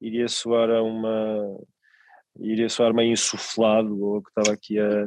iria 0.00 0.28
soar 0.28 0.70
a 0.70 0.82
uma 0.82 1.58
iria 2.40 2.68
soar 2.68 2.94
meio 2.94 3.12
insuflado 3.12 4.02
ou 4.02 4.22
que 4.22 4.28
estava 4.30 4.52
aqui 4.52 4.78
a 4.78 5.06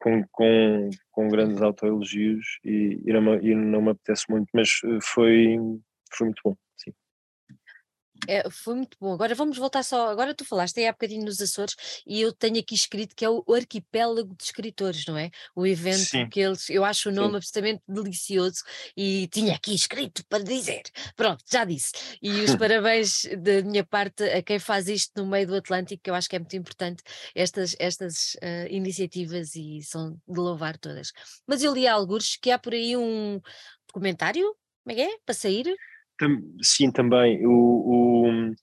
com, 0.00 0.24
com, 0.32 0.90
com 1.10 1.28
grandes 1.28 1.60
autoelogios 1.60 2.58
e, 2.64 3.00
e, 3.04 3.12
não, 3.12 3.34
e 3.34 3.54
não 3.54 3.82
me 3.82 3.90
apetece 3.90 4.24
muito, 4.28 4.48
mas 4.54 4.80
eh, 4.84 4.98
foi 5.02 5.58
foi 6.14 6.26
muito 6.26 6.40
bom. 6.42 6.56
É, 8.26 8.48
foi 8.50 8.74
muito 8.74 8.96
bom. 9.00 9.12
Agora 9.12 9.34
vamos 9.34 9.56
voltar 9.56 9.82
só. 9.82 10.08
Agora 10.08 10.34
tu 10.34 10.44
falaste 10.44 10.78
aí 10.78 10.86
há 10.86 10.92
bocadinho 10.92 11.24
nos 11.24 11.40
Açores 11.40 11.76
e 12.06 12.20
eu 12.20 12.32
tenho 12.32 12.58
aqui 12.58 12.74
escrito 12.74 13.14
que 13.14 13.24
é 13.24 13.30
o 13.30 13.44
Arquipélago 13.54 14.34
de 14.34 14.42
Escritores, 14.42 15.04
não 15.06 15.16
é? 15.16 15.30
O 15.54 15.66
evento 15.66 15.98
Sim. 15.98 16.28
que 16.28 16.40
eles. 16.40 16.68
Eu 16.68 16.84
acho 16.84 17.10
o 17.10 17.12
nome 17.12 17.30
Sim. 17.30 17.36
absolutamente 17.36 17.82
delicioso 17.86 18.62
e 18.96 19.28
tinha 19.28 19.54
aqui 19.54 19.74
escrito 19.74 20.24
para 20.26 20.42
dizer. 20.42 20.82
Pronto, 21.14 21.44
já 21.50 21.64
disse. 21.64 21.92
E 22.20 22.30
os 22.40 22.54
parabéns 22.56 23.22
da 23.38 23.62
minha 23.62 23.84
parte 23.84 24.24
a 24.24 24.42
quem 24.42 24.58
faz 24.58 24.88
isto 24.88 25.12
no 25.22 25.28
meio 25.28 25.46
do 25.46 25.56
Atlântico, 25.56 26.02
que 26.02 26.10
eu 26.10 26.14
acho 26.14 26.28
que 26.28 26.36
é 26.36 26.38
muito 26.38 26.56
importante 26.56 27.02
estas, 27.34 27.76
estas 27.78 28.34
uh, 28.34 28.66
iniciativas 28.70 29.54
e 29.54 29.80
são 29.82 30.12
de 30.26 30.40
louvar 30.40 30.76
todas. 30.78 31.12
Mas 31.46 31.62
eu 31.62 31.72
li 31.72 31.86
a 31.86 31.94
alguns 31.94 32.36
que 32.36 32.50
há 32.50 32.58
por 32.58 32.72
aí 32.72 32.96
um 32.96 33.40
documentário, 33.86 34.54
como 34.82 34.92
é 34.92 34.94
que 34.94 35.02
é? 35.02 35.18
Para 35.24 35.34
sair? 35.34 35.74
Sim, 36.62 36.90
também. 36.90 37.46
O, 37.46 37.52
o, 37.52 38.54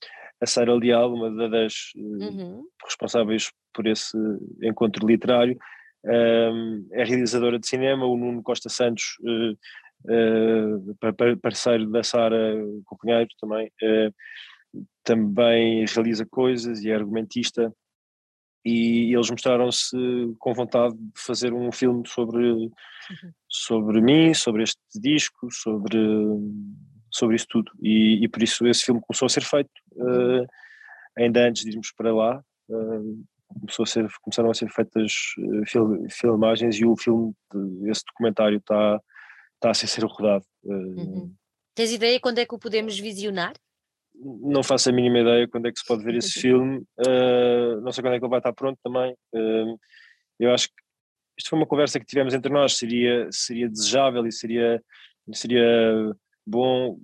a 0.42 0.46
Sara 0.46 0.74
Leal, 0.74 1.14
uma 1.14 1.50
das 1.50 1.92
uhum. 1.96 2.66
responsáveis 2.84 3.52
por 3.74 3.88
esse 3.88 4.18
encontro 4.62 5.06
literário, 5.08 5.58
um, 6.06 6.88
é 6.92 7.04
realizadora 7.04 7.60
de 7.60 7.68
cinema. 7.68 8.06
O 8.06 8.18
Nuno 8.18 8.44
Costa 8.44 8.70
Santos, 8.70 9.18
uh, 9.22 9.58
uh, 10.82 11.40
parceiro 11.42 11.90
da 11.90 12.04
Sara 12.04 12.56
Companheiro 12.86 13.30
também. 13.40 13.68
Uh, 13.82 14.14
também 15.04 15.86
realiza 15.86 16.26
coisas 16.26 16.84
e 16.84 16.90
é 16.90 16.96
argumentista 16.96 17.74
e 18.66 19.14
eles 19.14 19.30
mostraram-se 19.30 19.96
com 20.40 20.54
vontade 20.54 20.96
de 20.96 21.12
fazer 21.16 21.54
um 21.54 21.72
filme 21.72 22.02
sobre, 22.08 22.52
uhum. 22.52 22.72
sobre 23.48 24.02
mim, 24.02 24.34
sobre 24.34 24.64
este 24.64 24.80
disco, 24.96 25.52
sobre, 25.52 26.00
sobre 27.16 27.36
isso 27.36 27.48
tudo. 27.50 27.72
E, 27.82 28.24
e 28.24 28.28
por 28.28 28.42
isso 28.44 28.66
esse 28.68 28.84
filme 28.84 29.02
começou 29.02 29.26
a 29.26 29.30
ser 29.30 29.44
feito 29.44 29.70
uh, 29.94 30.46
ainda 31.18 31.48
antes 31.48 31.64
de 31.64 31.72
irmos 31.72 31.92
para 31.96 32.14
lá. 32.14 32.42
Uh, 32.70 33.24
começou 33.60 33.84
a 33.84 33.86
ser, 33.86 34.08
começaram 34.22 34.50
a 34.50 34.54
ser 34.54 34.70
feitas 34.70 35.14
fil, 35.68 36.06
filmagens 36.10 36.76
e 36.78 36.86
o 36.86 36.98
filme, 36.98 37.34
esse 37.86 38.04
documentário 38.08 38.58
está, 38.58 39.00
está 39.56 39.70
a 39.70 39.74
ser 39.74 40.04
rodado. 40.04 40.44
Uhum. 40.64 41.34
Tens 41.74 41.92
ideia 41.92 42.20
quando 42.20 42.40
é 42.40 42.46
que 42.46 42.56
o 42.56 42.60
podemos 42.60 43.00
visionar? 43.00 43.54
não 44.22 44.64
faço 44.64 44.90
a 44.90 44.94
mínima 44.94 45.20
ideia 45.20 45.48
quando 45.48 45.68
é 45.68 45.72
que 45.72 45.80
se 45.80 45.86
pode 45.86 46.04
ver 46.04 46.16
esse 46.16 46.32
filme, 46.40 46.80
uh, 47.00 47.82
não 47.82 47.92
sei 47.92 48.04
quando 48.04 48.14
é 48.16 48.20
que 48.20 48.26
ele 48.26 48.30
vai 48.30 48.40
estar 48.40 48.54
pronto 48.54 48.80
também. 48.84 49.14
Uh, 49.34 49.78
eu 50.40 50.54
acho 50.54 50.68
que 50.68 50.74
isto 51.38 51.50
foi 51.50 51.60
uma 51.60 51.68
conversa 51.68 52.00
que 52.00 52.06
tivemos 52.06 52.34
entre 52.34 52.52
nós, 52.52 52.78
seria, 52.78 53.28
seria 53.32 53.70
desejável 53.70 54.26
e 54.26 54.32
seria, 54.32 54.82
seria 55.34 56.16
bom 56.46 57.00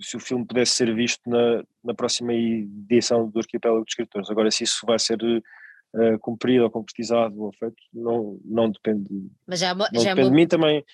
se 0.00 0.16
o 0.16 0.20
filme 0.20 0.46
pudesse 0.46 0.72
ser 0.72 0.94
visto 0.94 1.20
na, 1.28 1.62
na 1.82 1.94
próxima 1.94 2.32
edição 2.32 3.28
do 3.28 3.38
Arquipélago 3.38 3.84
de 3.84 3.90
Escritores. 3.90 4.30
Agora, 4.30 4.50
se 4.50 4.64
isso 4.64 4.84
vai 4.86 4.98
ser 4.98 5.18
uh, 5.22 6.18
cumprido 6.20 6.64
ou 6.64 6.70
concretizado 6.70 7.40
ou 7.42 7.52
feito, 7.52 7.76
não, 7.92 8.38
não 8.44 8.70
depende, 8.70 9.08
Mas 9.46 9.60
já, 9.60 9.70
é 9.70 9.74
não 9.74 9.86
já 9.92 10.14
depende 10.14 10.20
é 10.20 10.24
uma... 10.24 10.30
de 10.30 10.36
mim 10.36 10.46
também. 10.46 10.84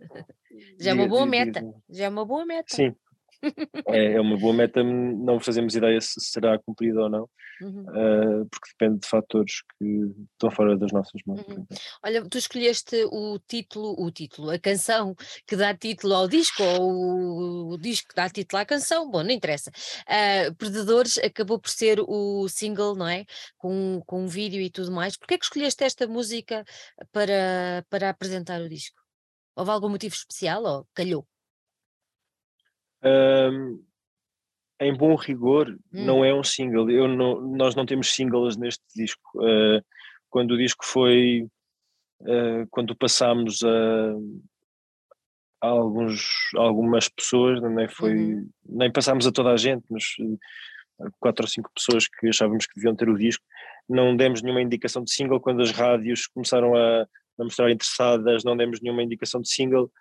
Já 0.78 0.90
é 0.90 0.94
uma 0.94 1.08
boa 1.08 1.24
meta. 1.24 1.62
Já 1.88 2.04
é 2.04 2.08
uma 2.10 2.26
boa 2.26 2.44
meta. 2.44 2.76
Sim, 2.76 2.94
é, 3.88 4.12
é, 4.12 4.20
uma 4.20 4.36
boa 4.36 4.54
meta, 4.54 4.82
não 4.82 5.40
fazemos 5.40 5.74
ideia 5.74 6.00
se 6.00 6.20
será 6.20 6.58
cumprida 6.58 7.00
ou 7.00 7.10
não, 7.10 7.28
uhum. 7.60 7.82
uh, 7.82 8.46
porque 8.48 8.68
depende 8.72 9.00
de 9.00 9.08
fatores 9.08 9.62
que 9.78 9.84
estão 10.32 10.50
fora 10.50 10.76
das 10.76 10.92
nossas 10.92 11.20
mãos. 11.26 11.40
Uhum. 11.48 11.66
Olha, 12.04 12.28
tu 12.28 12.38
escolheste 12.38 13.04
o 13.10 13.38
título, 13.40 13.94
o 13.98 14.10
título, 14.10 14.50
a 14.50 14.58
canção 14.58 15.14
que 15.46 15.56
dá 15.56 15.74
título 15.74 16.14
ao 16.14 16.28
disco, 16.28 16.62
ou 16.62 17.72
o, 17.72 17.78
disco 17.78 18.08
que 18.08 18.14
dá 18.14 18.28
título 18.28 18.62
à 18.62 18.64
canção, 18.64 19.10
bom, 19.10 19.22
não 19.22 19.30
interessa. 19.30 19.70
Uh, 20.06 20.54
Predadores 20.54 21.18
acabou 21.18 21.58
por 21.58 21.70
ser 21.70 22.00
o 22.00 22.48
single, 22.48 22.94
não 22.94 23.08
é? 23.08 23.24
Com, 23.58 24.00
com 24.06 24.24
um 24.24 24.28
vídeo 24.28 24.60
e 24.60 24.70
tudo 24.70 24.92
mais. 24.92 25.16
Porquê 25.16 25.34
é 25.34 25.38
que 25.38 25.44
escolheste 25.44 25.82
esta 25.84 26.06
música 26.06 26.64
para, 27.10 27.84
para 27.90 28.10
apresentar 28.10 28.60
o 28.60 28.68
disco? 28.68 29.00
Houve 29.54 29.70
algum 29.70 29.88
motivo 29.88 30.14
especial 30.14 30.64
ou 30.64 30.86
calhou? 30.94 31.26
Um, 33.04 33.82
em 34.80 34.94
bom 34.94 35.14
rigor, 35.14 35.68
hum. 35.92 36.04
não 36.04 36.24
é 36.24 36.34
um 36.34 36.42
single. 36.42 36.90
Eu 36.90 37.06
não, 37.08 37.40
nós 37.40 37.74
não 37.74 37.86
temos 37.86 38.14
singles 38.14 38.56
neste 38.56 38.82
disco. 38.94 39.20
Uh, 39.36 39.82
quando 40.28 40.52
o 40.52 40.58
disco 40.58 40.84
foi. 40.84 41.46
Uh, 42.20 42.66
quando 42.70 42.94
passámos 42.96 43.62
a, 43.64 44.12
a, 45.60 45.68
alguns, 45.68 46.50
algumas 46.56 47.08
pessoas, 47.08 47.60
nem 47.60 47.88
foi. 47.88 48.14
Uhum. 48.14 48.50
Nem 48.66 48.92
passámos 48.92 49.26
a 49.26 49.32
toda 49.32 49.50
a 49.50 49.56
gente, 49.56 49.84
mas 49.90 50.04
uh, 50.20 51.10
quatro 51.20 51.44
ou 51.44 51.48
cinco 51.48 51.70
pessoas 51.74 52.08
que 52.08 52.28
achávamos 52.28 52.66
que 52.66 52.74
deviam 52.74 52.96
ter 52.96 53.08
o 53.08 53.18
disco. 53.18 53.44
Não 53.88 54.16
demos 54.16 54.42
nenhuma 54.42 54.62
indicação 54.62 55.04
de 55.04 55.12
single. 55.12 55.40
Quando 55.40 55.62
as 55.62 55.70
rádios 55.70 56.26
começaram 56.26 56.74
a, 56.74 57.02
a 57.02 57.44
mostrar 57.44 57.70
interessadas, 57.70 58.44
não 58.44 58.56
demos 58.56 58.80
nenhuma 58.80 59.02
indicação 59.02 59.40
de 59.40 59.48
single. 59.48 59.92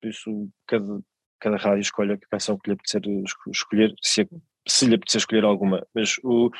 Por 0.00 0.08
isso, 0.08 0.48
cada, 0.66 1.00
cada 1.40 1.56
rádio 1.56 1.80
escolhe 1.80 2.12
a 2.12 2.18
canção 2.30 2.58
que 2.58 2.68
lhe 2.70 2.74
apetecer 2.74 3.02
escolher, 3.50 3.94
se, 4.02 4.28
se 4.68 4.86
lhe 4.86 4.94
apetecer 4.94 5.20
escolher 5.20 5.44
alguma. 5.44 5.86
Mas 5.94 6.16
o, 6.22 6.50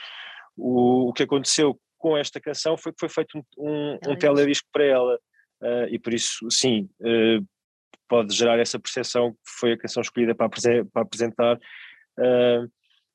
o, 0.57 1.09
o 1.09 1.13
que 1.13 1.23
aconteceu 1.23 1.79
com 1.99 2.17
esta 2.17 2.41
canção 2.41 2.77
foi 2.77 2.93
que 2.93 3.01
foi 3.01 3.09
feito 3.09 3.39
um, 3.39 3.43
um, 3.59 3.99
um 4.09 4.17
teledisco 4.17 4.67
para 4.73 4.85
ela, 4.85 5.15
uh, 5.63 5.87
e 5.91 5.99
por 5.99 6.15
isso, 6.15 6.51
sim, 6.51 6.89
uh, 7.01 7.47
pode 8.09 8.35
gerar 8.35 8.59
essa 8.59 8.79
percepção 8.79 9.33
que 9.33 9.39
foi 9.59 9.73
a 9.73 9.79
canção 9.79 10.01
escolhida 10.01 10.35
para, 10.35 10.49
para 10.93 11.03
apresentar. 11.03 11.57
Uh, 12.19 12.71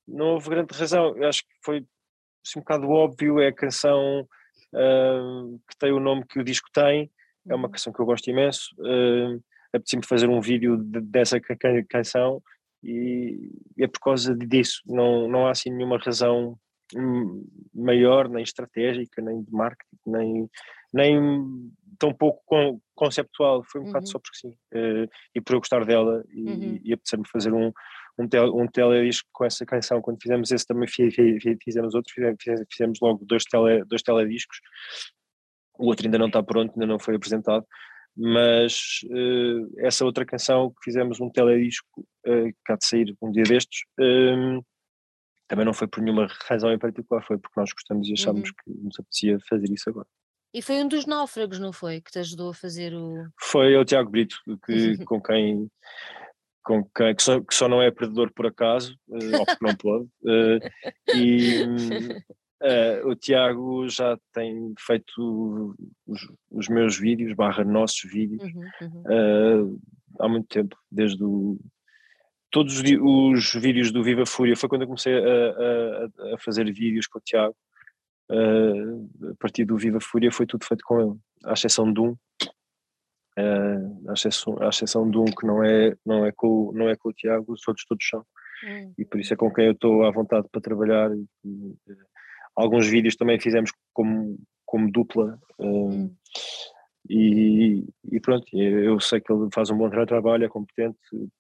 não 0.08 0.34
houve 0.34 0.50
grande 0.50 0.78
razão, 0.78 1.18
eu 1.18 1.28
acho 1.28 1.42
que 1.42 1.54
foi 1.64 1.78
assim, 2.46 2.60
um 2.60 2.62
bocado 2.62 2.90
óbvio, 2.90 3.42
é 3.42 3.48
a 3.48 3.54
canção 3.54 4.28
que 5.70 5.78
tem 5.80 5.94
o 5.94 6.02
nome 6.02 6.26
que 6.28 6.38
o 6.38 6.44
disco 6.44 6.68
tem, 6.74 7.10
é 7.48 7.56
uma 7.56 7.68
uhum. 7.68 7.72
canção 7.72 7.94
que 7.94 8.00
eu 8.02 8.06
gosto 8.06 8.30
imenso. 8.30 8.76
Uh, 8.78 9.42
apetecia-me 9.76 10.06
fazer 10.06 10.30
um 10.30 10.42
vídeo 10.42 10.78
de, 10.78 11.02
dessa 11.02 11.40
canção 11.90 12.42
e 12.84 13.52
é 13.80 13.88
por 13.88 14.00
causa 14.00 14.36
disso, 14.36 14.82
não, 14.86 15.28
não 15.28 15.48
há 15.48 15.52
assim 15.52 15.72
nenhuma 15.72 15.98
razão 15.98 16.58
maior, 17.74 18.30
nem 18.30 18.44
estratégica, 18.44 19.22
nem 19.22 19.42
de 19.42 19.52
marketing, 19.52 19.98
nem, 20.06 20.50
nem 20.94 21.72
tão 21.98 22.14
pouco 22.14 22.42
conceptual, 22.94 23.64
foi 23.64 23.82
um 23.82 23.86
uhum. 23.86 23.90
bocado 23.90 24.08
só 24.08 24.20
porque 24.20 24.38
sim, 24.38 24.50
uh, 24.50 25.10
e 25.34 25.42
por 25.42 25.56
eu 25.56 25.60
gostar 25.60 25.84
dela 25.84 26.24
e, 26.30 26.44
uhum. 26.44 26.80
e 26.84 26.94
apetecer-me 26.94 27.28
fazer 27.28 27.52
um, 27.54 27.72
um, 28.20 28.28
tel, 28.28 28.56
um 28.56 28.68
teledisco 28.68 29.28
com 29.34 29.46
essa 29.46 29.66
canção, 29.66 30.02
quando 30.02 30.22
fizemos 30.22 30.52
esse 30.52 30.66
também 30.66 30.88
fizemos 30.88 31.96
outros, 31.96 32.14
fizemos, 32.14 32.38
fizemos 32.72 33.00
logo 33.02 33.26
dois, 33.26 33.44
tele, 33.46 33.84
dois 33.86 34.04
telediscos, 34.04 34.60
o 35.78 35.88
outro 35.88 36.06
ainda 36.06 36.18
não 36.18 36.28
está 36.28 36.44
pronto, 36.44 36.72
ainda 36.74 36.86
não 36.86 37.00
foi 37.00 37.16
apresentado, 37.16 37.66
mas 38.16 39.02
uh, 39.06 39.74
essa 39.80 40.06
outra 40.06 40.26
canção 40.26 40.70
que 40.70 40.84
fizemos 40.84 41.20
um 41.20 41.30
teledisco 41.30 42.02
uh, 42.28 42.52
que 42.66 42.72
há 42.72 42.76
de 42.76 42.86
sair 42.86 43.16
um 43.22 43.32
dia 43.32 43.44
destes 43.44 43.82
um, 44.00 44.62
também 45.48 45.66
não 45.66 45.74
foi 45.74 45.88
por 45.88 46.02
nenhuma 46.02 46.28
razão 46.48 46.72
em 46.72 46.80
particular, 46.80 47.24
foi 47.26 47.38
porque 47.38 47.60
nós 47.60 47.72
gostamos 47.72 48.08
e 48.08 48.14
achámos 48.14 48.50
uhum. 48.50 48.56
que 48.64 48.84
nos 48.84 49.00
apetecia 49.00 49.38
fazer 49.48 49.72
isso 49.72 49.90
agora. 49.90 50.08
E 50.54 50.62
foi 50.62 50.82
um 50.82 50.88
dos 50.88 51.06
náufragos, 51.06 51.60
não 51.60 51.74
foi? 51.74 52.02
Que 52.02 52.12
te 52.12 52.20
ajudou 52.20 52.52
a 52.52 52.54
fazer 52.54 52.94
o. 52.96 53.28
Foi 53.40 53.76
o 53.76 53.86
Tiago 53.86 54.10
Brito, 54.10 54.38
que, 54.66 54.98
com 55.06 55.22
quem. 55.22 55.70
Com 56.64 56.84
quem, 56.96 57.14
que, 57.14 57.22
só, 57.22 57.40
que 57.42 57.54
só 57.54 57.68
não 57.68 57.80
é 57.80 57.92
perdedor 57.92 58.32
por 58.34 58.48
acaso, 58.48 58.98
uh, 59.08 59.38
ou 59.38 59.46
porque 59.46 59.66
não 59.66 59.76
pode, 59.76 60.08
e, 61.14 61.64
Uh, 62.62 63.10
o 63.10 63.16
Tiago 63.16 63.88
já 63.90 64.18
tem 64.34 64.74
feito 64.80 65.76
os, 66.08 66.28
os, 66.50 66.70
meus 66.70 66.98
vídeos, 66.98 67.34
barra 67.34 67.66
nossos 67.66 68.10
vídeos, 68.10 68.42
uhum, 68.44 68.70
uhum. 68.82 69.74
Uh, 69.74 69.82
há 70.20 70.30
muito 70.30 70.48
tempo, 70.48 70.78
desde 70.90 71.22
o, 71.22 71.60
todos 72.50 72.80
os, 72.80 72.84
os, 73.02 73.54
vídeos 73.62 73.92
do 73.92 74.02
Viva 74.02 74.26
Fúria, 74.26 74.56
foi 74.56 74.70
quando 74.70 74.84
eu 74.84 74.88
comecei 74.88 75.14
a, 75.14 75.20
a, 75.20 76.36
a 76.36 76.38
fazer 76.40 76.72
vídeos 76.72 77.08
com 77.08 77.20
o 77.20 77.22
Tiago, 77.22 77.56
uh, 78.32 79.32
a 79.32 79.36
partir 79.38 79.66
do 79.66 79.78
Viva 79.78 80.00
Fúria 80.00 80.32
foi 80.32 80.46
tudo 80.46 80.66
feito 80.66 80.84
com 80.86 81.02
ele, 81.02 81.20
à 81.44 81.54
exceção 81.54 81.92
de 81.92 82.00
um, 82.00 82.16
à, 84.08 84.14
exceção, 84.14 84.58
à 84.62 84.70
exceção 84.70 85.10
de 85.10 85.18
um 85.18 85.26
que 85.26 85.46
não 85.46 85.62
é, 85.62 85.94
não, 86.06 86.26
é 86.26 86.32
com, 86.32 86.72
não 86.74 86.90
é 86.90 86.96
com 86.96 87.10
o 87.10 87.14
Tiago, 87.14 87.52
os 87.52 87.68
outros 87.68 87.86
todos 87.86 88.08
são. 88.08 88.26
Hum. 88.64 88.94
E 88.98 89.04
por 89.04 89.20
isso 89.20 89.34
é 89.34 89.38
com 89.38 89.54
quem 89.54 89.66
eu 89.66 89.74
estou 89.74 90.06
à 90.06 90.12
vontade 90.12 90.48
para 90.50 90.62
trabalhar. 90.62 91.12
E, 91.14 91.28
alguns 92.56 92.88
vídeos 92.88 93.16
também 93.16 93.40
fizemos 93.40 93.72
como, 93.94 94.38
como 94.66 94.92
dupla. 94.92 95.40
Um, 95.60 95.90
hum. 95.90 96.16
e, 97.10 97.86
e, 98.12 98.20
pronto, 98.20 98.46
eu 98.54 99.00
sei 99.00 99.20
que 99.20 99.32
ele 99.32 99.48
faz 99.54 99.70
um 99.70 99.78
bom 99.78 99.90
trabalho, 99.90 100.46
é 100.46 100.50
competente, 100.50 100.98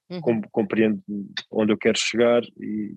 uhum. 0.09 0.21
com, 0.21 0.41
compreende 0.51 1.01
onde 1.51 1.71
eu 1.71 1.77
quero 1.77 1.97
chegar 1.97 2.43
e, 2.59 2.95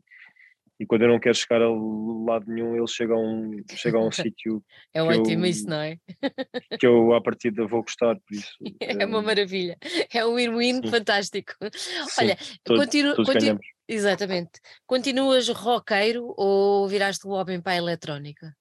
e 0.80 0.86
quando 0.86 1.02
eu 1.02 1.08
não 1.08 1.18
quero 1.18 1.34
chegar 1.34 1.60
a 1.60 1.68
lado 1.68 2.44
nenhum, 2.46 2.76
ele 2.76 2.86
chega 2.86 3.14
a 3.14 3.18
um, 3.18 3.50
chega 3.72 3.98
a 3.98 4.00
um 4.00 4.10
sítio. 4.12 4.62
É 4.94 5.02
ótimo 5.02 5.44
eu, 5.44 5.50
isso, 5.50 5.68
não 5.68 5.80
é? 5.80 5.96
que 6.78 6.86
eu 6.86 7.12
à 7.14 7.20
partida 7.20 7.66
vou 7.66 7.82
gostar, 7.82 8.14
por 8.14 8.34
isso. 8.34 8.52
É 8.80 9.06
uma 9.06 9.22
maravilha, 9.22 9.76
é 10.12 10.24
um 10.24 10.34
win-win 10.34 10.88
fantástico. 10.88 11.52
Sim, 11.74 12.24
Olha, 12.24 12.38
todos, 12.62 12.84
continuo, 12.84 13.14
todos 13.16 13.32
continuo, 13.32 13.60
exatamente. 13.88 14.60
Continuas 14.86 15.48
roqueiro 15.48 16.34
ou 16.36 16.86
viraste 16.88 17.26
o 17.26 17.30
homem 17.30 17.60
para 17.60 17.72
a 17.72 17.76
eletrónica? 17.76 18.54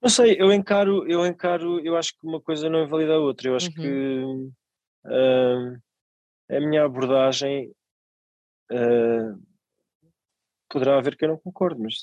Não 0.00 0.08
sei, 0.08 0.36
eu 0.40 0.52
encaro, 0.52 1.08
eu 1.08 1.26
encaro, 1.26 1.80
eu 1.84 1.96
acho 1.96 2.12
que 2.12 2.26
uma 2.26 2.40
coisa 2.40 2.68
não 2.68 2.84
invalida 2.84 3.14
a 3.14 3.18
outra. 3.18 3.48
Eu 3.48 3.56
acho 3.56 3.68
uhum. 3.68 3.74
que 3.74 4.24
uh, 5.06 6.56
a 6.56 6.60
minha 6.60 6.84
abordagem 6.84 7.72
uh, 8.70 9.47
poderá 10.68 10.98
haver 10.98 11.16
que 11.16 11.24
eu 11.24 11.28
não 11.28 11.38
concordo, 11.38 11.82
mas 11.82 12.02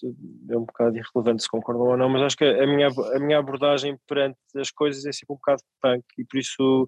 é 0.50 0.58
um 0.58 0.66
bocado 0.66 0.98
irrelevante 0.98 1.44
se 1.44 1.50
concordam 1.50 1.88
ou 1.88 1.98
não, 1.98 2.10
mas 2.10 2.22
acho 2.24 2.38
que 2.38 2.46
a 2.46 2.68
minha, 2.68 2.88
a 2.88 3.20
minha 3.20 3.38
abordagem 3.38 3.98
perante 4.08 4.38
as 4.56 4.72
coisas 4.72 5.06
é 5.06 5.12
sempre 5.12 5.34
um 5.34 5.38
bocado 5.38 5.62
punk 5.82 6.04
e 6.18 6.26
por 6.26 6.38
isso, 6.38 6.88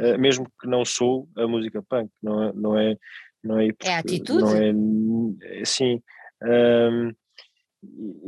uh, 0.00 0.18
mesmo 0.18 0.46
que 0.60 0.68
não 0.68 0.84
sou 0.84 1.28
a 1.36 1.46
música 1.46 1.82
punk, 1.82 2.10
não 2.22 2.42
é, 2.42 2.52
não 2.52 2.78
é, 2.78 2.96
não 3.42 3.58
é, 3.58 3.68
é 3.84 3.96
atitude? 3.96 4.42
Não 4.42 5.36
é, 5.42 5.60
assim, 5.60 6.00
um, 6.42 7.12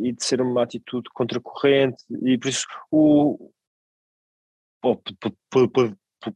e 0.04 0.12
de 0.12 0.24
ser 0.24 0.40
uma 0.40 0.62
atitude 0.62 1.08
contracorrente 1.12 2.02
e 2.22 2.36
por 2.36 2.48
isso 2.48 2.66
o 2.90 3.50
pode 4.80 5.02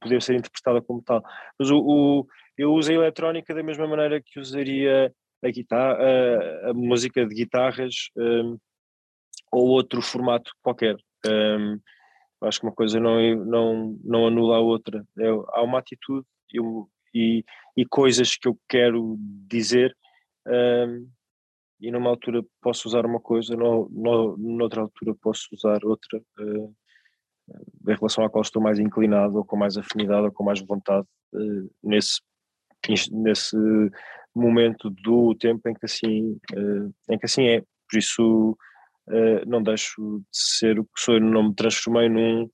poder 0.00 0.22
ser 0.22 0.34
interpretada 0.34 0.80
como 0.82 1.02
tal, 1.02 1.22
mas 1.58 1.70
o, 1.70 1.78
o 1.78 2.26
eu 2.56 2.72
uso 2.72 2.90
a 2.90 2.94
eletrónica 2.94 3.54
da 3.54 3.62
mesma 3.62 3.86
maneira 3.86 4.20
que 4.20 4.38
usaria 4.38 5.12
a, 5.42 5.50
guitarra, 5.50 5.98
a, 5.98 6.70
a 6.70 6.74
música 6.74 7.26
de 7.26 7.34
guitarras 7.34 7.94
um, 8.16 8.58
ou 9.50 9.68
outro 9.68 10.00
formato 10.00 10.50
qualquer. 10.62 10.96
Um, 11.26 11.78
acho 12.42 12.60
que 12.60 12.66
uma 12.66 12.74
coisa 12.74 12.98
não, 12.98 13.20
não, 13.44 13.98
não 14.02 14.26
anula 14.26 14.56
a 14.56 14.60
outra. 14.60 15.04
É, 15.18 15.28
há 15.28 15.62
uma 15.62 15.78
atitude 15.78 16.26
eu, 16.52 16.88
e, 17.14 17.44
e 17.76 17.84
coisas 17.84 18.36
que 18.36 18.48
eu 18.48 18.58
quero 18.68 19.16
dizer 19.48 19.96
um, 20.46 21.08
e 21.80 21.90
numa 21.90 22.10
altura 22.10 22.44
posso 22.60 22.86
usar 22.86 23.04
uma 23.04 23.20
coisa, 23.20 23.56
no, 23.56 23.88
no, 23.90 24.36
noutra 24.36 24.82
altura 24.82 25.14
posso 25.20 25.48
usar 25.52 25.84
outra, 25.84 26.22
uh, 26.38 26.74
em 27.88 27.94
relação 27.94 28.24
à 28.24 28.30
qual 28.30 28.42
estou 28.42 28.62
mais 28.62 28.78
inclinado, 28.78 29.36
ou 29.36 29.44
com 29.44 29.56
mais 29.56 29.76
afinidade, 29.76 30.26
ou 30.26 30.32
com 30.32 30.44
mais 30.44 30.60
vontade, 30.60 31.06
uh, 31.34 31.70
nesse, 31.82 32.20
nesse 33.10 33.56
momento 34.40 34.90
do 34.90 35.34
tempo 35.34 35.68
em 35.68 35.74
que 35.74 35.84
assim, 35.84 36.32
uh, 36.54 36.94
em 37.10 37.18
que 37.18 37.26
assim 37.26 37.48
é. 37.48 37.62
Por 37.90 37.98
isso 37.98 38.58
não 39.46 39.62
deixo 39.62 40.20
de 40.20 40.24
ser 40.30 40.78
o 40.78 40.84
que 40.84 40.90
sou, 40.96 41.20
não 41.20 41.48
me 41.48 41.54
transformei 41.54 42.08
num, 42.08 42.48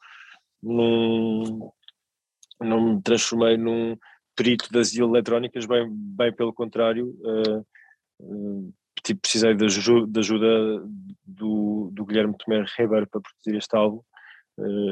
num 0.62 1.70
não 2.60 2.94
me 2.94 3.02
transformei 3.02 3.56
num 3.56 3.96
perito 4.34 4.70
das 4.72 4.94
eletrónicas, 4.94 5.66
bem, 5.66 5.88
bem 5.90 6.32
pelo 6.32 6.52
contrário, 6.52 7.14
tipo, 9.04 9.20
precisei 9.20 9.54
da 9.54 9.66
ajuda, 9.66 10.20
ajuda 10.20 10.82
do, 11.24 11.90
do 11.92 12.04
Guilherme 12.04 12.36
Tomé 12.38 12.64
Ribeiro 12.76 13.06
para 13.08 13.20
produzir 13.20 13.56
este 13.56 13.76
álbum, 13.76 14.00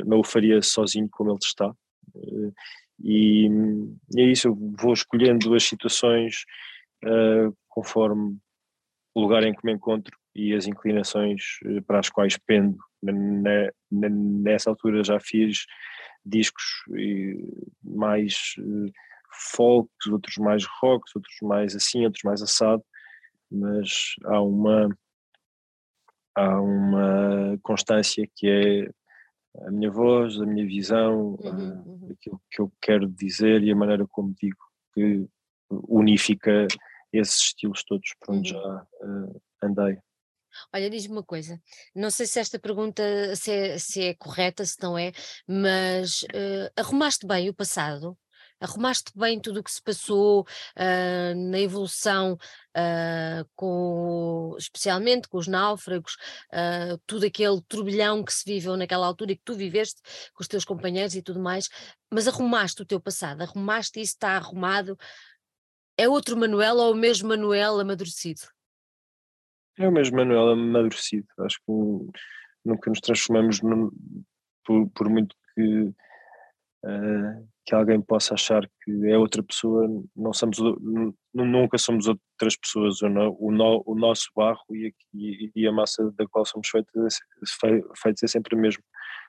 não 0.04 0.20
o 0.20 0.24
faria 0.24 0.60
sozinho 0.62 1.08
como 1.10 1.30
ele 1.30 1.38
está. 1.42 1.72
E, 3.02 3.48
e, 4.14 4.20
é 4.20 4.22
isso, 4.22 4.48
eu 4.48 4.56
vou 4.80 4.92
escolhendo 4.92 5.54
as 5.54 5.64
situações 5.64 6.44
uh, 7.06 7.56
conforme 7.68 8.36
o 9.14 9.20
lugar 9.20 9.42
em 9.44 9.54
que 9.54 9.64
me 9.64 9.72
encontro 9.72 10.16
e 10.34 10.54
as 10.54 10.66
inclinações 10.66 11.42
para 11.86 12.00
as 12.00 12.10
quais 12.10 12.36
pendo. 12.36 12.76
Na, 13.02 13.12
na, 13.90 14.08
nessa 14.10 14.68
altura 14.68 15.02
já 15.04 15.18
fiz 15.18 15.64
discos 16.24 16.64
mais 17.82 18.54
folk, 19.54 19.88
outros 20.10 20.36
mais 20.36 20.64
rock, 20.80 21.04
outros 21.14 21.36
mais 21.42 21.74
assim, 21.74 22.04
outros 22.04 22.22
mais 22.24 22.42
assado 22.42 22.82
mas 23.50 24.14
há 24.24 24.40
uma 24.40 24.88
há 26.34 26.60
uma 26.60 27.58
constância 27.62 28.28
que 28.34 28.48
é 28.48 28.90
a 29.66 29.70
minha 29.70 29.90
voz, 29.90 30.38
a 30.38 30.44
minha 30.44 30.66
visão, 30.66 31.38
uhum, 31.42 31.82
uhum. 31.86 32.08
aquilo 32.12 32.42
que 32.50 32.60
eu 32.60 32.70
quero 32.80 33.08
dizer 33.08 33.62
e 33.62 33.70
a 33.70 33.76
maneira 33.76 34.06
como 34.08 34.34
digo 34.38 34.58
que 34.92 35.26
unifica 35.70 36.66
esses 37.12 37.36
estilos 37.36 37.84
todos 37.84 38.14
por 38.20 38.34
onde 38.34 38.54
uhum. 38.54 38.62
já 38.62 38.86
uh, 39.02 39.42
andei. 39.62 39.98
Olha, 40.72 40.88
diz-me 40.88 41.12
uma 41.12 41.22
coisa, 41.22 41.60
não 41.94 42.10
sei 42.10 42.26
se 42.26 42.38
esta 42.40 42.58
pergunta 42.58 43.02
se 43.36 43.52
é, 43.52 43.78
se 43.78 44.02
é 44.02 44.14
correta, 44.14 44.64
se 44.64 44.80
não 44.82 44.96
é, 44.96 45.12
mas 45.46 46.22
uh, 46.22 46.72
arrumaste 46.76 47.26
bem 47.26 47.48
o 47.48 47.54
passado? 47.54 48.16
arrumaste 48.60 49.12
bem 49.14 49.38
tudo 49.40 49.60
o 49.60 49.62
que 49.62 49.70
se 49.70 49.82
passou 49.82 50.40
uh, 50.42 51.50
na 51.50 51.60
evolução, 51.60 52.34
uh, 52.34 53.48
com, 53.54 54.54
especialmente 54.58 55.28
com 55.28 55.38
os 55.38 55.46
náufragos, 55.46 56.16
tudo 57.06 57.26
aquele 57.26 57.60
turbilhão 57.68 58.24
que 58.24 58.32
se 58.32 58.44
viveu 58.44 58.76
naquela 58.76 59.06
altura 59.06 59.32
e 59.32 59.36
que 59.36 59.44
tu 59.44 59.54
viveste 59.54 60.00
com 60.34 60.42
os 60.42 60.48
teus 60.48 60.64
companheiros 60.64 61.14
e 61.14 61.22
tudo 61.22 61.40
mais, 61.40 61.68
mas 62.10 62.26
arrumaste 62.26 62.82
o 62.82 62.86
teu 62.86 63.00
passado, 63.00 63.42
arrumaste 63.42 64.00
isso, 64.00 64.14
está 64.14 64.36
arrumado. 64.36 64.96
É 65.98 66.08
outro 66.08 66.36
Manuel 66.36 66.76
ou 66.76 66.92
o 66.92 66.96
mesmo 66.96 67.28
Manuel 67.28 67.80
amadurecido? 67.80 68.42
É 69.78 69.88
o 69.88 69.92
mesmo 69.92 70.16
Manuel 70.16 70.50
amadurecido. 70.50 71.26
Acho 71.40 71.58
que 71.58 71.72
nunca 72.64 72.90
nos 72.90 73.00
transformamos 73.00 73.62
num, 73.62 73.90
por, 74.64 74.90
por, 74.90 75.08
muito 75.08 75.34
que 75.54 75.62
uh, 76.84 77.48
que 77.66 77.74
alguém 77.74 78.00
possa 78.00 78.34
achar 78.34 78.62
que 78.84 79.10
é 79.10 79.18
outra 79.18 79.42
pessoa, 79.42 79.88
não 80.14 80.32
somos, 80.32 80.58
nunca 81.34 81.76
somos 81.78 82.06
outras 82.06 82.56
pessoas, 82.56 83.02
o, 83.02 83.08
o, 83.08 83.82
o 83.86 83.94
nosso 83.98 84.30
barro 84.36 84.64
e, 84.70 84.94
e, 85.12 85.66
a 85.66 85.72
massa 85.72 86.12
da 86.12 86.28
qual 86.28 86.46
somos 86.46 86.68
feitos, 86.68 87.18
feitos 88.00 88.22
é 88.22 88.26
sempre 88.28 88.54
o 88.54 88.58
mesmo. 88.58 88.84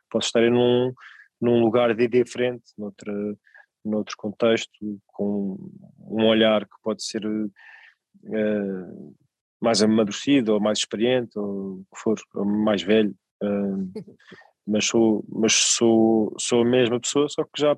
Posso 0.07 0.27
estar 0.27 0.51
num, 0.51 0.93
num 1.41 1.59
lugar 1.59 1.95
de 1.95 2.07
diferente, 2.07 2.63
noutra, 2.77 3.11
noutro 3.87 4.15
contexto, 4.17 4.71
com 5.07 5.57
um 5.99 6.25
olhar 6.25 6.65
que 6.65 6.75
pode 6.83 7.03
ser 7.03 7.25
uh, 7.25 9.15
mais 9.61 9.81
amadurecido, 9.81 10.53
ou 10.53 10.59
mais 10.59 10.79
experiente, 10.79 11.37
ou 11.37 11.79
o 11.79 11.85
que 11.93 12.01
for, 12.01 12.17
ou 12.35 12.45
mais 12.45 12.81
velho. 12.81 13.15
Uh, 13.41 13.91
mas 14.67 14.85
sou, 14.85 15.25
mas 15.29 15.53
sou, 15.53 16.35
sou 16.37 16.61
a 16.61 16.65
mesma 16.65 16.99
pessoa, 16.99 17.27
só 17.29 17.43
que 17.43 17.61
já 17.61 17.77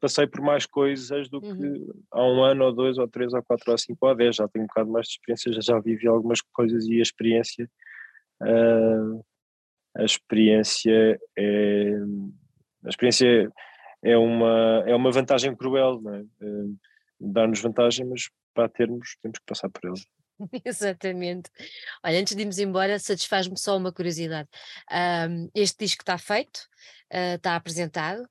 passei 0.00 0.26
por 0.26 0.40
mais 0.40 0.66
coisas 0.66 1.28
do 1.28 1.40
que 1.40 1.48
uhum. 1.48 2.04
há 2.10 2.22
um 2.22 2.42
ano, 2.42 2.64
ou 2.64 2.72
dois, 2.72 2.98
ou 2.98 3.08
três, 3.08 3.32
ou 3.32 3.42
quatro, 3.42 3.70
ou 3.70 3.78
cinco, 3.78 4.06
ou 4.06 4.14
dez. 4.14 4.36
Já 4.36 4.48
tenho 4.48 4.64
um 4.64 4.68
bocado 4.68 4.90
mais 4.90 5.06
de 5.06 5.12
experiência, 5.14 5.52
já, 5.52 5.60
já 5.60 5.80
vivi 5.80 6.06
algumas 6.06 6.40
coisas 6.40 6.86
e 6.86 6.98
a 6.98 7.02
experiência. 7.02 7.68
Uh, 8.42 9.24
a 9.96 10.04
experiência 10.04 11.18
é. 11.36 11.92
A 12.84 12.88
experiência 12.88 13.50
é 14.02 14.16
uma, 14.16 14.84
é 14.86 14.94
uma 14.94 15.10
vantagem 15.10 15.54
cruel, 15.54 16.00
não 16.00 16.14
é? 16.14 16.20
Uh, 16.40 16.76
Dar-nos 17.18 17.60
vantagem, 17.60 18.04
mas 18.04 18.28
para 18.52 18.68
termos, 18.68 19.16
temos 19.22 19.38
que 19.38 19.46
passar 19.46 19.70
por 19.70 19.86
ela. 19.86 19.96
Exatamente. 20.64 21.50
Olha, 22.04 22.20
antes 22.20 22.34
de 22.34 22.42
irmos 22.42 22.58
embora, 22.58 22.98
satisfaz-me 22.98 23.58
só 23.58 23.76
uma 23.76 23.92
curiosidade. 23.92 24.48
Um, 24.92 25.48
este 25.54 25.84
disco 25.84 26.02
está 26.02 26.18
feito, 26.18 26.58
uh, 27.12 27.36
está 27.36 27.56
apresentado, 27.56 28.28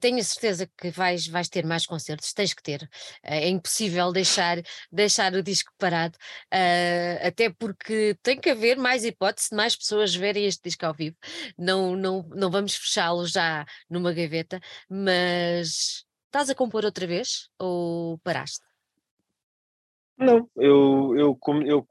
tenho 0.00 0.18
a 0.18 0.22
certeza 0.22 0.66
que 0.78 0.90
vais, 0.90 1.26
vais 1.26 1.48
ter 1.48 1.64
mais 1.64 1.86
concertos, 1.86 2.32
tens 2.32 2.54
que 2.54 2.62
ter. 2.62 2.88
Eh, 3.22 3.44
é 3.44 3.48
impossível 3.48 4.12
deixar, 4.12 4.58
deixar 4.90 5.34
o 5.34 5.42
disco 5.42 5.72
parado, 5.78 6.16
uh, 6.52 7.26
até 7.26 7.50
porque 7.50 8.16
tem 8.22 8.38
que 8.38 8.50
haver 8.50 8.76
mais 8.78 9.04
hipótese 9.04 9.50
de 9.50 9.56
mais 9.56 9.76
pessoas 9.76 10.14
verem 10.14 10.46
este 10.46 10.62
disco 10.64 10.86
ao 10.86 10.94
vivo. 10.94 11.16
Não, 11.58 11.94
não, 11.96 12.22
não 12.34 12.50
vamos 12.50 12.74
fechá-lo 12.74 13.26
já 13.26 13.66
numa 13.88 14.12
gaveta, 14.12 14.60
mas 14.88 16.04
estás 16.26 16.50
a 16.50 16.54
compor 16.54 16.84
outra 16.84 17.06
vez 17.06 17.48
ou 17.58 18.18
paraste? 18.18 18.64
Não, 20.16 20.48
eu, 20.56 21.14
eu, 21.16 21.38
eu 21.66 21.88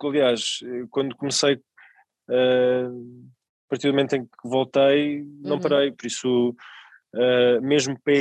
aliás, 0.00 0.60
quando 0.90 1.16
comecei, 1.16 1.54
uh, 1.54 3.28
a 3.66 3.68
partir 3.68 3.88
do 3.88 3.94
momento 3.94 4.14
em 4.14 4.24
que 4.24 4.30
voltei, 4.48 5.24
não 5.40 5.56
uhum. 5.56 5.60
parei, 5.60 5.92
por 5.92 6.06
isso 6.06 6.54
Uh, 7.14 7.60
mesmo 7.60 7.98
para, 8.00 8.14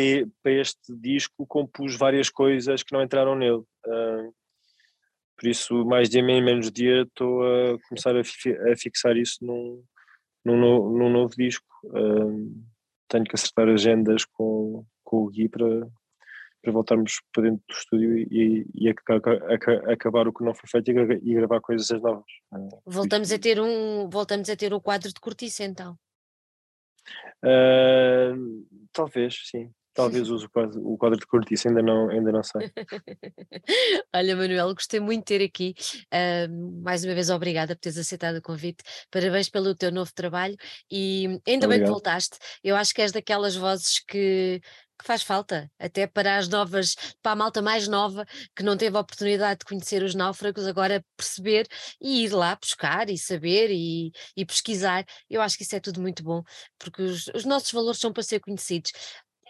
para, 0.44 0.52
este 0.52 0.94
disco 0.98 1.48
compus 1.48 1.96
várias 1.96 2.30
coisas 2.30 2.84
que 2.84 2.94
não 2.94 3.02
entraram 3.02 3.36
nele. 3.36 3.64
Uh, 3.86 4.34
por 5.38 5.48
isso, 5.48 5.86
mais 5.86 6.10
dia 6.10 6.22
menos 6.22 6.72
dia, 6.72 7.04
estou 7.04 7.42
a 7.42 7.80
começar 7.88 8.16
a, 8.16 8.24
fi 8.24 8.52
a 8.52 8.76
fixar 8.76 9.16
isso 9.16 9.38
num, 9.42 9.84
num, 10.44 10.58
num, 10.58 11.10
novo 11.10 11.34
disco. 11.36 11.66
Uh, 11.86 12.54
tenho 13.08 13.24
que 13.24 13.36
acertar 13.36 13.68
agendas 13.70 14.26
com, 14.26 14.86
com 15.04 15.24
o 15.24 15.30
Gui 15.30 15.50
para, 15.50 15.88
para 16.62 16.72
voltarmos 16.72 17.22
para 17.34 17.44
dentro 17.44 17.64
do 17.68 17.74
estúdio 17.74 18.18
e, 18.18 18.68
e 18.76 18.90
a, 18.90 18.94
a, 18.94 19.90
a, 19.90 19.94
acabar 19.94 20.28
o 20.28 20.34
que 20.34 20.44
não 20.44 20.54
foi 20.54 20.70
feito 20.70 20.92
e, 20.92 21.32
e 21.32 21.34
gravar 21.34 21.60
coisas 21.60 21.90
novas. 22.02 22.26
Voltamos 22.86 23.32
a 23.32 23.40
ter 23.40 23.60
um 23.60 24.10
voltamos 24.10 24.50
a 24.50 24.56
ter 24.56 24.74
o 24.74 24.82
quadro 24.82 25.10
de 25.10 25.20
cortiça 25.20 25.64
então. 25.64 25.98
Uh, 27.44 28.66
talvez, 28.92 29.42
sim. 29.50 29.72
Talvez 29.94 30.30
use 30.30 30.46
o 30.46 30.50
quadro, 30.50 30.88
o 30.88 30.98
quadro 30.98 31.20
de 31.20 31.26
cortiça, 31.26 31.68
ainda 31.68 31.82
não, 31.82 32.10
ainda 32.10 32.32
não 32.32 32.42
sei. 32.42 32.72
Olha, 34.16 34.36
Manuel, 34.38 34.74
gostei 34.74 35.02
muito 35.02 35.20
de 35.20 35.38
ter 35.38 35.44
aqui. 35.44 35.76
Uh, 36.06 36.82
mais 36.82 37.04
uma 37.04 37.14
vez, 37.14 37.30
obrigada 37.30 37.76
por 37.76 37.82
teres 37.82 37.98
aceitado 37.98 38.38
o 38.38 38.42
convite. 38.42 38.84
Parabéns 39.12 39.50
pelo 39.50 39.76
teu 39.76 39.92
novo 39.92 40.10
trabalho 40.14 40.56
e 40.90 41.26
ainda 41.26 41.66
Obrigado. 41.66 41.70
bem 41.70 41.82
que 41.82 41.90
voltaste. 41.90 42.38
Eu 42.64 42.78
acho 42.78 42.94
que 42.94 43.02
és 43.02 43.12
daquelas 43.12 43.56
vozes 43.56 44.00
que 44.00 44.62
que 45.02 45.08
faz 45.08 45.24
falta, 45.24 45.70
até 45.80 46.08
para 46.08 46.38
as 46.38 46.48
novas, 46.48 46.96
para 47.22 47.32
a 47.34 47.36
malta 47.36 47.62
mais 47.62 47.88
nova 47.88 48.26
que 48.56 48.64
não 48.64 48.78
teve 48.78 48.96
a 48.96 49.02
oportunidade 49.02 49.60
de 49.60 49.66
conhecer 49.66 50.04
os 50.04 50.16
náufragos, 50.16 50.68
agora 50.68 51.04
perceber 51.18 51.68
e 52.00 52.24
ir 52.24 52.30
lá 52.34 52.56
buscar 52.56 53.10
e 53.10 53.18
saber 53.18 53.70
e, 53.72 54.12
e 54.38 54.46
pesquisar. 54.46 55.06
Eu 55.30 55.42
acho 55.42 55.58
que 55.58 55.64
isso 55.64 55.76
é 55.76 55.80
tudo 55.80 56.02
muito 56.02 56.24
bom, 56.24 56.44
porque 56.78 57.02
os, 57.02 57.28
os 57.30 57.46
nossos 57.46 57.72
valores 57.72 58.00
são 58.00 58.14
para 58.14 58.24
ser 58.24 58.40
conhecidos. 58.40 58.92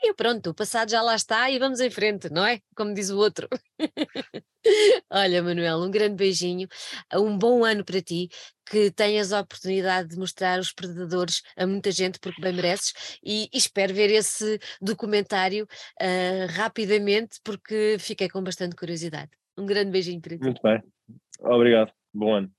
E 0.03 0.13
pronto, 0.15 0.49
o 0.49 0.53
passado 0.53 0.89
já 0.89 1.01
lá 1.01 1.15
está 1.15 1.49
e 1.51 1.59
vamos 1.59 1.79
em 1.79 1.89
frente, 1.89 2.27
não 2.31 2.43
é? 2.43 2.59
Como 2.75 2.93
diz 2.93 3.11
o 3.11 3.17
outro. 3.17 3.47
Olha, 5.09 5.43
Manuel, 5.43 5.79
um 5.79 5.91
grande 5.91 6.15
beijinho, 6.15 6.67
um 7.13 7.37
bom 7.37 7.63
ano 7.63 7.85
para 7.85 8.01
ti, 8.01 8.27
que 8.65 8.89
tenhas 8.91 9.31
a 9.31 9.41
oportunidade 9.41 10.09
de 10.09 10.17
mostrar 10.17 10.59
os 10.59 10.73
predadores 10.73 11.41
a 11.55 11.67
muita 11.67 11.91
gente, 11.91 12.19
porque 12.19 12.41
bem 12.41 12.53
mereces, 12.53 12.93
e, 13.23 13.43
e 13.53 13.57
espero 13.57 13.93
ver 13.93 14.09
esse 14.09 14.59
documentário 14.81 15.65
uh, 16.01 16.51
rapidamente, 16.51 17.39
porque 17.43 17.97
fiquei 17.99 18.27
com 18.27 18.43
bastante 18.43 18.75
curiosidade. 18.75 19.31
Um 19.57 19.65
grande 19.65 19.91
beijinho 19.91 20.21
para 20.21 20.37
ti. 20.37 20.43
Muito 20.43 20.61
bem, 20.63 20.81
Obrigado. 21.39 21.91
Bom 22.13 22.33
ano. 22.33 22.51